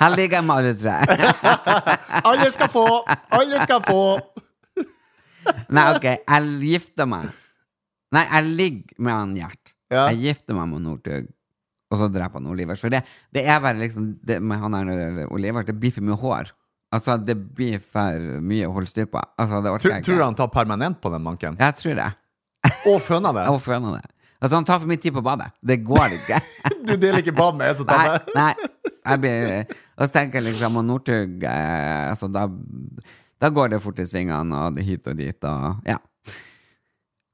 Her 0.00 0.10
ligger 0.16 0.40
jeg 0.40 0.46
med 0.48 0.56
alle 0.56 0.72
tre. 0.78 0.96
Alle 2.30 2.48
skal 2.54 2.70
få! 2.72 2.86
Alle 3.34 3.58
skal 3.60 3.82
få! 3.84 4.00
Nei, 5.74 5.84
ok, 5.92 6.04
jeg 6.14 6.42
gifter 6.64 7.04
meg. 7.08 7.28
Nei, 8.14 8.24
jeg 8.30 8.50
ligger 8.58 8.98
med 9.02 9.12
han 9.14 9.32
Gjert. 9.38 9.72
Ja. 9.92 10.08
Jeg 10.12 10.20
gifter 10.28 10.56
meg 10.56 10.70
med 10.72 10.84
Northug. 10.86 11.30
Og 11.92 12.00
så 12.00 12.08
dreper 12.10 12.40
han 12.40 12.50
Olivers. 12.50 12.80
For 12.82 12.90
det, 12.90 13.02
det 13.34 13.44
er 13.46 13.60
bare 13.62 13.78
liksom 13.78 14.14
det, 14.26 14.40
Med 14.42 14.58
han 14.62 14.74
her 14.74 15.26
Olivers, 15.30 15.66
det 15.68 15.76
blir 15.78 15.92
for 15.94 16.06
mye 16.06 16.16
hår. 16.18 16.50
Altså, 16.94 17.16
det 17.18 17.34
blir 17.58 17.78
for 17.82 18.26
mye 18.42 18.66
å 18.68 18.72
holde 18.74 18.90
styr 18.90 19.06
på. 19.10 19.20
Altså, 19.40 19.60
det 19.62 19.70
orker 19.72 19.88
Tror, 19.88 19.94
jeg 19.98 20.06
tror 20.06 20.14
du 20.14 20.18
ikke. 20.20 20.28
han 20.30 20.38
tar 20.38 20.50
permanent 20.54 21.00
på 21.02 21.10
den 21.10 21.24
manken? 21.26 21.56
Jeg 21.60 21.76
tror 21.80 21.96
det. 22.00 22.10
Og 22.90 23.00
føner 23.04 23.34
det? 23.36 23.46
Og 23.52 23.60
føner 23.62 23.98
det. 23.98 24.10
Altså, 24.40 24.58
han 24.58 24.66
tar 24.68 24.80
for 24.82 24.90
mye 24.90 25.00
tid 25.02 25.14
på 25.16 25.22
badet. 25.24 25.50
Det 25.62 25.78
går 25.86 26.14
ikke. 26.20 26.40
Du 26.84 26.92
deler 27.00 27.22
ikke 27.22 27.32
bad 27.32 27.56
med 27.56 27.70
en 27.72 27.76
som 27.78 27.86
tar 27.88 28.02
Nei, 28.04 28.16
det? 28.18 28.34
nei. 28.36 28.70
Jeg 29.04 29.20
blir, 29.22 29.76
og 29.96 30.02
så 30.06 30.12
tenker 30.14 30.38
jeg 30.40 30.44
liksom 30.50 30.76
Og 30.80 30.84
Northug 30.88 31.42
eh, 31.48 32.10
altså, 32.10 32.28
da, 32.32 32.42
da 33.40 33.50
går 33.52 33.72
det 33.74 33.78
fort 33.84 34.00
i 34.00 34.06
svingene, 34.08 34.58
og 34.68 34.78
hit 34.84 35.08
og 35.08 35.16
dit, 35.16 35.46
og 35.48 35.88
ja. 35.88 35.96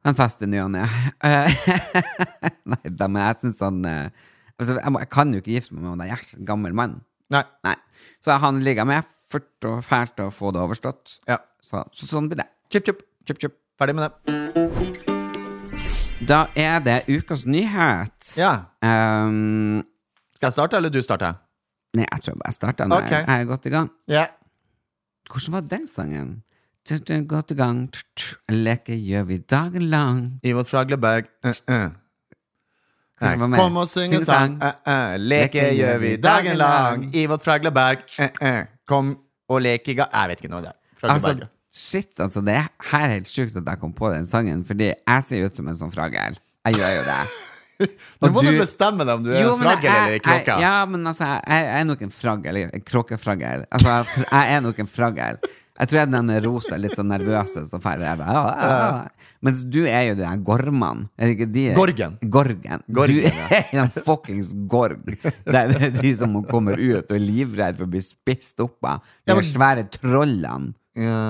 En 0.08 0.16
fester 0.16 0.48
ny 0.48 0.62
og 0.62 0.70
ne. 0.74 0.84
Nei 2.72 2.92
da, 2.96 3.08
men 3.08 3.20
jeg 3.26 3.38
syns 3.42 3.60
han 3.64 3.80
eh, 3.84 4.06
altså, 4.56 4.78
jeg, 4.78 4.92
må, 4.94 5.02
jeg 5.02 5.10
kan 5.12 5.34
jo 5.34 5.42
ikke 5.42 5.52
gifte 5.56 5.76
meg 5.76 5.84
med 5.84 5.90
han 5.92 6.04
der 6.04 6.24
en 6.38 6.48
gammel 6.48 6.76
mann. 6.76 6.98
Nei. 7.30 7.44
Nei. 7.66 7.76
Så 8.24 8.36
han 8.42 8.62
ligger 8.64 8.88
med, 8.88 9.06
fort 9.30 9.68
og 9.68 9.84
fælt 9.86 10.20
å 10.24 10.30
få 10.34 10.50
det 10.56 10.62
overstått. 10.64 11.20
Ja. 11.28 11.38
Så, 11.62 11.84
så 11.94 12.08
sånn 12.08 12.30
blir 12.30 12.40
det. 12.40 12.48
Chip, 12.72 12.88
chip. 12.88 13.04
Chip, 13.28 13.38
chip. 13.42 13.54
Ferdig 13.80 13.96
med 13.96 14.08
det. 14.08 14.12
Da 16.30 16.42
er 16.58 16.82
det 16.84 16.98
ukas 17.08 17.46
nyhet. 17.48 18.34
Ja. 18.38 18.52
Um, 18.84 19.80
Skal 20.36 20.50
jeg 20.50 20.56
starte, 20.58 20.80
eller 20.80 20.92
du 20.92 21.00
starter? 21.04 21.38
nei, 21.96 22.04
jeg 22.06 22.22
tror 22.22 22.36
jeg 22.36 22.40
bare 22.44 22.54
starter 22.54 22.92
Okay. 22.94 23.24
Jeg 23.26 23.42
er 23.42 23.48
godt 23.48 23.66
i 23.66 23.72
gang. 23.72 23.88
Ja. 24.10 24.26
Hvordan 25.30 25.52
var 25.56 25.64
den 25.70 25.88
sangen? 25.90 26.28
Tut, 26.90 27.06
til 27.06 27.54
gang, 27.54 27.84
leke 28.50 28.96
gjør 28.98 29.26
vi 29.28 29.36
dagen 29.38 29.84
lang. 29.92 30.22
Ivot 30.42 30.66
Fragleberg. 30.66 31.28
Var 33.20 33.36
mer? 33.46 33.60
Kom 33.60 33.76
og 33.78 33.86
synge 33.86 34.18
sang. 34.26 34.56
uh. 34.58 35.14
Leke 35.22 35.68
gjør 35.76 36.00
vi 36.02 36.16
dagen 36.18 36.58
lang. 36.58 37.04
Ivot 37.14 37.44
Fragleberg. 37.44 38.02
Kom 38.90 39.12
og 39.50 39.62
leke 39.62 39.94
ga... 39.98 40.08
Jeg 40.10 40.32
vet 40.32 40.42
ikke 40.42 40.50
noe 40.50 40.64
det 40.66 40.72
er. 40.74 41.46
Shit, 41.70 42.10
altså, 42.18 42.42
det 42.42 42.56
er 42.58 42.66
her 42.90 43.12
helt 43.14 43.30
sjukt 43.30 43.54
at 43.60 43.68
jeg 43.70 43.78
kom 43.78 43.92
på 43.94 44.10
den 44.10 44.26
sangen, 44.26 44.64
fordi 44.66 44.88
jeg 44.90 45.22
ser 45.28 45.46
ut 45.46 45.54
som 45.60 45.70
en 45.70 45.78
sånn 45.78 45.92
fragel. 45.94 46.34
Jeg 46.66 46.80
gjør 46.80 46.96
jo 46.96 47.04
det. 47.06 47.20
Nå 48.20 48.32
må 48.34 48.42
du 48.44 48.50
bestemme 48.58 49.06
deg 49.06 49.14
om 49.14 49.22
du 49.24 49.30
er 49.30 49.44
Jo, 49.44 49.52
en 49.54 49.62
fragel 49.62 49.86
jeg- 49.86 50.00
eller 50.02 50.18
en 50.18 50.24
kråke. 50.26 50.56
Ja, 50.64 50.74
men 50.90 51.06
altså, 51.06 51.28
jeg, 51.38 51.68
jeg 51.70 51.78
er 51.78 51.86
nok 51.92 52.02
en 52.08 52.12
fragel. 52.18 52.58
En 52.66 52.84
kråkefragel. 52.90 53.62
Altså, 53.70 53.94
jeg 54.26 54.56
er 54.56 54.64
nok 54.66 54.82
en 54.82 54.90
fragel. 54.90 55.38
Jeg 55.80 55.88
tror 55.88 55.96
jeg 55.96 56.06
er 56.06 56.10
den 56.12 56.30
rosa, 56.44 56.76
litt 56.76 56.96
sånn 56.98 57.08
nervøse 57.08 57.62
som 57.70 57.84
er 57.88 58.02
der. 58.02 58.20
Ah, 58.20 58.36
ah, 58.36 58.70
ah. 58.70 59.30
Mens 59.40 59.62
du 59.64 59.78
er 59.88 60.10
jo 60.10 60.16
den 60.18 60.42
gormene. 60.44 61.08
Er 61.16 61.30
det 61.30 61.36
ikke 61.38 61.48
de? 61.54 61.62
Gorgen. 61.78 62.18
Gorgen. 62.34 62.82
Gorgen, 62.92 63.16
du 63.16 63.24
ja. 63.24 63.46
er 63.62 63.78
en 63.86 63.92
fuckings 63.94 64.52
gorg. 64.68 65.08
Det 65.24 65.62
er 65.62 65.94
de 65.96 66.12
som 66.18 66.36
kommer 66.50 66.76
ut 66.76 67.00
og 67.08 67.16
er 67.16 67.24
livredd 67.24 67.80
for 67.80 67.88
å 67.88 67.92
bli 67.94 68.02
spist 68.04 68.60
opp 68.60 68.76
av 68.84 69.00
de 69.00 69.32
Ja, 69.32 69.38
men- 69.38 69.48
svære 69.48 69.86
trollene. 69.96 70.74
Ja. 71.00 71.22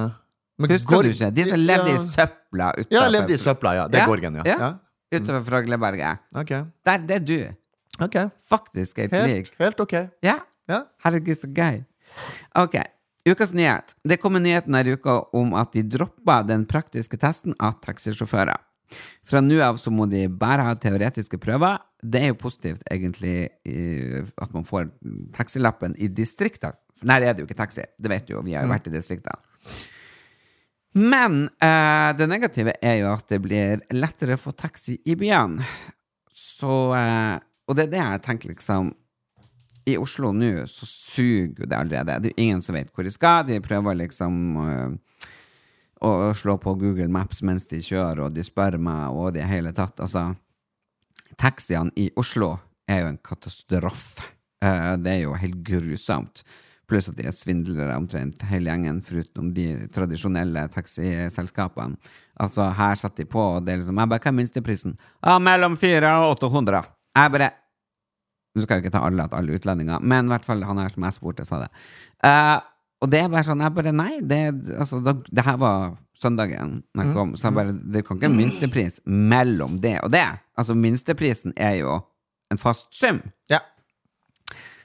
Men 0.61 0.75
Husker 0.75 0.97
Gorg- 0.99 1.09
du 1.09 1.15
ikke? 1.15 1.31
De 1.39 1.45
som 1.49 1.63
levde 1.63 1.95
i 1.95 1.99
søpla 2.03 2.73
utenfor. 2.75 2.93
Ja, 2.99 3.07
levde 3.09 3.33
i 3.33 3.41
søpla, 3.41 3.75
ja. 3.79 3.89
Det 3.89 4.03
er 4.03 4.11
Gorgen, 4.11 4.43
ja. 4.43 4.45
ja. 4.51 4.75
Utover 5.15 5.43
Fragleberget. 5.47 6.19
Okay. 6.43 6.65
Der, 6.85 6.99
det 7.07 7.17
er 7.17 7.25
du. 7.25 7.39
Okay. 8.03 8.29
Faktisk 8.51 8.99
helt 8.99 9.15
lik. 9.31 9.55
helt 9.63 9.81
ok. 9.81 9.95
Ja. 10.27 10.41
Ja. 10.69 10.85
Herregud, 11.05 11.39
så 11.39 11.49
gøy. 11.55 11.81
Ok, 12.59 12.77
ukas 13.29 13.53
nyhet. 13.53 13.95
Det 14.05 14.21
kommer 14.21 14.41
nyheten 14.41 14.75
denne 14.75 14.97
uka 14.97 15.21
om 15.37 15.55
at 15.59 15.73
de 15.77 15.85
droppa 15.87 16.41
den 16.47 16.67
praktiske 16.69 17.19
testen 17.21 17.57
av 17.59 17.79
taxisjåfører. 17.85 18.59
Fra 19.27 19.43
nå 19.45 19.61
av 19.63 19.79
så 19.79 19.93
må 19.95 20.09
de 20.11 20.25
bare 20.29 20.65
ha 20.67 20.75
teoretiske 20.75 21.39
prøver. 21.43 21.79
Det 22.03 22.25
er 22.25 22.33
jo 22.33 22.41
positivt, 22.41 22.83
egentlig, 22.91 23.51
at 24.41 24.55
man 24.57 24.67
får 24.67 24.89
taxilappen 25.37 25.95
i 26.01 26.09
distriktene. 26.11 26.75
For 26.97 27.09
der 27.09 27.29
er 27.29 27.37
det 27.37 27.45
jo 27.45 27.49
ikke 27.49 27.61
taxi. 27.61 27.85
Det 28.01 28.11
vet 28.11 28.27
du 28.27 28.35
jo, 28.35 28.43
vi 28.45 28.57
har 28.57 28.67
jo 28.67 28.73
vært 28.73 28.91
i 28.91 28.95
distriktene. 28.95 29.39
Men 30.99 31.45
eh, 31.63 32.11
det 32.19 32.27
negative 32.27 32.75
er 32.83 32.97
jo 33.05 33.13
at 33.13 33.29
det 33.31 33.39
blir 33.45 33.85
lettere 33.95 34.35
å 34.35 34.41
få 34.43 34.51
taxi 34.59 34.97
i 35.07 35.15
byene. 35.17 35.63
Så 36.35 36.91
eh, 36.99 37.39
og 37.71 37.77
det 37.79 37.87
er 37.87 37.93
det 37.93 38.01
jeg 38.01 38.23
tenker, 38.25 38.51
liksom 38.51 38.91
I 39.89 39.97
Oslo 39.99 40.33
nå 40.37 40.67
så 40.69 40.87
suger 40.87 41.67
det 41.67 41.77
allerede. 41.77 42.19
Det 42.21 42.31
er 42.31 42.35
jo 42.35 42.45
ingen 42.45 42.63
som 42.63 42.77
vet 42.77 42.91
hvor 42.95 43.07
de 43.07 43.13
skal. 43.15 43.47
De 43.49 43.61
prøver 43.65 43.99
liksom 44.03 44.41
uh, 44.61 45.21
å 46.05 46.33
slå 46.37 46.57
på 46.61 46.75
Google 46.81 47.11
Maps 47.13 47.43
mens 47.47 47.69
de 47.71 47.81
kjører, 47.85 48.27
og 48.27 48.37
de 48.37 48.45
spør 48.45 48.79
meg, 48.81 49.09
og 49.13 49.35
det 49.37 49.47
hele 49.49 49.73
tatt. 49.77 50.01
Altså, 50.01 50.31
taxiene 51.41 51.93
i 52.01 52.11
Oslo 52.21 52.55
er 52.91 53.05
jo 53.05 53.13
en 53.13 53.23
katastrofe. 53.25 54.27
Uh, 54.65 54.97
det 55.01 55.17
er 55.17 55.23
jo 55.25 55.39
helt 55.41 55.63
grusomt. 55.65 56.45
Pluss 56.91 57.07
at 57.07 57.17
de 57.21 57.29
er 57.31 57.35
svindlere 57.35 57.95
omtrent 57.95 58.43
hele 58.51 58.73
gjengen, 58.73 58.99
foruten 59.07 59.53
de 59.55 59.69
tradisjonelle 59.95 60.67
taxiselskapene. 60.75 61.97
Altså, 62.41 62.67
her 62.75 62.97
satt 62.99 63.21
de 63.21 63.29
på, 63.29 63.41
og 63.57 63.65
det 63.65 63.75
er 63.75 63.83
liksom 63.83 64.01
Jeg 64.01 64.11
bare, 64.11 64.25
hva 64.25 64.33
er 64.33 64.37
minsteprisen? 64.37 64.97
Ja, 65.23 65.39
mellom 65.39 65.77
400 65.79 66.27
og 66.27 66.35
800. 66.41 66.89
Jeg 67.21 67.33
bare 67.35 67.51
Nå 68.55 68.65
skal 68.65 68.79
jeg 68.79 68.87
ikke 68.87 68.97
ta 68.97 69.05
alle 69.07 69.25
at 69.29 69.35
alle 69.37 69.55
utlendinger, 69.55 70.03
men 70.03 70.27
i 70.27 70.33
hvert 70.33 70.47
fall 70.47 70.65
han 70.67 70.81
her 70.83 70.91
som 70.91 71.07
jeg 71.07 71.17
spurte, 71.17 71.47
sa 71.47 71.63
det. 71.63 71.71
Uh, 72.27 72.59
og 73.01 73.09
det 73.13 73.23
er 73.23 73.33
bare 73.33 73.47
sånn, 73.47 73.63
jeg 73.65 73.73
bare 73.77 73.93
Nei, 73.97 74.13
det, 74.27 74.41
altså, 74.77 75.01
da, 75.05 75.15
det 75.17 75.45
her 75.47 75.59
var 75.61 75.95
søndagen 76.21 76.81
når 76.93 77.07
jeg 77.07 77.17
kom, 77.17 77.35
så 77.39 77.49
jeg 77.49 77.57
bare 77.57 77.75
Det 77.95 78.03
kan 78.05 78.19
ikke 78.19 78.29
en 78.29 78.37
minstepris 78.37 79.01
mellom 79.09 79.79
det 79.81 79.97
og 80.05 80.13
det. 80.13 80.27
Altså, 80.59 80.77
minsteprisen 80.77 81.55
er 81.57 81.79
jo 81.81 81.97
en 82.53 82.61
fast 82.61 82.91
sum. 82.93 83.23
Ja. 83.51 83.63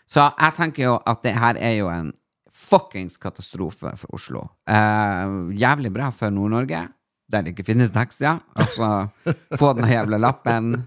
Så 0.07 0.29
jeg 0.29 0.55
tenker 0.55 0.85
jo 0.85 0.95
at 1.01 1.23
det 1.25 1.33
her 1.35 1.59
er 1.59 1.75
jo 1.79 1.89
en 1.91 2.13
fuckings 2.55 3.17
katastrofe 3.19 3.91
for 3.99 4.15
Oslo. 4.15 4.45
Uh, 4.69 5.51
jævlig 5.57 5.91
bra 5.91 6.11
for 6.15 6.31
Nord-Norge, 6.31 6.85
der 7.31 7.43
det 7.43 7.51
ikke 7.51 7.67
finnes 7.73 7.91
taxier. 7.91 8.39
Altså, 8.55 9.09
få 9.59 9.73
den 9.75 9.89
jævla 9.91 10.21
lappen. 10.21 10.75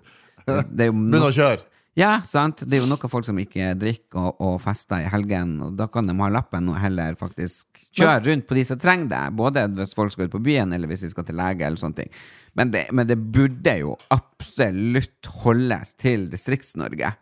Det 0.48 0.86
jo 0.88 0.94
Begynn 0.96 1.26
å 1.26 1.34
kjøre. 1.34 1.60
Ja, 1.98 2.12
sant. 2.22 2.62
Det 2.62 2.78
er 2.78 2.84
jo 2.84 2.88
noen 2.90 3.10
folk 3.10 3.26
som 3.26 3.38
ikke 3.42 3.72
drikker 3.78 4.20
og, 4.22 4.42
og 4.44 4.56
fester 4.62 5.02
i 5.02 5.10
helgen, 5.10 5.56
og 5.66 5.76
da 5.78 5.88
kan 5.90 6.06
de 6.06 6.14
ha 6.20 6.30
lappen 6.30 6.70
og 6.70 6.78
heller 6.78 7.18
faktisk 7.18 7.80
kjøre 7.98 8.22
rundt 8.28 8.46
på 8.46 8.54
de 8.54 8.64
som 8.68 8.78
trenger 8.78 9.10
det, 9.10 9.22
både 9.38 9.64
hvis 9.74 9.96
folk 9.98 10.14
skal 10.14 10.28
ut 10.28 10.36
på 10.36 10.42
byen, 10.46 10.74
eller 10.76 10.90
hvis 10.90 11.02
de 11.06 11.10
skal 11.10 11.26
til 11.26 11.38
lege, 11.40 11.66
eller 11.66 11.80
sånne 11.80 12.04
ting. 12.04 12.12
Men 12.58 12.70
det, 12.74 12.84
men 12.94 13.08
det 13.10 13.18
burde 13.18 13.74
jo 13.80 13.96
absolutt 14.14 15.32
holdes 15.42 15.96
til 15.98 16.28
Distrikts-Norge. 16.30 17.12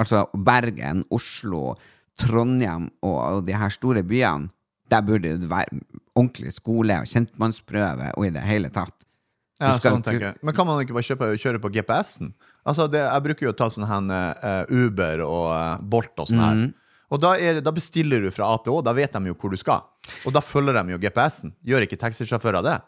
Altså 0.00 0.24
Bergen, 0.34 1.04
Oslo, 1.14 1.74
Trondheim 2.18 2.88
og, 3.04 3.18
og 3.20 3.46
de 3.46 3.56
her 3.58 3.72
store 3.74 4.02
byene. 4.06 4.50
Der 4.92 5.00
burde 5.04 5.38
det 5.40 5.48
være 5.48 5.80
ordentlig 6.14 6.52
skole 6.52 6.98
og 7.00 7.08
kjentmannsprøve 7.08 8.10
og 8.18 8.26
i 8.26 8.32
det 8.34 8.42
hele 8.44 8.68
tatt. 8.72 8.94
Ja, 9.60 9.76
sånn 9.78 10.02
tenker 10.02 10.32
jeg. 10.32 10.38
Men 10.42 10.54
kan 10.56 10.66
man 10.66 10.80
ikke 10.82 10.96
bare 10.96 11.06
kjøpe, 11.06 11.28
kjøre 11.38 11.60
på 11.62 11.70
GPS-en? 11.76 12.32
Altså, 12.66 12.88
det, 12.90 13.04
jeg 13.04 13.24
bruker 13.26 13.46
jo 13.46 13.52
å 13.52 13.56
ta 13.58 13.68
sånn 13.70 13.86
her 13.86 14.08
uh, 14.10 14.64
Uber 14.72 15.22
og 15.26 15.46
uh, 15.52 15.76
Bolt 15.80 16.18
og 16.18 16.30
sånn 16.30 16.42
her. 16.42 16.58
Mm. 16.64 16.72
Og 17.14 17.20
da, 17.22 17.34
er, 17.38 17.60
da 17.62 17.70
bestiller 17.74 18.24
du 18.24 18.30
fra 18.34 18.48
A 18.50 18.58
til 18.64 18.74
Å, 18.74 18.80
da 18.82 18.94
vet 18.96 19.14
de 19.14 19.30
jo 19.30 19.36
hvor 19.38 19.52
du 19.54 19.58
skal. 19.60 19.84
Og 20.26 20.34
da 20.34 20.42
følger 20.42 20.74
de 20.80 20.96
jo 20.96 20.98
GPS-en. 21.04 21.54
Gjør 21.62 21.86
ikke 21.86 22.00
taxisjåfører 22.00 22.66
det? 22.66 22.78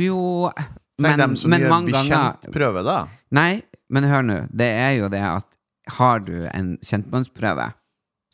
Jo, 0.00 0.50
Tenk 0.56 1.04
men, 1.06 1.18
dem 1.22 1.36
som 1.38 1.52
men 1.52 1.66
gjør 1.66 1.86
bekjentprøve 1.92 2.82
da? 2.86 2.98
Nei, 3.36 3.62
men 3.90 4.06
hør 4.10 4.26
nå. 4.26 4.38
Det 4.50 4.70
er 4.80 4.96
jo 4.98 5.10
det 5.12 5.22
at 5.26 5.58
har 6.00 6.22
du 6.26 6.34
en 6.50 6.74
kjentmannsprøve, 6.86 7.70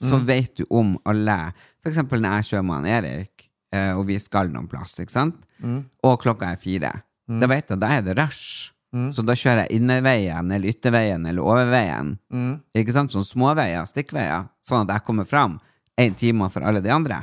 så 0.01 0.19
Mm. 0.19 0.25
vet 0.29 0.57
du 0.61 0.65
om 0.71 0.97
alle 1.09 1.53
eksempel 1.87 2.21
når 2.21 2.41
jeg 2.41 2.49
kjører 2.51 2.65
med 2.67 2.77
han 2.77 2.87
Erik, 2.87 3.47
eh, 3.73 3.93
og 3.97 4.07
vi 4.09 4.19
skal 4.21 4.51
noen 4.53 4.69
plass, 4.69 4.97
ikke 5.01 5.13
sant? 5.15 5.37
Mm. 5.63 5.85
Og 6.05 6.19
klokka 6.21 6.53
er 6.53 6.61
fire. 6.61 6.93
Da 7.27 7.47
vet 7.51 7.71
at 7.75 7.81
da 7.83 7.89
er 7.99 8.03
det 8.07 8.15
rush. 8.19 8.73
Mm. 8.95 9.09
Så 9.13 9.23
da 9.27 9.35
kjører 9.37 9.65
jeg 9.67 9.81
innerveien 9.81 10.51
eller 10.55 10.71
ytterveien 10.71 11.27
eller 11.27 11.43
overveien. 11.43 12.15
Mm. 12.33 12.53
Ikke 12.79 12.95
sant? 12.95 13.13
Sånn 13.13 13.27
småveier, 13.27 13.83
stikkveier. 13.91 14.47
Sånn 14.65 14.85
at 14.87 14.95
jeg 14.95 15.05
kommer 15.09 15.27
fram 15.29 15.59
én 16.01 16.15
time 16.17 16.47
for 16.55 16.63
alle 16.65 16.81
de 16.85 16.93
andre. 16.95 17.19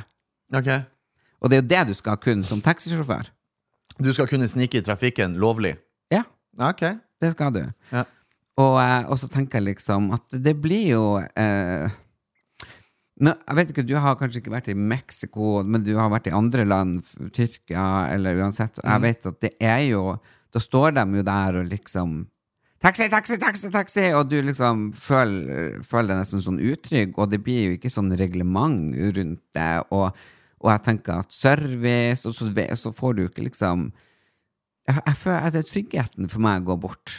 Ok. 0.54 0.68
Og 1.40 1.50
det 1.50 1.56
er 1.56 1.62
jo 1.62 1.68
det 1.72 1.80
du 1.88 1.94
skal 1.98 2.16
kunne 2.20 2.44
som 2.46 2.60
taxisjåfør. 2.62 3.30
Du 4.02 4.12
skal 4.12 4.28
kunne 4.30 4.48
snike 4.50 4.78
i 4.80 4.84
trafikken 4.84 5.36
lovlig? 5.40 5.74
Ja, 6.12 6.22
Ok. 6.60 6.84
det 7.20 7.32
skal 7.32 7.52
du. 7.54 7.62
Ja. 7.92 8.04
Og, 8.60 8.76
eh, 8.78 9.08
og 9.10 9.18
så 9.18 9.26
tenker 9.28 9.58
jeg 9.58 9.74
liksom 9.74 10.12
at 10.14 10.22
det 10.30 10.54
blir 10.62 10.84
jo 10.92 11.04
eh, 11.18 11.90
nå, 13.20 13.32
Jeg 13.46 13.56
vet 13.56 13.72
ikke, 13.72 13.86
Du 13.86 13.96
har 14.00 14.18
kanskje 14.18 14.42
ikke 14.42 14.54
vært 14.54 14.70
i 14.72 14.74
Mexico, 14.74 15.62
men 15.62 15.84
du 15.86 15.94
har 15.98 16.10
vært 16.10 16.30
i 16.30 16.34
andre 16.34 16.64
land, 16.64 17.02
Tyrkia 17.34 18.10
eller 18.14 18.40
uansett. 18.42 18.80
Og 18.82 18.88
jeg 18.90 19.04
vet 19.04 19.26
at 19.26 19.40
det 19.44 19.52
er 19.60 19.82
jo 19.90 20.16
Da 20.54 20.62
står 20.62 20.94
de 20.94 21.04
jo 21.18 21.26
der 21.26 21.60
og 21.60 21.68
liksom 21.70 22.22
Taxi, 22.84 23.06
taxi, 23.08 23.38
taxi, 23.40 23.70
taxi! 23.72 24.02
Og 24.12 24.28
du 24.28 24.42
liksom 24.44 24.90
føler, 24.92 25.78
føler 25.80 26.10
deg 26.10 26.18
nesten 26.20 26.42
sånn 26.44 26.58
utrygg, 26.60 27.14
og 27.16 27.30
det 27.32 27.38
blir 27.40 27.62
jo 27.62 27.76
ikke 27.78 27.88
sånn 27.88 28.12
reglement 28.12 28.92
rundt 29.16 29.40
det. 29.56 29.70
Og, 29.88 30.10
og 30.60 30.68
jeg 30.68 30.82
tenker 30.84 31.22
at 31.22 31.32
service, 31.32 32.28
og 32.28 32.34
så, 32.36 32.50
så 32.76 32.92
får 32.92 33.16
du 33.16 33.22
ikke 33.24 33.46
liksom 33.46 33.86
jeg, 34.84 34.98
jeg 34.98 35.16
føler 35.16 35.48
at 35.48 35.56
det 35.56 35.64
tryggheten 35.70 36.28
for 36.28 36.44
meg 36.44 36.66
går 36.68 36.82
bort 36.82 37.14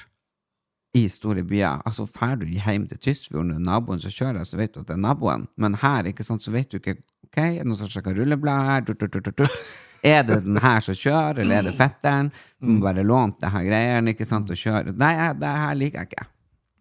i 0.95 1.05
store 1.11 1.43
byer. 1.47 1.81
Altså, 1.85 2.05
Drar 2.15 2.37
du 2.39 2.45
hjem 2.47 2.87
til 2.89 3.01
Tysfjorden 3.09 3.51
når 3.53 3.65
naboen 3.67 4.03
som 4.03 4.13
kjører, 4.13 4.45
så 4.47 4.59
vet 4.59 4.73
du 4.73 4.81
at 4.81 4.87
det 4.89 4.95
er 4.95 5.03
naboen. 5.03 5.47
Men 5.59 5.75
her 5.81 6.07
ikke 6.11 6.25
sant, 6.27 6.43
så 6.45 6.53
vet 6.53 6.71
du 6.71 6.79
ikke 6.79 6.97
ok, 7.27 7.41
er 7.41 7.57
det 7.59 7.67
noen 7.67 7.79
som 7.79 7.91
sjekker 7.91 8.15
rulleblad 8.15 8.69
her? 8.69 8.85
Tut, 8.87 9.03
tut, 9.03 9.33
tut. 9.35 9.59
Er 10.05 10.21
det 10.23 10.43
den 10.45 10.59
her 10.61 10.83
som 10.85 10.95
kjører, 10.95 11.41
eller 11.41 11.57
er 11.57 11.67
det 11.67 11.75
fetteren 11.75 12.29
må 12.61 12.77
bare 12.83 13.03
låne 13.05 13.33
det 13.41 13.49
her 13.51 13.65
greiene 13.65 14.13
ikke 14.13 14.27
sant, 14.29 14.51
og 14.53 14.59
kjøre. 14.59 14.93
Nei, 15.01 15.13
det 15.41 15.51
her 15.63 15.77
liker 15.79 16.03
jeg 16.03 16.11
ikke. 16.11 16.27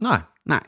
Nei. 0.05 0.21
Nei. 0.53 0.63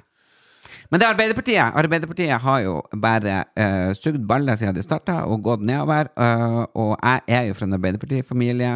Men 0.90 1.00
det 1.00 1.06
er 1.06 1.14
Arbeiderpartiet. 1.14 1.76
Arbeiderpartiet 1.82 2.42
har 2.42 2.60
jo 2.62 2.76
bare 3.02 3.40
uh, 3.58 3.90
sugd 3.96 4.22
baller 4.28 4.58
siden 4.58 4.76
de 4.76 4.84
starta, 4.84 5.22
og 5.26 5.42
gått 5.44 5.64
nedover. 5.66 6.10
Uh, 6.16 6.62
og 6.78 6.92
jeg 6.96 7.22
er 7.38 7.48
jo 7.50 7.58
fra 7.58 7.68
en 7.68 7.76
Arbeiderpartifamilie, 7.78 8.72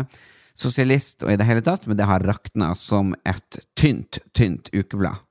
sosialist 0.61 1.25
og 1.25 1.33
i 1.33 1.39
det 1.41 1.49
hele 1.49 1.65
tatt, 1.65 1.89
men 1.89 1.99
det 1.99 2.09
har 2.09 2.25
rakna 2.27 2.75
som 2.79 3.15
et 3.29 3.61
tynt, 3.79 4.21
tynt 4.37 4.71
ukeblad. 4.77 5.25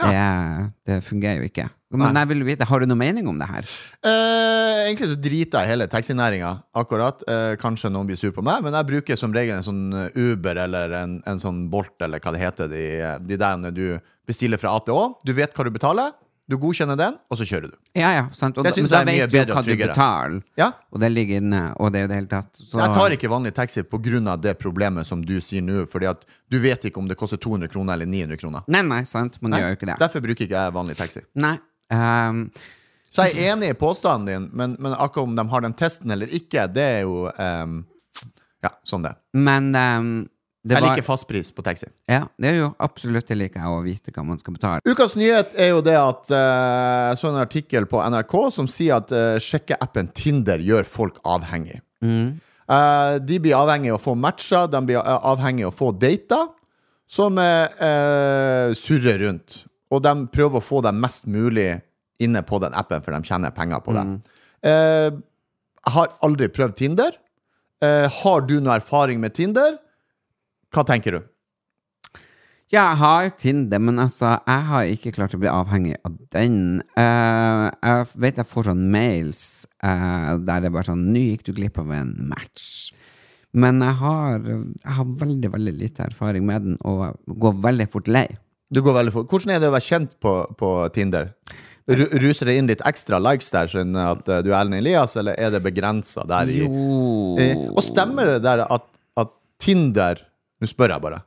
Det, 0.00 0.72
det 0.88 1.02
fungerer 1.04 1.42
jo 1.42 1.50
ikke. 1.50 1.66
Men 1.90 2.14
jeg 2.14 2.30
vil 2.30 2.44
vite, 2.46 2.66
har 2.70 2.80
du 2.80 2.86
noen 2.86 3.00
mening 3.00 3.26
om 3.28 3.38
det 3.40 3.48
her? 3.50 3.66
Eh, 4.06 4.84
egentlig 4.86 5.08
så 5.10 5.16
driter 5.18 5.64
jeg 5.64 5.72
hele 5.72 5.88
taxinæringa 5.90 6.52
akkurat. 6.78 7.24
Eh, 7.26 7.54
kanskje 7.60 7.90
noen 7.90 8.06
blir 8.08 8.18
sur 8.20 8.30
på 8.36 8.44
meg, 8.46 8.62
men 8.62 8.76
jeg 8.78 8.88
bruker 8.92 9.18
som 9.18 9.34
regel 9.34 9.58
en 9.58 9.66
sånn 9.66 9.82
eh, 9.98 10.20
Uber 10.30 10.62
eller 10.68 10.94
en, 11.00 11.18
en 11.26 11.42
sånn 11.42 11.64
Bolt 11.72 12.06
eller 12.06 12.22
hva 12.22 12.32
det 12.36 12.44
heter. 12.44 12.70
De, 12.70 12.84
de 13.26 13.40
der 13.42 13.74
du 13.74 13.84
bestiller 14.30 14.62
fra 14.62 14.76
A 14.76 14.84
til 14.86 14.94
Å. 14.94 15.04
Du 15.26 15.34
vet 15.34 15.56
hva 15.56 15.66
du 15.66 15.72
betaler, 15.74 16.14
du 16.50 16.56
godkjenner 16.60 16.98
den, 16.98 17.16
og 17.30 17.38
så 17.38 17.46
kjører 17.46 17.70
du. 17.70 17.76
Ja, 17.94 18.10
ja, 18.16 18.24
sant. 18.34 18.58
Og 18.58 18.66
Det 18.66 18.72
men 18.76 18.88
da 18.90 19.02
vet 19.06 19.30
du 19.30 19.52
hva 19.54 19.62
du 19.64 19.70
betaler, 19.76 20.42
Ja. 20.58 20.72
og 20.90 21.00
det 21.00 21.10
ligger 21.12 21.38
inne, 21.40 21.62
og 21.78 21.92
det 21.94 22.02
er 22.02 22.10
det 22.10 22.18
hele 22.18 22.30
tatt. 22.30 22.50
Så, 22.58 22.80
Jeg 22.80 22.94
tar 22.96 23.14
ikke 23.14 23.30
vanlig 23.30 23.54
taxi 23.54 23.82
pga. 23.82 24.36
det 24.36 24.58
problemet 24.58 25.06
som 25.06 25.22
du 25.22 25.40
sier 25.40 25.62
nå, 25.62 25.86
fordi 25.86 26.10
at 26.10 26.26
du 26.50 26.58
vet 26.58 26.84
ikke 26.84 26.98
om 26.98 27.08
det 27.08 27.16
koster 27.16 27.36
200 27.36 27.68
kroner 27.68 27.94
eller 27.94 28.06
900 28.06 28.36
kroner. 28.36 28.62
Nei, 28.66 28.82
nei, 28.82 29.04
sant. 29.04 29.40
Man 29.40 29.52
gjør 29.52 29.70
jo 29.70 29.76
ikke 29.78 29.86
det. 29.86 29.98
Derfor 29.98 30.20
bruker 30.20 30.44
ikke 30.44 30.58
jeg 30.58 30.72
vanlig 30.74 30.96
taxi. 30.96 31.22
Nei. 31.34 31.58
Um... 31.90 32.50
Så 33.10 33.26
jeg 33.26 33.42
er 33.42 33.56
enig 33.56 33.72
i 33.72 33.74
påstanden 33.74 34.26
din, 34.26 34.50
men, 34.52 34.76
men 34.78 34.92
akkurat 34.94 35.26
om 35.26 35.34
de 35.34 35.44
har 35.50 35.60
den 35.64 35.72
testen 35.74 36.10
eller 36.14 36.30
ikke, 36.30 36.68
det 36.70 36.82
er 36.82 37.00
jo 37.02 37.26
um... 37.26 37.80
Ja, 38.62 38.70
sånn 38.84 39.06
det. 39.06 39.14
men 39.32 39.70
ehm, 39.74 40.28
det 40.60 40.76
Jeg 40.76 40.84
var, 40.84 40.92
liker 40.92 41.06
fastpris 41.06 41.48
på 41.56 41.62
taxi. 41.64 41.86
Ja, 42.10 42.26
det 42.36 42.50
er 42.50 42.58
jo 42.58 42.66
absolutt 42.84 43.30
det 43.30 43.38
liker 43.40 43.62
jeg, 43.62 43.70
å 43.72 43.80
vite 43.84 44.12
hva 44.12 44.24
man 44.28 44.40
skal 44.40 44.56
betale. 44.58 44.82
Ukas 44.84 45.16
nyhet 45.16 45.54
er 45.56 45.72
jo 45.72 45.80
det 45.84 45.96
at 45.96 46.28
jeg 46.28 47.14
uh, 47.14 47.16
så 47.16 47.30
en 47.30 47.40
artikkel 47.40 47.88
på 47.88 48.02
NRK 48.12 48.36
som 48.52 48.68
sier 48.68 48.98
at 49.00 49.14
uh, 49.14 49.38
sjekkeappen 49.40 50.12
Tinder 50.12 50.60
gjør 50.60 50.84
folk 50.84 51.22
avhengig. 51.24 51.80
Eh, 52.70 53.14
de 53.26 53.38
blir 53.42 53.56
avhengig 53.58 53.90
av 53.90 53.98
å 53.98 54.02
få 54.02 54.16
matcher, 54.18 54.68
de 54.70 54.80
blir 54.86 55.00
eh, 55.00 55.28
avhengig 55.32 55.66
av 55.66 55.72
å 55.72 55.76
få 55.76 55.90
dater, 55.98 56.50
som 57.10 57.40
uh, 57.42 58.70
surrer 58.78 59.16
rundt. 59.24 59.64
Og 59.90 59.98
de 60.04 60.12
prøver 60.30 60.60
å 60.60 60.62
få 60.62 60.78
dem 60.86 61.00
mest 61.02 61.24
mulig 61.26 61.72
inne 62.22 62.44
på 62.46 62.60
den 62.62 62.76
appen, 62.78 63.02
for 63.02 63.16
de 63.16 63.26
tjener 63.26 63.50
penger 63.50 63.80
på 63.82 63.96
det. 63.96 64.04
Mm. 64.06 64.20
jeg 64.62 65.94
har 65.96 66.12
aldri 66.22 66.46
prøvd 66.54 66.76
Tinder. 66.78 67.16
Eh, 67.82 68.06
har 68.22 68.44
du 68.46 68.60
noe 68.60 68.76
erfaring 68.76 69.18
med 69.18 69.34
Tinder? 69.34 69.80
Hva 70.70 70.86
tenker 70.86 71.16
du? 71.16 71.20
Ja, 72.70 72.84
jeg 72.92 72.98
har 73.00 73.28
Tinder, 73.34 73.80
men 73.82 73.98
altså, 73.98 74.36
jeg 74.46 74.66
har 74.68 74.90
ikke 74.92 75.10
klart 75.16 75.34
å 75.34 75.40
bli 75.42 75.50
avhengig 75.50 75.96
av 76.06 76.14
den. 76.30 76.58
Uh, 76.94 77.66
jeg 77.82 78.04
vet 78.22 78.38
jeg 78.38 78.46
får 78.46 78.68
sånn 78.68 78.84
mails 78.92 79.40
uh, 79.82 80.36
der 80.38 80.62
det 80.62 80.70
er 80.70 80.76
bare 80.76 80.86
sånn 80.92 81.08
'Nå 81.10 81.24
gikk 81.32 81.48
du 81.48 81.52
glipp 81.56 81.80
av 81.82 81.90
en 81.96 82.14
match'. 82.30 82.92
Men 83.50 83.82
jeg 83.82 83.96
har, 83.98 84.38
jeg 84.46 84.94
har 85.00 85.10
veldig, 85.24 85.50
veldig 85.50 85.74
lite 85.80 86.06
erfaring 86.06 86.46
med 86.46 86.62
den, 86.62 86.78
og 86.86 87.18
går 87.26 87.58
veldig 87.58 87.88
fort 87.90 88.06
lei. 88.06 88.28
Du 88.70 88.78
går 88.86 88.94
veldig 89.00 89.16
fort. 89.16 89.26
Hvordan 89.32 89.56
er 89.56 89.58
det 89.58 89.72
å 89.72 89.74
være 89.74 89.88
kjent 89.88 90.14
på, 90.22 90.36
på 90.54 90.70
Tinder? 90.94 91.32
Ru 91.90 92.04
ruser 92.22 92.46
det 92.46 92.54
inn 92.60 92.70
litt 92.70 92.84
ekstra 92.86 93.18
likes 93.18 93.50
der, 93.50 93.66
sånn 93.66 93.96
at 93.98 94.28
eh, 94.30 94.44
du 94.46 94.52
er 94.52 94.60
Ellen 94.60 94.78
Elias, 94.78 95.16
eller 95.18 95.34
er 95.34 95.50
det 95.50 95.62
begrensa 95.64 96.22
der 96.28 96.52
i 96.52 96.60
Jo 96.60 96.68
eh, 97.40 97.64
Og 97.72 97.82
stemmer 97.82 98.36
det 98.36 98.44
der 98.44 98.62
at, 98.62 98.86
at 99.18 99.32
Tinder 99.58 100.20
Nå 100.60 100.68
spør 100.68 100.94
jeg 100.94 101.04
bare. 101.04 101.20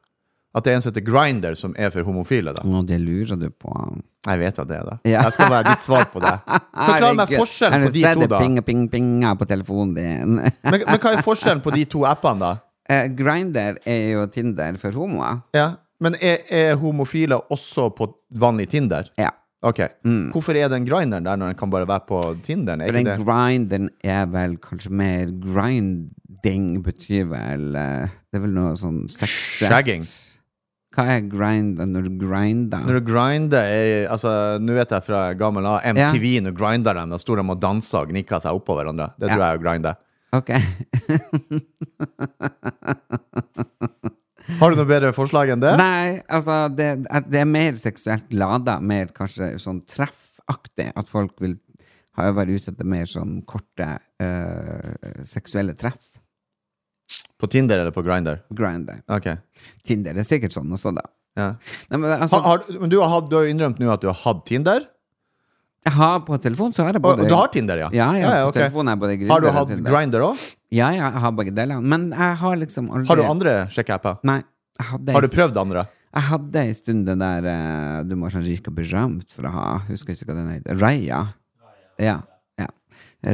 At 0.53 0.65
det 0.65 0.71
er 0.71 0.77
en 0.77 0.83
som 0.85 0.91
heter 0.91 1.05
Grinder, 1.07 1.55
som 1.57 1.71
er 1.81 1.89
for 1.89 2.05
homofile, 2.05 2.51
da. 2.53 2.61
Nå, 2.69 2.83
det 2.85 2.99
lurer 3.01 3.39
du 3.41 3.47
på. 3.49 3.71
Jeg 4.27 4.39
vet 4.39 4.59
at 4.61 4.69
det 4.69 4.75
er 4.77 4.89
det. 4.91 4.97
Ja. 5.09 5.23
Jeg 5.25 5.33
skal 5.33 5.49
være 5.49 5.71
ditt 5.71 5.81
svar 5.81 6.05
på 6.13 6.21
det. 6.21 6.33
Forklar 6.87 7.17
meg 7.17 7.33
forskjellen 7.33 7.87
på 7.87 7.93
de 7.95 8.03
to, 8.05 8.27
da. 8.29 8.41
Ping, 8.43 8.59
ping, 8.67 8.83
pinga 8.91 9.31
på 9.39 9.47
telefonen 9.49 9.95
din. 9.97 10.35
Men, 10.69 10.77
men 10.85 10.99
hva 11.01 11.15
er 11.15 11.25
forskjellen 11.25 11.63
på 11.65 11.73
de 11.73 11.87
to 11.89 12.05
appene, 12.09 12.39
da? 12.45 12.53
Eh, 12.91 13.05
Grinder 13.15 13.77
er 13.87 14.09
jo 14.11 14.25
Tinder 14.27 14.75
for 14.75 14.91
homoer. 14.99 15.37
Ja, 15.55 15.69
Men 16.03 16.17
er, 16.19 16.41
er 16.51 16.73
homofile 16.75 17.37
også 17.55 17.85
på 17.95 18.09
vanlig 18.35 18.65
Tinder? 18.73 19.07
Ja. 19.15 19.29
Ok. 19.63 19.79
Hvorfor 20.33 20.57
er 20.59 20.67
den 20.71 20.83
grinderen 20.87 21.23
der 21.23 21.37
når 21.39 21.53
den 21.53 21.59
kan 21.59 21.71
bare 21.71 21.87
være 21.87 22.03
på 22.09 22.17
Tinderen? 22.43 22.81
Er 22.83 22.91
den 22.91 23.07
grinderen 23.23 23.89
er 24.03 24.25
vel 24.27 24.57
kanskje 24.59 24.91
mer 24.91 25.31
Grinding 25.31 26.81
betyr 26.83 27.29
vel 27.31 27.69
eh, 27.79 28.11
Det 28.27 28.39
er 28.39 28.43
vel 28.43 28.53
noe 28.57 28.73
sånn 28.79 29.05
Shagging. 29.07 30.03
Hva 30.93 31.03
er 31.15 31.23
grinder 31.25 31.87
når 31.89 32.01
du 32.05 32.11
grinder? 32.21 32.83
Når 32.85 32.99
du 32.99 33.05
grinder 33.07 33.63
er, 33.65 34.03
altså, 34.13 34.29
Nå 34.61 34.75
vet 34.77 34.91
jeg 34.93 35.05
fra 35.07 35.21
gammel 35.39 35.65
A, 35.65 35.79
Ja. 35.97 36.11
når 36.11 36.53
grinder 36.59 36.93
dem, 36.99 37.09
Da 37.15 37.17
står 37.17 37.41
de 37.41 37.47
og 37.55 37.61
dansa 37.63 38.03
og 38.03 38.11
gnikka 38.13 38.37
seg 38.43 38.51
oppå 38.59 38.75
hverandre. 38.77 39.13
Det 39.17 39.29
tror 39.31 39.39
Ja. 39.39 39.45
jeg 39.47 39.55
er 39.55 39.57
å 39.57 39.63
grinde. 39.63 39.95
Ok. 40.33 40.49
Har 44.63 44.71
du 44.71 44.79
noe 44.79 44.87
bedre 44.87 45.11
forslag 45.11 45.49
enn 45.51 45.63
det? 45.63 45.73
Nei, 45.75 46.21
altså 46.31 46.69
det, 46.71 46.89
det 47.27 47.41
er 47.41 47.49
mer 47.49 47.75
seksuelt 47.79 48.29
lada, 48.31 48.77
mer 48.79 49.09
kanskje 49.15 49.57
sånn 49.59 49.81
treffaktig. 49.89 50.87
At 50.95 51.11
folk 51.11 51.35
vil 51.43 51.57
ha 52.15 52.29
vært 52.31 52.53
ute 52.53 52.71
etter 52.71 52.87
mer 52.87 53.09
sånn 53.09 53.41
korte 53.49 53.89
eh, 54.23 55.17
seksuelle 55.27 55.75
treff. 55.75 56.13
På 57.35 57.49
Tinder 57.51 57.81
eller 57.83 57.91
på 57.91 58.05
Grinder? 58.05 58.39
Grinder. 58.55 59.03
Ok. 59.11 59.27
Tinder 59.83 60.15
er 60.15 60.27
sikkert 60.27 60.55
sånn 60.55 60.71
også, 60.71 60.95
da. 60.95 61.03
Ja. 61.35 61.49
Nei, 61.91 61.99
men 61.99 62.09
altså, 62.13 62.39
Har, 62.39 62.63
har, 62.63 62.79
men 62.79 62.93
du 62.93 63.01
har, 63.01 63.27
du 63.27 63.35
har 63.41 63.49
innrømt 63.49 63.81
nå 63.83 63.91
at 63.91 64.03
du 64.05 64.07
har 64.13 64.19
hatt 64.23 64.45
Tinder? 64.47 64.87
jeg 65.83 65.95
har 65.97 66.21
på 66.23 66.37
telefon 66.39 66.71
så 66.71 66.85
har 66.85 66.95
jeg 66.95 67.03
både 67.03 67.25
du 67.27 67.33
har 67.35 67.49
Tinder, 67.51 67.81
ja? 67.81 67.89
Ja, 67.91 68.07
ja, 68.15 68.29
ja 68.37 68.47
ok. 68.47 68.55
telefonen 68.55 68.93
er 68.93 68.99
både 69.01 69.17
Grindr 69.19 69.33
Har 69.33 69.43
du 69.43 69.49
hatt. 69.51 69.73
Grinder 69.83 70.23
òg? 70.29 70.43
Ja, 70.71 70.89
ja, 70.95 71.09
jeg 71.11 71.23
har 71.25 71.33
begge 71.35 71.51
delene. 71.55 71.83
Men 71.83 72.07
jeg 72.15 72.37
har 72.39 72.55
liksom 72.61 72.87
aldri 72.89 73.11
Har 73.11 73.19
du 73.19 73.23
andre 73.27 73.55
sjekkeapper? 73.73 74.21
Nei. 74.27 74.39
Jeg 74.79 74.87
hadde, 74.89 75.13
Har 75.15 75.21
du 75.21 75.27
prøvd 75.33 75.57
andre? 75.61 75.83
Jeg 76.13 76.27
hadde 76.29 76.61
en 76.67 76.75
stund 76.77 77.05
det 77.09 77.15
der 77.21 77.45
eh, 77.49 78.03
du 78.05 78.15
må 78.17 78.27
ha 78.27 78.33
sånn 78.33 78.45
rik 78.45 78.67
og 78.69 78.75
berømt 78.77 79.31
for 79.33 79.47
å 79.49 79.51
ha 79.53 79.65
Husker 79.87 80.13
ikke 80.13 80.27
hva 80.29 80.35
den 80.37 80.51
heter. 80.53 80.77
Raya. 80.81 81.19
Ja. 82.01 82.19
ja. 82.61 82.67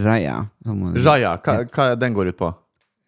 Raya. 0.04 0.36
som- 0.64 0.84
Raya, 0.96 1.34
hva, 1.44 1.58
hva 1.76 1.88
den 2.00 2.14
går 2.16 2.32
ut 2.34 2.38
på? 2.40 2.52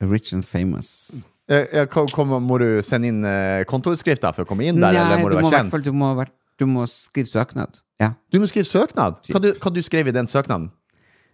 Rich 0.01 0.33
and 0.33 0.43
famous. 0.47 1.27
Eh, 1.51 1.65
eh, 1.71 1.85
kom, 1.91 2.07
kom, 2.09 2.31
må 2.47 2.57
du 2.61 2.81
sende 2.85 3.09
inn 3.11 3.23
uh, 3.27 3.61
kontoutskrifta 3.69 4.31
for 4.33 4.45
å 4.45 4.49
komme 4.49 4.65
inn 4.69 4.79
der, 4.79 4.95
Nei, 4.95 5.01
eller 5.03 5.21
må 5.23 5.29
du 5.29 5.35
du 5.35 5.41
må, 5.43 5.49
være 5.49 5.59
kjent? 5.63 5.71
fall, 5.73 5.83
du, 5.85 5.91
må, 5.91 6.11
vært- 6.17 6.35
du 6.57 6.65
må 6.69 6.85
skrive 6.89 7.27
søknad. 7.29 7.81
Ja. 8.01 8.13
Du 8.31 8.39
må 8.41 8.47
skrive 8.49 8.65
søknad. 8.69 9.19
Hva 9.29 9.41
du, 9.43 9.51
hva 9.59 9.71
du 9.75 9.81
skrev 9.85 10.07
i 10.09 10.15
den 10.15 10.27
søknaden? 10.31 10.71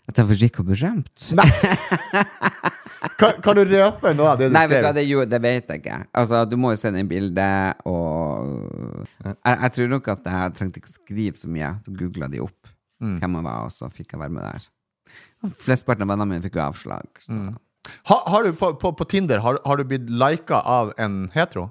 At 0.10 0.18
jeg 0.22 0.28
var 0.30 0.39
rik 0.41 0.60
og 0.62 0.70
berømt? 0.72 1.30
Kan, 3.18 3.41
kan 3.45 3.56
du 3.58 3.62
røpe 3.70 4.12
noe 4.18 4.32
av 4.32 4.39
det 4.39 4.48
du 4.50 4.54
Nei, 4.56 4.64
vet 4.70 4.80
du 4.82 4.86
hva, 4.88 4.93
det, 4.98 5.04
jo, 5.06 5.24
det 5.30 5.39
vet 5.43 5.68
jeg 5.70 5.82
ikke. 5.84 5.98
Altså, 6.18 6.39
du 6.50 6.56
må 6.58 6.72
jo 6.74 6.80
sende 6.82 7.02
inn 7.04 7.10
bilde, 7.12 7.45
og 7.86 9.06
jeg, 9.26 9.36
jeg 9.52 9.72
tror 9.76 9.91
nok 9.91 10.08
at 10.16 10.26
jeg 10.32 10.56
trengte 10.58 10.82
ikke 10.82 10.89
å 10.89 10.95
skrive 10.95 11.38
så 11.41 11.50
mye. 11.54 11.70
Så 11.86 11.93
googla 12.00 12.30
de 12.34 12.41
opp 12.45 12.74
Mm. 12.98 13.20
hvem 13.22 13.36
jeg 13.38 13.45
var, 13.45 13.66
og 13.68 13.70
så 13.70 13.86
fikk 13.93 14.16
jeg 14.16 14.20
være 14.24 14.34
med 14.34 14.41
der. 14.41 14.64
Flesteparten 15.54 16.02
av 16.02 16.10
vennene 16.10 16.26
mine 16.32 16.41
fikk 16.41 16.56
jo 16.58 16.64
avslag. 16.64 17.20
Mm. 17.30 17.52
Ha, 18.10 18.16
har 18.34 18.48
du 18.48 18.56
på, 18.58 18.72
på, 18.82 18.89
på 18.98 19.06
Tinder 19.12 19.43
har, 19.45 19.60
har 19.70 19.78
du 19.78 19.84
blitt 19.86 20.10
lika 20.10 20.64
av 20.66 20.89
en 20.98 21.28
hetero? 21.36 21.68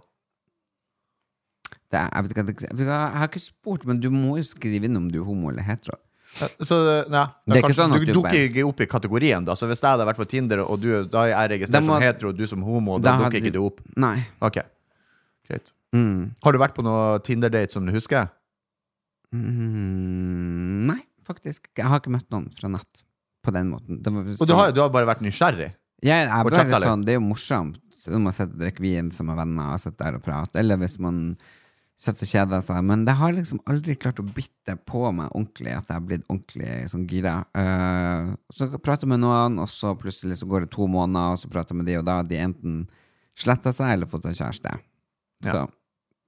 Det, 1.90 1.98
er- 1.98 2.12
jeg, 2.14 2.22
vet 2.28 2.30
ikke, 2.30 2.44
jeg, 2.44 2.46
vet 2.52 2.62
ikke, 2.84 2.86
jeg 2.86 3.18
har 3.18 3.28
ikke 3.32 3.42
spurt, 3.42 3.84
men 3.90 3.98
du 4.02 4.06
må 4.14 4.36
jo 4.38 4.46
skrive 4.46 4.86
inn 4.86 4.96
om 5.02 5.08
du 5.10 5.18
er 5.18 5.26
homo 5.26 5.50
eller 5.50 5.66
hetero. 5.66 5.98
Eh, 6.42 6.48
Så, 6.60 6.76
nei, 7.08 7.24
Det 7.46 7.56
er 7.56 7.62
kanskje, 7.62 7.76
sånn 7.80 7.92
du 7.98 8.04
du 8.04 8.12
dukker 8.18 8.40
ikke 8.50 8.64
opp 8.68 8.80
i 8.80 8.86
kategorien. 8.86 9.44
Da. 9.44 9.54
Så 9.54 9.66
hvis 9.70 9.80
jeg 9.80 9.88
hadde 9.90 10.04
vært 10.06 10.18
på 10.20 10.26
Tinder, 10.28 10.60
og 10.66 10.80
du, 10.80 10.90
da 11.04 11.24
er 11.24 11.32
jeg 11.48 11.60
registrert 11.60 11.84
som 11.86 12.00
hetero, 12.02 12.28
og 12.28 12.36
du 12.36 12.46
som 12.46 12.62
homo, 12.62 12.98
da, 12.98 13.16
Da 13.16 13.24
dukker 13.24 13.40
ikke 13.40 13.52
du- 13.52 13.64
opp? 13.64 13.80
Nei. 13.96 14.26
Ok, 14.42 14.58
greit. 15.48 15.72
Mm. 15.94 16.34
Har 16.42 16.52
du 16.52 16.58
vært 16.58 16.74
på 16.74 16.82
noe 16.84 17.18
Tinder-date 17.20 17.70
som 17.72 17.86
du 17.86 17.92
husker? 17.92 18.28
Mm, 19.34 20.86
nei, 20.90 21.00
faktisk. 21.26 21.68
Jeg 21.76 21.86
har 21.90 22.00
ikke 22.00 22.12
møtt 22.14 22.28
noen 22.32 22.46
fra 22.56 22.68
nett 22.72 23.02
på 23.44 23.52
den 23.54 23.70
måten. 23.72 24.00
Var 24.02 24.12
Og 24.12 24.26
du 24.38 24.44
sånn- 24.46 24.56
har, 24.56 24.72
du 24.72 24.80
har 24.80 24.90
bare 24.90 25.06
vært 25.06 25.22
nysgjerrig? 25.24 25.72
Jeg, 26.02 26.28
jeg 26.28 26.44
bare 26.44 26.80
sånn, 26.82 27.04
det 27.04 27.14
er 27.14 27.20
jo 27.20 27.26
morsomt. 27.26 27.80
Når 28.06 28.20
man 28.22 28.32
sitter 28.32 28.52
sitte 28.52 28.54
og 28.54 28.60
drikke 28.62 28.80
vin 28.84 29.10
som 29.10 29.30
er 29.30 29.36
venner 29.40 29.72
og 29.74 29.80
sitter 29.80 30.04
der 30.04 30.14
og 30.14 30.22
prater. 30.22 30.60
Eller 30.60 30.76
hvis 30.76 30.98
man 31.00 31.36
sitter 31.96 32.26
og 32.26 32.32
kjeder 32.32 32.64
seg. 32.64 32.82
Men 32.86 33.04
det 33.06 33.16
har 33.18 33.32
liksom 33.34 33.62
aldri 33.70 33.96
klart 33.98 34.20
å 34.20 34.26
bitte 34.26 34.76
på 34.88 35.02
meg 35.16 35.32
ordentlig 35.32 35.72
at 35.72 35.88
jeg 35.88 35.96
har 35.96 36.04
blitt 36.04 36.26
ordentlig 36.28 36.90
sånn 36.92 37.06
gira. 37.10 37.38
Uh, 37.56 38.36
så 38.52 38.68
prater 38.76 39.06
jeg 39.06 39.14
med 39.14 39.24
noen, 39.24 39.58
og 39.62 39.70
så 39.72 39.94
plutselig 39.98 40.40
så 40.40 40.48
går 40.50 40.66
det 40.66 40.74
to 40.76 40.88
måneder, 40.90 41.34
og 41.34 41.42
så 41.42 41.50
prater 41.52 41.74
jeg 41.74 41.80
med 41.80 41.90
de, 41.90 41.98
og 42.00 42.06
da 42.08 42.20
har 42.20 42.28
de 42.28 42.42
enten 42.42 42.78
sletta 43.36 43.72
seg 43.76 43.94
eller 43.96 44.10
fått 44.10 44.28
seg 44.28 44.38
kjæreste. 44.42 44.78
Ja. 45.46 45.52
Så 45.52 45.66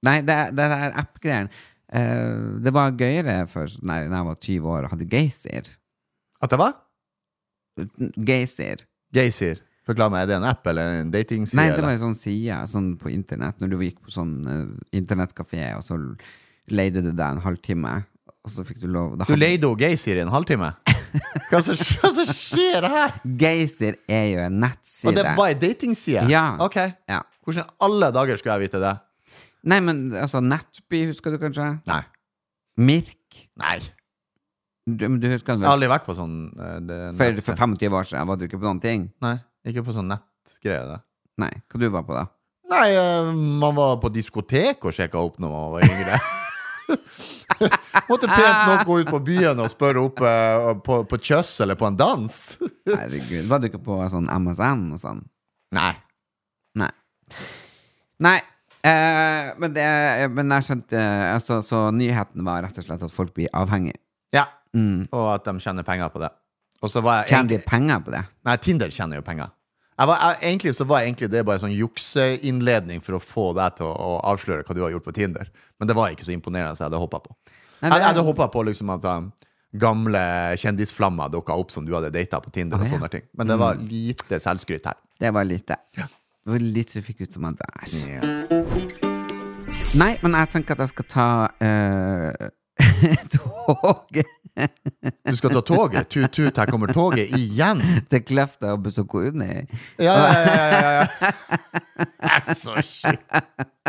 Nei, 0.07 0.21
det, 0.23 0.35
det 0.55 0.65
der 0.71 0.93
app-greien 0.95 1.49
uh, 1.51 2.59
Det 2.63 2.71
var 2.71 2.93
gøyere 2.95 3.41
før 3.51 3.73
da 3.83 3.97
jeg 3.99 4.27
var 4.29 4.37
20 4.45 4.69
år 4.71 4.85
og 4.85 4.93
hadde 4.93 5.07
Geysir. 5.11 5.73
At 6.39 6.53
det 6.53 6.59
var? 6.61 6.77
Geysir. 8.15 8.85
Geysir. 9.15 9.59
Forklar 9.89 10.11
meg, 10.13 10.27
er 10.27 10.29
det 10.29 10.37
en 10.37 10.45
app 10.45 10.67
eller 10.69 10.99
en 10.99 11.09
datingside? 11.13 11.57
Nei, 11.57 11.71
det 11.73 11.81
var 11.81 11.95
en 11.95 12.03
sånn 12.03 12.17
side 12.17 12.59
sånn 12.69 12.91
på 13.01 13.09
internett, 13.09 13.57
når 13.57 13.71
du 13.71 13.79
gikk 13.81 14.03
på 14.05 14.13
sånn 14.13 14.35
uh, 14.45 14.61
internettkafé, 14.93 15.63
og 15.79 15.81
så 15.85 15.97
leide 16.69 17.01
du 17.01 17.09
deg 17.09 17.25
en 17.25 17.41
halvtime, 17.41 17.95
og 18.45 18.53
så 18.53 18.65
fikk 18.67 18.83
du 18.83 18.87
lov 18.93 19.17
Du 19.25 19.33
leide 19.33 19.65
jo 19.65 19.73
Geysir 19.79 20.19
i 20.19 20.23
en 20.23 20.31
halvtime? 20.33 20.69
Hva 21.49 21.63
som 21.65 21.73
hva 21.73 22.11
som 22.13 22.29
skjer 22.29 22.85
her? 22.93 23.17
Geysir 23.41 23.97
er 24.05 24.25
jo 24.29 24.45
en 24.45 24.59
nettside. 24.61 25.09
Og 25.09 25.17
det 25.17 25.25
var 25.39 25.49
ei 25.49 25.57
datingside? 25.57 26.27
Ja. 26.29 26.45
Ok. 26.61 26.77
Ja. 27.09 27.23
Hvordan 27.41 27.65
i 27.65 27.85
alle 27.87 28.11
dager 28.13 28.37
skulle 28.37 28.59
jeg 28.59 28.69
vite 28.69 28.81
det? 28.83 28.95
Nei, 29.73 29.79
men 29.83 30.03
altså, 30.15 30.39
Nettby, 30.45 31.07
husker 31.09 31.33
du 31.33 31.41
kanskje? 31.41 31.71
Nei. 31.89 32.03
Mirk? 32.79 33.41
Nei. 33.59 33.79
Du, 34.85 35.05
du 35.17 35.27
husker 35.29 35.53
den 35.53 35.65
Jeg 35.65 35.69
har 35.69 35.75
aldri 35.75 35.89
vært 35.91 36.05
på 36.07 36.15
sånn 36.17 36.37
uh, 36.57 36.77
det, 36.81 36.97
For, 37.17 37.41
for 37.45 37.59
25 37.59 37.97
år 37.99 38.07
siden 38.09 38.29
var 38.29 38.39
du 38.39 38.45
ikke 38.47 38.61
på 38.61 38.65
noen 38.65 38.79
ting? 38.81 39.09
Nei, 39.25 39.35
ikke 39.67 39.83
på 39.85 39.95
sånn 39.95 40.11
nettgreie. 40.11 40.85
da. 40.87 40.99
Nei, 41.39 41.51
hva 41.67 41.79
du 41.81 41.87
var 41.91 42.05
på 42.07 42.15
da? 42.15 42.25
Nei, 42.69 42.89
eh, 42.93 43.31
man 43.33 43.75
var 43.77 43.97
på 44.01 44.11
diskotek 44.13 44.83
og 44.85 44.93
sjekka 44.95 45.21
opp 45.21 45.39
når 45.41 45.53
man 45.53 45.71
var 45.73 45.87
yngre. 45.87 46.19
Måtte 48.09 48.29
pent 48.29 48.59
nok 48.69 48.83
gå 48.87 48.99
ut 49.01 49.09
på 49.09 49.19
byen 49.25 49.59
og 49.59 49.71
spørre 49.71 50.03
opp 50.05 50.21
eh, 50.25 50.67
på, 50.85 51.01
på 51.09 51.19
Kjøss 51.29 51.55
eller 51.65 51.79
på 51.79 51.87
en 51.89 51.97
dans. 51.99 52.35
Herregud, 52.87 53.49
var 53.49 53.61
du 53.61 53.69
ikke 53.69 53.81
på 53.83 53.97
sånn 54.11 54.29
MSN 54.29 54.85
og 54.95 55.01
sånn? 55.01 55.23
Nei. 55.75 55.91
Nei. 56.79 56.91
Nei. 58.23 58.37
Eh, 58.85 59.49
men, 59.59 59.73
det, 59.75 59.87
men 60.31 60.53
jeg 60.55 60.65
skjønte 60.69 60.99
altså, 61.33 61.57
Så 61.65 61.81
nyheten 61.91 62.45
var 62.47 62.61
rett 62.63 62.77
og 62.79 62.85
slett 62.85 63.03
at 63.03 63.13
folk 63.13 63.33
blir 63.35 63.51
avhengig. 63.57 63.97
Ja. 64.35 64.45
Og 64.77 65.25
at 65.33 65.49
de 65.49 65.57
tjener 65.59 65.83
penger 65.83 66.13
på 66.13 66.21
det. 66.21 66.29
Tjener 67.27 67.49
de 67.49 67.57
penger 67.65 68.03
på 68.05 68.13
det? 68.13 68.21
Nei, 68.47 68.57
Tinder 68.63 68.93
tjener 68.93 69.19
jo 69.19 69.25
penger. 69.25 69.51
Jeg 69.99 70.07
var, 70.07 70.21
jeg, 70.23 70.37
egentlig 70.47 70.71
så 70.77 70.85
var 70.87 71.03
egentlig 71.03 71.27
det 71.33 71.41
bare 71.43 71.59
sånn 71.59 71.75
jukseinnledning 71.75 73.01
for 73.03 73.17
å 73.17 73.19
få 73.19 73.49
deg 73.57 73.75
til 73.81 73.89
å, 73.89 73.91
å 73.91 74.13
avsløre 74.31 74.63
hva 74.63 74.75
du 74.77 74.79
har 74.85 74.93
gjort 74.93 75.09
på 75.09 75.15
Tinder. 75.17 75.49
Men 75.75 75.89
det 75.91 75.97
var 75.97 76.13
ikke 76.13 76.23
så 76.23 76.31
imponerende 76.31 76.77
som 76.77 76.85
jeg 76.85 76.93
hadde 76.93 77.01
håpa 77.01 77.19
på. 77.25 77.35
Nei, 77.81 77.89
Jeg, 77.89 77.97
jeg 77.97 78.07
hadde 78.07 78.23
håpa 78.29 78.47
på 78.53 78.63
liksom 78.69 78.93
at 78.95 79.07
um, 79.11 79.27
gamle 79.83 80.21
kjendisflammer 80.59 81.31
dukka 81.33 81.57
opp 81.59 81.75
som 81.75 81.83
du 81.87 81.91
hadde 81.97 82.13
data 82.15 82.39
på 82.43 82.53
Tinder. 82.55 82.79
Ah, 82.79 82.85
og 82.85 82.87
ja. 82.87 82.93
sånne 82.95 83.11
ting 83.11 83.27
Men 83.35 83.51
det 83.51 83.59
var 83.59 83.83
lite 83.83 84.39
selvskryt 84.39 84.87
her. 84.87 84.97
Det 85.19 85.33
var 85.35 85.47
lite. 85.47 85.75
Det 85.99 86.53
var 86.53 86.63
litt 86.63 86.95
som 86.95 87.03
fikk 87.03 87.25
ut 87.25 87.35
som 87.35 87.49
at 87.51 87.59
æsj. 87.83 87.99
Nei, 89.99 90.13
men 90.21 90.37
jeg 90.37 90.51
tenker 90.53 90.77
at 90.77 90.85
jeg 90.85 90.93
skal 90.93 91.07
ta 91.11 91.27
eh, 91.65 92.49
toget 93.35 94.25
Du 95.29 95.35
skal 95.37 95.53
ta 95.53 95.61
toget. 95.63 96.09
Tut-tut, 96.11 96.57
her 96.57 96.67
kommer 96.71 96.91
toget 96.93 97.31
igjen. 97.37 97.81
til 98.11 98.23
Kløfta 98.27 98.73
og 98.75 98.83
besøke 98.83 99.21
Unni. 99.29 99.63
Ja, 99.99 100.15
ja, 100.15 100.39
ja. 100.43 100.65
ja, 100.73 100.89
ja. 100.99 101.33
Jeg 101.99 102.41
er 102.47 102.57
så 102.57 102.81
sjuk. 102.83 103.37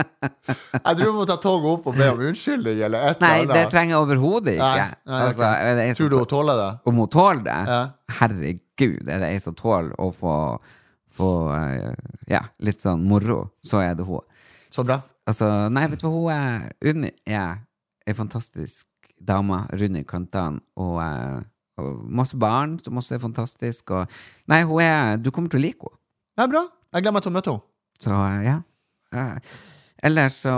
Jeg 0.00 0.96
tror 0.96 1.04
du 1.04 1.14
må 1.16 1.26
ta 1.28 1.36
toget 1.42 1.70
opp 1.72 1.88
og 1.90 1.96
be 1.98 2.08
om 2.12 2.22
unnskyldning 2.30 2.82
eller 2.86 3.10
et 3.10 3.24
Nei, 3.24 3.46
det 3.50 3.64
trenger 3.72 3.96
jeg 3.96 4.04
overhodet 4.04 4.54
ikke. 4.56 4.68
Nei, 4.84 4.90
nei, 5.10 5.22
altså, 5.26 5.50
jeg 5.80 5.96
Tror 5.98 6.12
du 6.12 6.18
hun 6.20 6.28
tåler 6.30 6.60
det? 6.60 6.68
Om 6.90 7.00
hun 7.02 7.10
tåler 7.16 7.42
det? 7.46 7.58
Ja. 7.70 7.80
Herregud, 8.20 9.08
er 9.08 9.24
det 9.24 9.32
ei 9.32 9.40
som 9.42 9.56
tåler 9.58 9.90
å 10.00 10.10
få, 10.14 10.36
få 11.16 11.30
eh, 11.56 12.12
ja, 12.30 12.44
litt 12.66 12.82
sånn 12.84 13.02
moro, 13.06 13.42
så 13.66 13.82
er 13.84 13.98
det 13.98 14.06
hun. 14.08 14.22
Så 14.70 14.86
bra. 14.86 15.00
Altså, 15.26 15.50
nei, 15.72 15.88
vet 15.90 16.02
du 16.02 16.06
hva, 16.06 16.14
hun 16.14 16.30
er 16.34 16.92
Unni 16.92 17.10
er 17.26 17.64
ei 18.08 18.16
fantastisk 18.16 18.89
dame, 19.20 19.62
rundt 19.72 20.00
i 20.00 20.04
kantene, 20.08 20.60
og, 20.80 21.00
eh, 21.04 21.40
og 21.80 22.04
masse 22.20 22.36
barn, 22.40 22.78
som 22.84 23.00
også 23.00 23.16
er 23.16 23.22
fantastisk. 23.22 23.90
Og, 23.96 24.20
nei, 24.48 24.62
hun 24.68 24.82
er 24.84 25.16
Du 25.20 25.30
kommer 25.30 25.52
til 25.52 25.60
å 25.60 25.64
like 25.66 25.84
henne. 25.84 25.98
Det 26.36 26.44
er 26.46 26.52
bra. 26.54 26.64
Jeg 26.94 27.02
gleder 27.04 27.14
meg 27.16 27.22
til 27.26 27.30
å 27.32 27.36
møte 27.36 27.52
henne. 27.54 27.66
Så 28.00 28.16
eh, 28.16 28.40
ja. 28.48 28.56
Eh, 29.12 29.52
Ellers 30.00 30.38
så, 30.46 30.54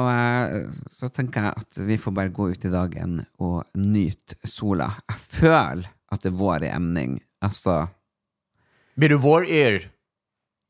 så 0.86 1.08
tenker 1.10 1.48
jeg 1.48 1.62
at 1.64 1.78
vi 1.82 1.96
får 1.98 2.12
bare 2.14 2.30
gå 2.30 2.44
ut 2.52 2.64
i 2.64 2.70
dagen 2.70 3.16
og 3.42 3.64
nyte 3.74 4.36
sola. 4.46 4.86
Jeg 5.10 5.18
føler 5.18 5.88
at 6.14 6.22
det 6.22 6.30
er 6.30 6.36
vår 6.38 6.68
i 6.68 6.70
emning. 6.70 7.16
Altså, 7.42 7.88
Blir 8.94 9.10
du 9.10 9.18
våryr? 9.18 9.88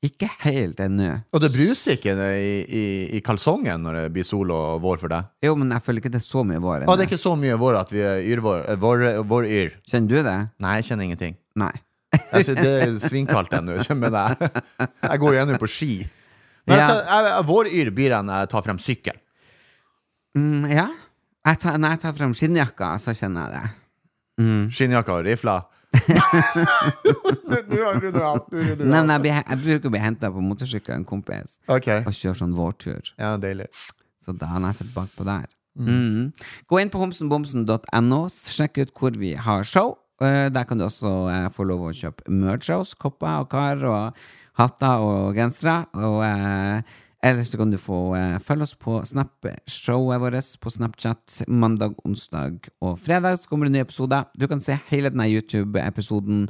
Ikke 0.03 0.27
helt 0.43 0.81
ennå. 0.83 1.11
Og 1.31 1.41
det 1.45 1.53
bruser 1.55 1.95
ikke 1.95 2.15
i, 2.35 2.49
i, 2.67 2.85
i 3.19 3.21
kalsongen 3.23 3.85
når 3.85 3.99
det 4.01 4.05
blir 4.17 4.27
sol 4.27 4.51
og 4.51 4.81
vår 4.83 4.99
for 4.99 5.13
deg? 5.13 5.29
Jo, 5.47 5.53
men 5.59 5.71
jeg 5.71 5.85
føler 5.87 6.03
ikke 6.03 6.11
det 6.15 6.19
er 6.19 6.27
så 6.27 6.43
mye 6.49 6.59
vår 6.63 6.73
Å, 6.75 6.81
ennå. 6.83 6.97
det 6.99 7.05
er 7.05 7.11
ikke 7.13 7.21
så 7.23 7.35
mye 7.39 7.59
vår 7.61 7.79
at 7.79 7.93
vi 7.95 8.03
er 8.03 8.25
yrvår, 8.35 8.65
vår, 8.83 9.05
vår, 9.31 9.47
yr. 9.47 9.77
Kjenner 9.87 10.11
du 10.11 10.17
det? 10.27 10.35
Nei, 10.65 10.73
jeg 10.81 10.89
kjenner 10.91 11.07
ingenting. 11.07 11.37
Nei. 11.63 11.73
altså, 12.35 12.57
det 12.59 12.73
er 12.83 12.97
svinkaldt 13.01 13.55
ennå, 13.61 13.79
men 14.03 14.19
jeg, 14.19 14.51
jeg 15.07 15.23
går 15.23 15.37
jo 15.39 15.45
ennå 15.45 15.61
på 15.63 15.71
ski. 15.71 15.93
Når 16.67 16.77
jeg 16.79 16.83
Ja. 16.83 16.89
tar, 16.91 17.29
jeg, 17.31 17.47
vår 17.53 17.71
yr 17.71 17.93
blir 17.95 18.17
jeg 18.17 18.27
når 18.27 18.43
jeg 18.43 18.51
tar 18.57 18.67
frem 18.67 18.83
sykkel. 18.83 19.17
Mm, 20.39 20.67
ja. 20.73 20.89
Jeg 21.47 21.59
tar, 21.63 21.79
når 21.83 21.95
jeg 21.97 22.03
tar 22.05 22.19
frem 22.19 22.35
skinnjakka, 22.39 22.91
så 23.03 23.15
kjenner 23.19 23.49
jeg 23.51 23.63
det. 23.63 23.71
Skinnjakke 24.75 25.15
og 25.15 25.25
rifler. 25.27 25.65
Har 27.83 28.01
du 28.01 28.11
dratt. 28.11 28.47
nå 28.53 28.77
du 28.79 28.85
Nei, 28.85 29.03
dratt. 29.07 29.25
jeg, 29.29 29.59
bruker 29.65 29.91
å 29.91 29.95
bli 29.95 30.03
henta 30.03 30.31
på 30.33 30.45
motorsykkel 30.45 30.95
av 30.95 31.01
en 31.01 31.09
kompis 31.09 31.59
okay. 31.69 32.03
og 32.07 32.15
kjøre 32.17 32.39
sånn 32.43 32.55
vårtur. 32.57 33.13
ja, 33.19 33.35
deilig. 33.41 33.69
Så 34.23 34.33
da 34.39 34.47
har 34.53 34.63
jeg 34.69 34.79
sett 34.83 34.93
bakpå 34.95 35.27
der. 35.27 35.49
Mm. 35.79 36.31
Gå 36.71 36.79
inn 36.83 36.91
på 36.93 37.01
homsenbomsen.no, 37.01 38.21
sjekk 38.31 38.83
ut 38.85 38.93
hvor 38.99 39.17
vi 39.19 39.35
har 39.35 39.65
show. 39.67 39.97
Eh, 40.23 40.49
Der 40.53 40.65
kan 40.69 40.79
du 40.79 40.85
også 40.87 41.11
eh, 41.33 41.49
få 41.51 41.65
lov 41.67 41.89
å 41.89 41.95
kjøpe 41.97 42.29
merch-shows, 42.31 42.95
kopper 43.01 43.41
og 43.43 43.49
kar 43.51 43.83
og 43.89 44.21
hatter 44.61 45.03
og 45.03 45.35
gensere. 45.35 45.81
Og 45.99 46.21
eh, 46.27 46.83
ellers 47.23 47.53
så 47.53 47.61
kan 47.61 47.71
du 47.73 47.79
få 47.81 48.01
eh, 48.19 48.37
følge 48.43 48.67
oss 48.67 48.75
på 48.79 48.99
Snap-showet 49.07 50.23
vårt 50.23 50.53
på 50.61 50.75
Snapchat 50.75 51.43
mandag, 51.49 51.97
onsdag 52.05 52.69
og 52.83 52.99
fredag. 52.99 53.39
Så 53.39 53.51
kommer 53.51 53.69
det 53.69 53.77
nye 53.77 53.87
episoder. 53.87 54.29
Du 54.39 54.49
kan 54.51 54.61
se 54.61 54.79
hele 54.91 55.13
denne 55.13 55.31
YouTube-episoden 55.31 56.47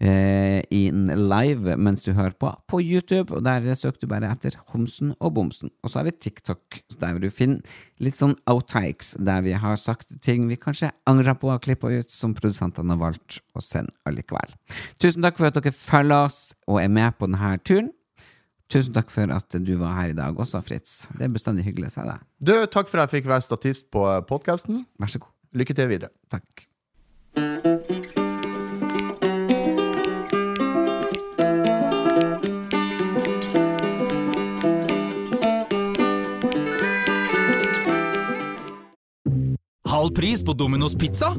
eh, 0.00 0.62
in 0.70 1.06
live 1.28 1.76
mens 1.76 2.04
du 2.06 2.12
hører 2.12 2.34
på 2.38 2.50
på 2.68 2.80
YouTube, 2.82 3.34
og 3.34 3.44
der 3.44 3.74
søker 3.74 4.02
du 4.02 4.10
bare 4.10 4.30
etter 4.30 4.56
Homsen 4.72 5.14
og 5.18 5.34
Bomsen. 5.34 5.70
Og 5.82 5.90
så 5.90 6.00
har 6.00 6.08
vi 6.08 6.16
TikTok, 6.16 6.80
der 7.00 7.14
vil 7.14 7.28
du 7.28 7.34
finne 7.34 7.60
litt 8.02 8.18
sånn 8.18 8.36
outtakes, 8.50 9.16
der 9.18 9.42
vi 9.46 9.56
har 9.58 9.76
sagt 9.80 10.18
ting 10.24 10.48
vi 10.48 10.58
kanskje 10.60 10.92
angrer 11.10 11.38
på 11.38 11.50
å 11.50 11.56
ha 11.56 11.62
klippa 11.62 11.90
ut, 11.90 12.10
som 12.10 12.36
produsentene 12.38 12.94
har 12.94 13.02
valgt 13.02 13.40
å 13.54 13.62
sende 13.64 13.94
allikevel. 14.08 14.54
Tusen 15.02 15.24
takk 15.24 15.38
for 15.38 15.50
at 15.50 15.58
dere 15.58 15.74
følger 15.74 16.28
oss 16.28 16.42
og 16.66 16.82
er 16.82 16.92
med 16.92 17.18
på 17.18 17.30
denne 17.30 17.56
turen. 17.64 17.92
Tusen 18.68 18.92
takk 18.92 19.08
for 19.08 19.30
at 19.32 19.54
du 19.64 19.78
var 19.80 19.94
her 19.96 20.10
i 20.12 20.16
dag 20.16 20.36
også, 20.36 20.60
Fritz. 20.60 21.06
Det 21.16 21.24
er 21.24 21.32
bestandig 21.32 21.64
hyggelig 21.64 21.88
å 21.88 21.94
se 21.94 22.04
deg. 22.04 22.24
Du, 22.44 22.52
takk 22.68 22.90
for 22.90 23.00
at 23.00 23.08
jeg 23.08 23.22
fikk 23.22 23.30
være 23.32 23.46
statist 23.46 23.88
på 23.94 24.04
podkasten. 24.28 24.82
Vær 25.00 25.08
så 25.08 25.22
god. 25.24 25.32
Lykke 25.56 25.76
til 25.78 25.88
videre. 25.88 26.12
Takk. 26.28 26.68
Halv 39.88 40.12
pris 40.12 40.44
på 40.44 40.52
Domino's 40.52 40.92
pizza? 40.92 41.32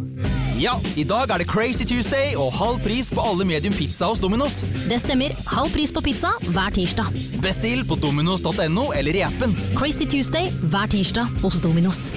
Ja, 0.59 0.73
i 0.99 1.05
dag 1.07 1.31
er 1.31 1.39
det 1.39 1.47
Crazy 1.47 1.85
Tuesday 1.87 2.33
og 2.35 2.51
halv 2.51 2.81
pris 2.83 3.13
på 3.15 3.23
alle 3.23 3.47
medium 3.47 3.71
pizza 3.77 4.09
hos 4.11 4.19
Domino's. 4.19 4.59
Det 4.91 4.99
stemmer. 4.99 5.31
Halv 5.47 5.71
pris 5.71 5.95
på 5.95 6.03
pizza 6.03 6.33
hver 6.51 6.75
tirsdag. 6.75 7.15
Bestill 7.39 7.85
på 7.87 7.95
dominos.no 7.95 8.89
eller 8.91 9.15
i 9.15 9.23
appen. 9.23 9.55
Crazy 9.79 10.03
Tuesday 10.03 10.51
hver 10.67 10.91
tirsdag 10.91 11.31
hos 11.39 11.63
Dominos. 11.63 12.09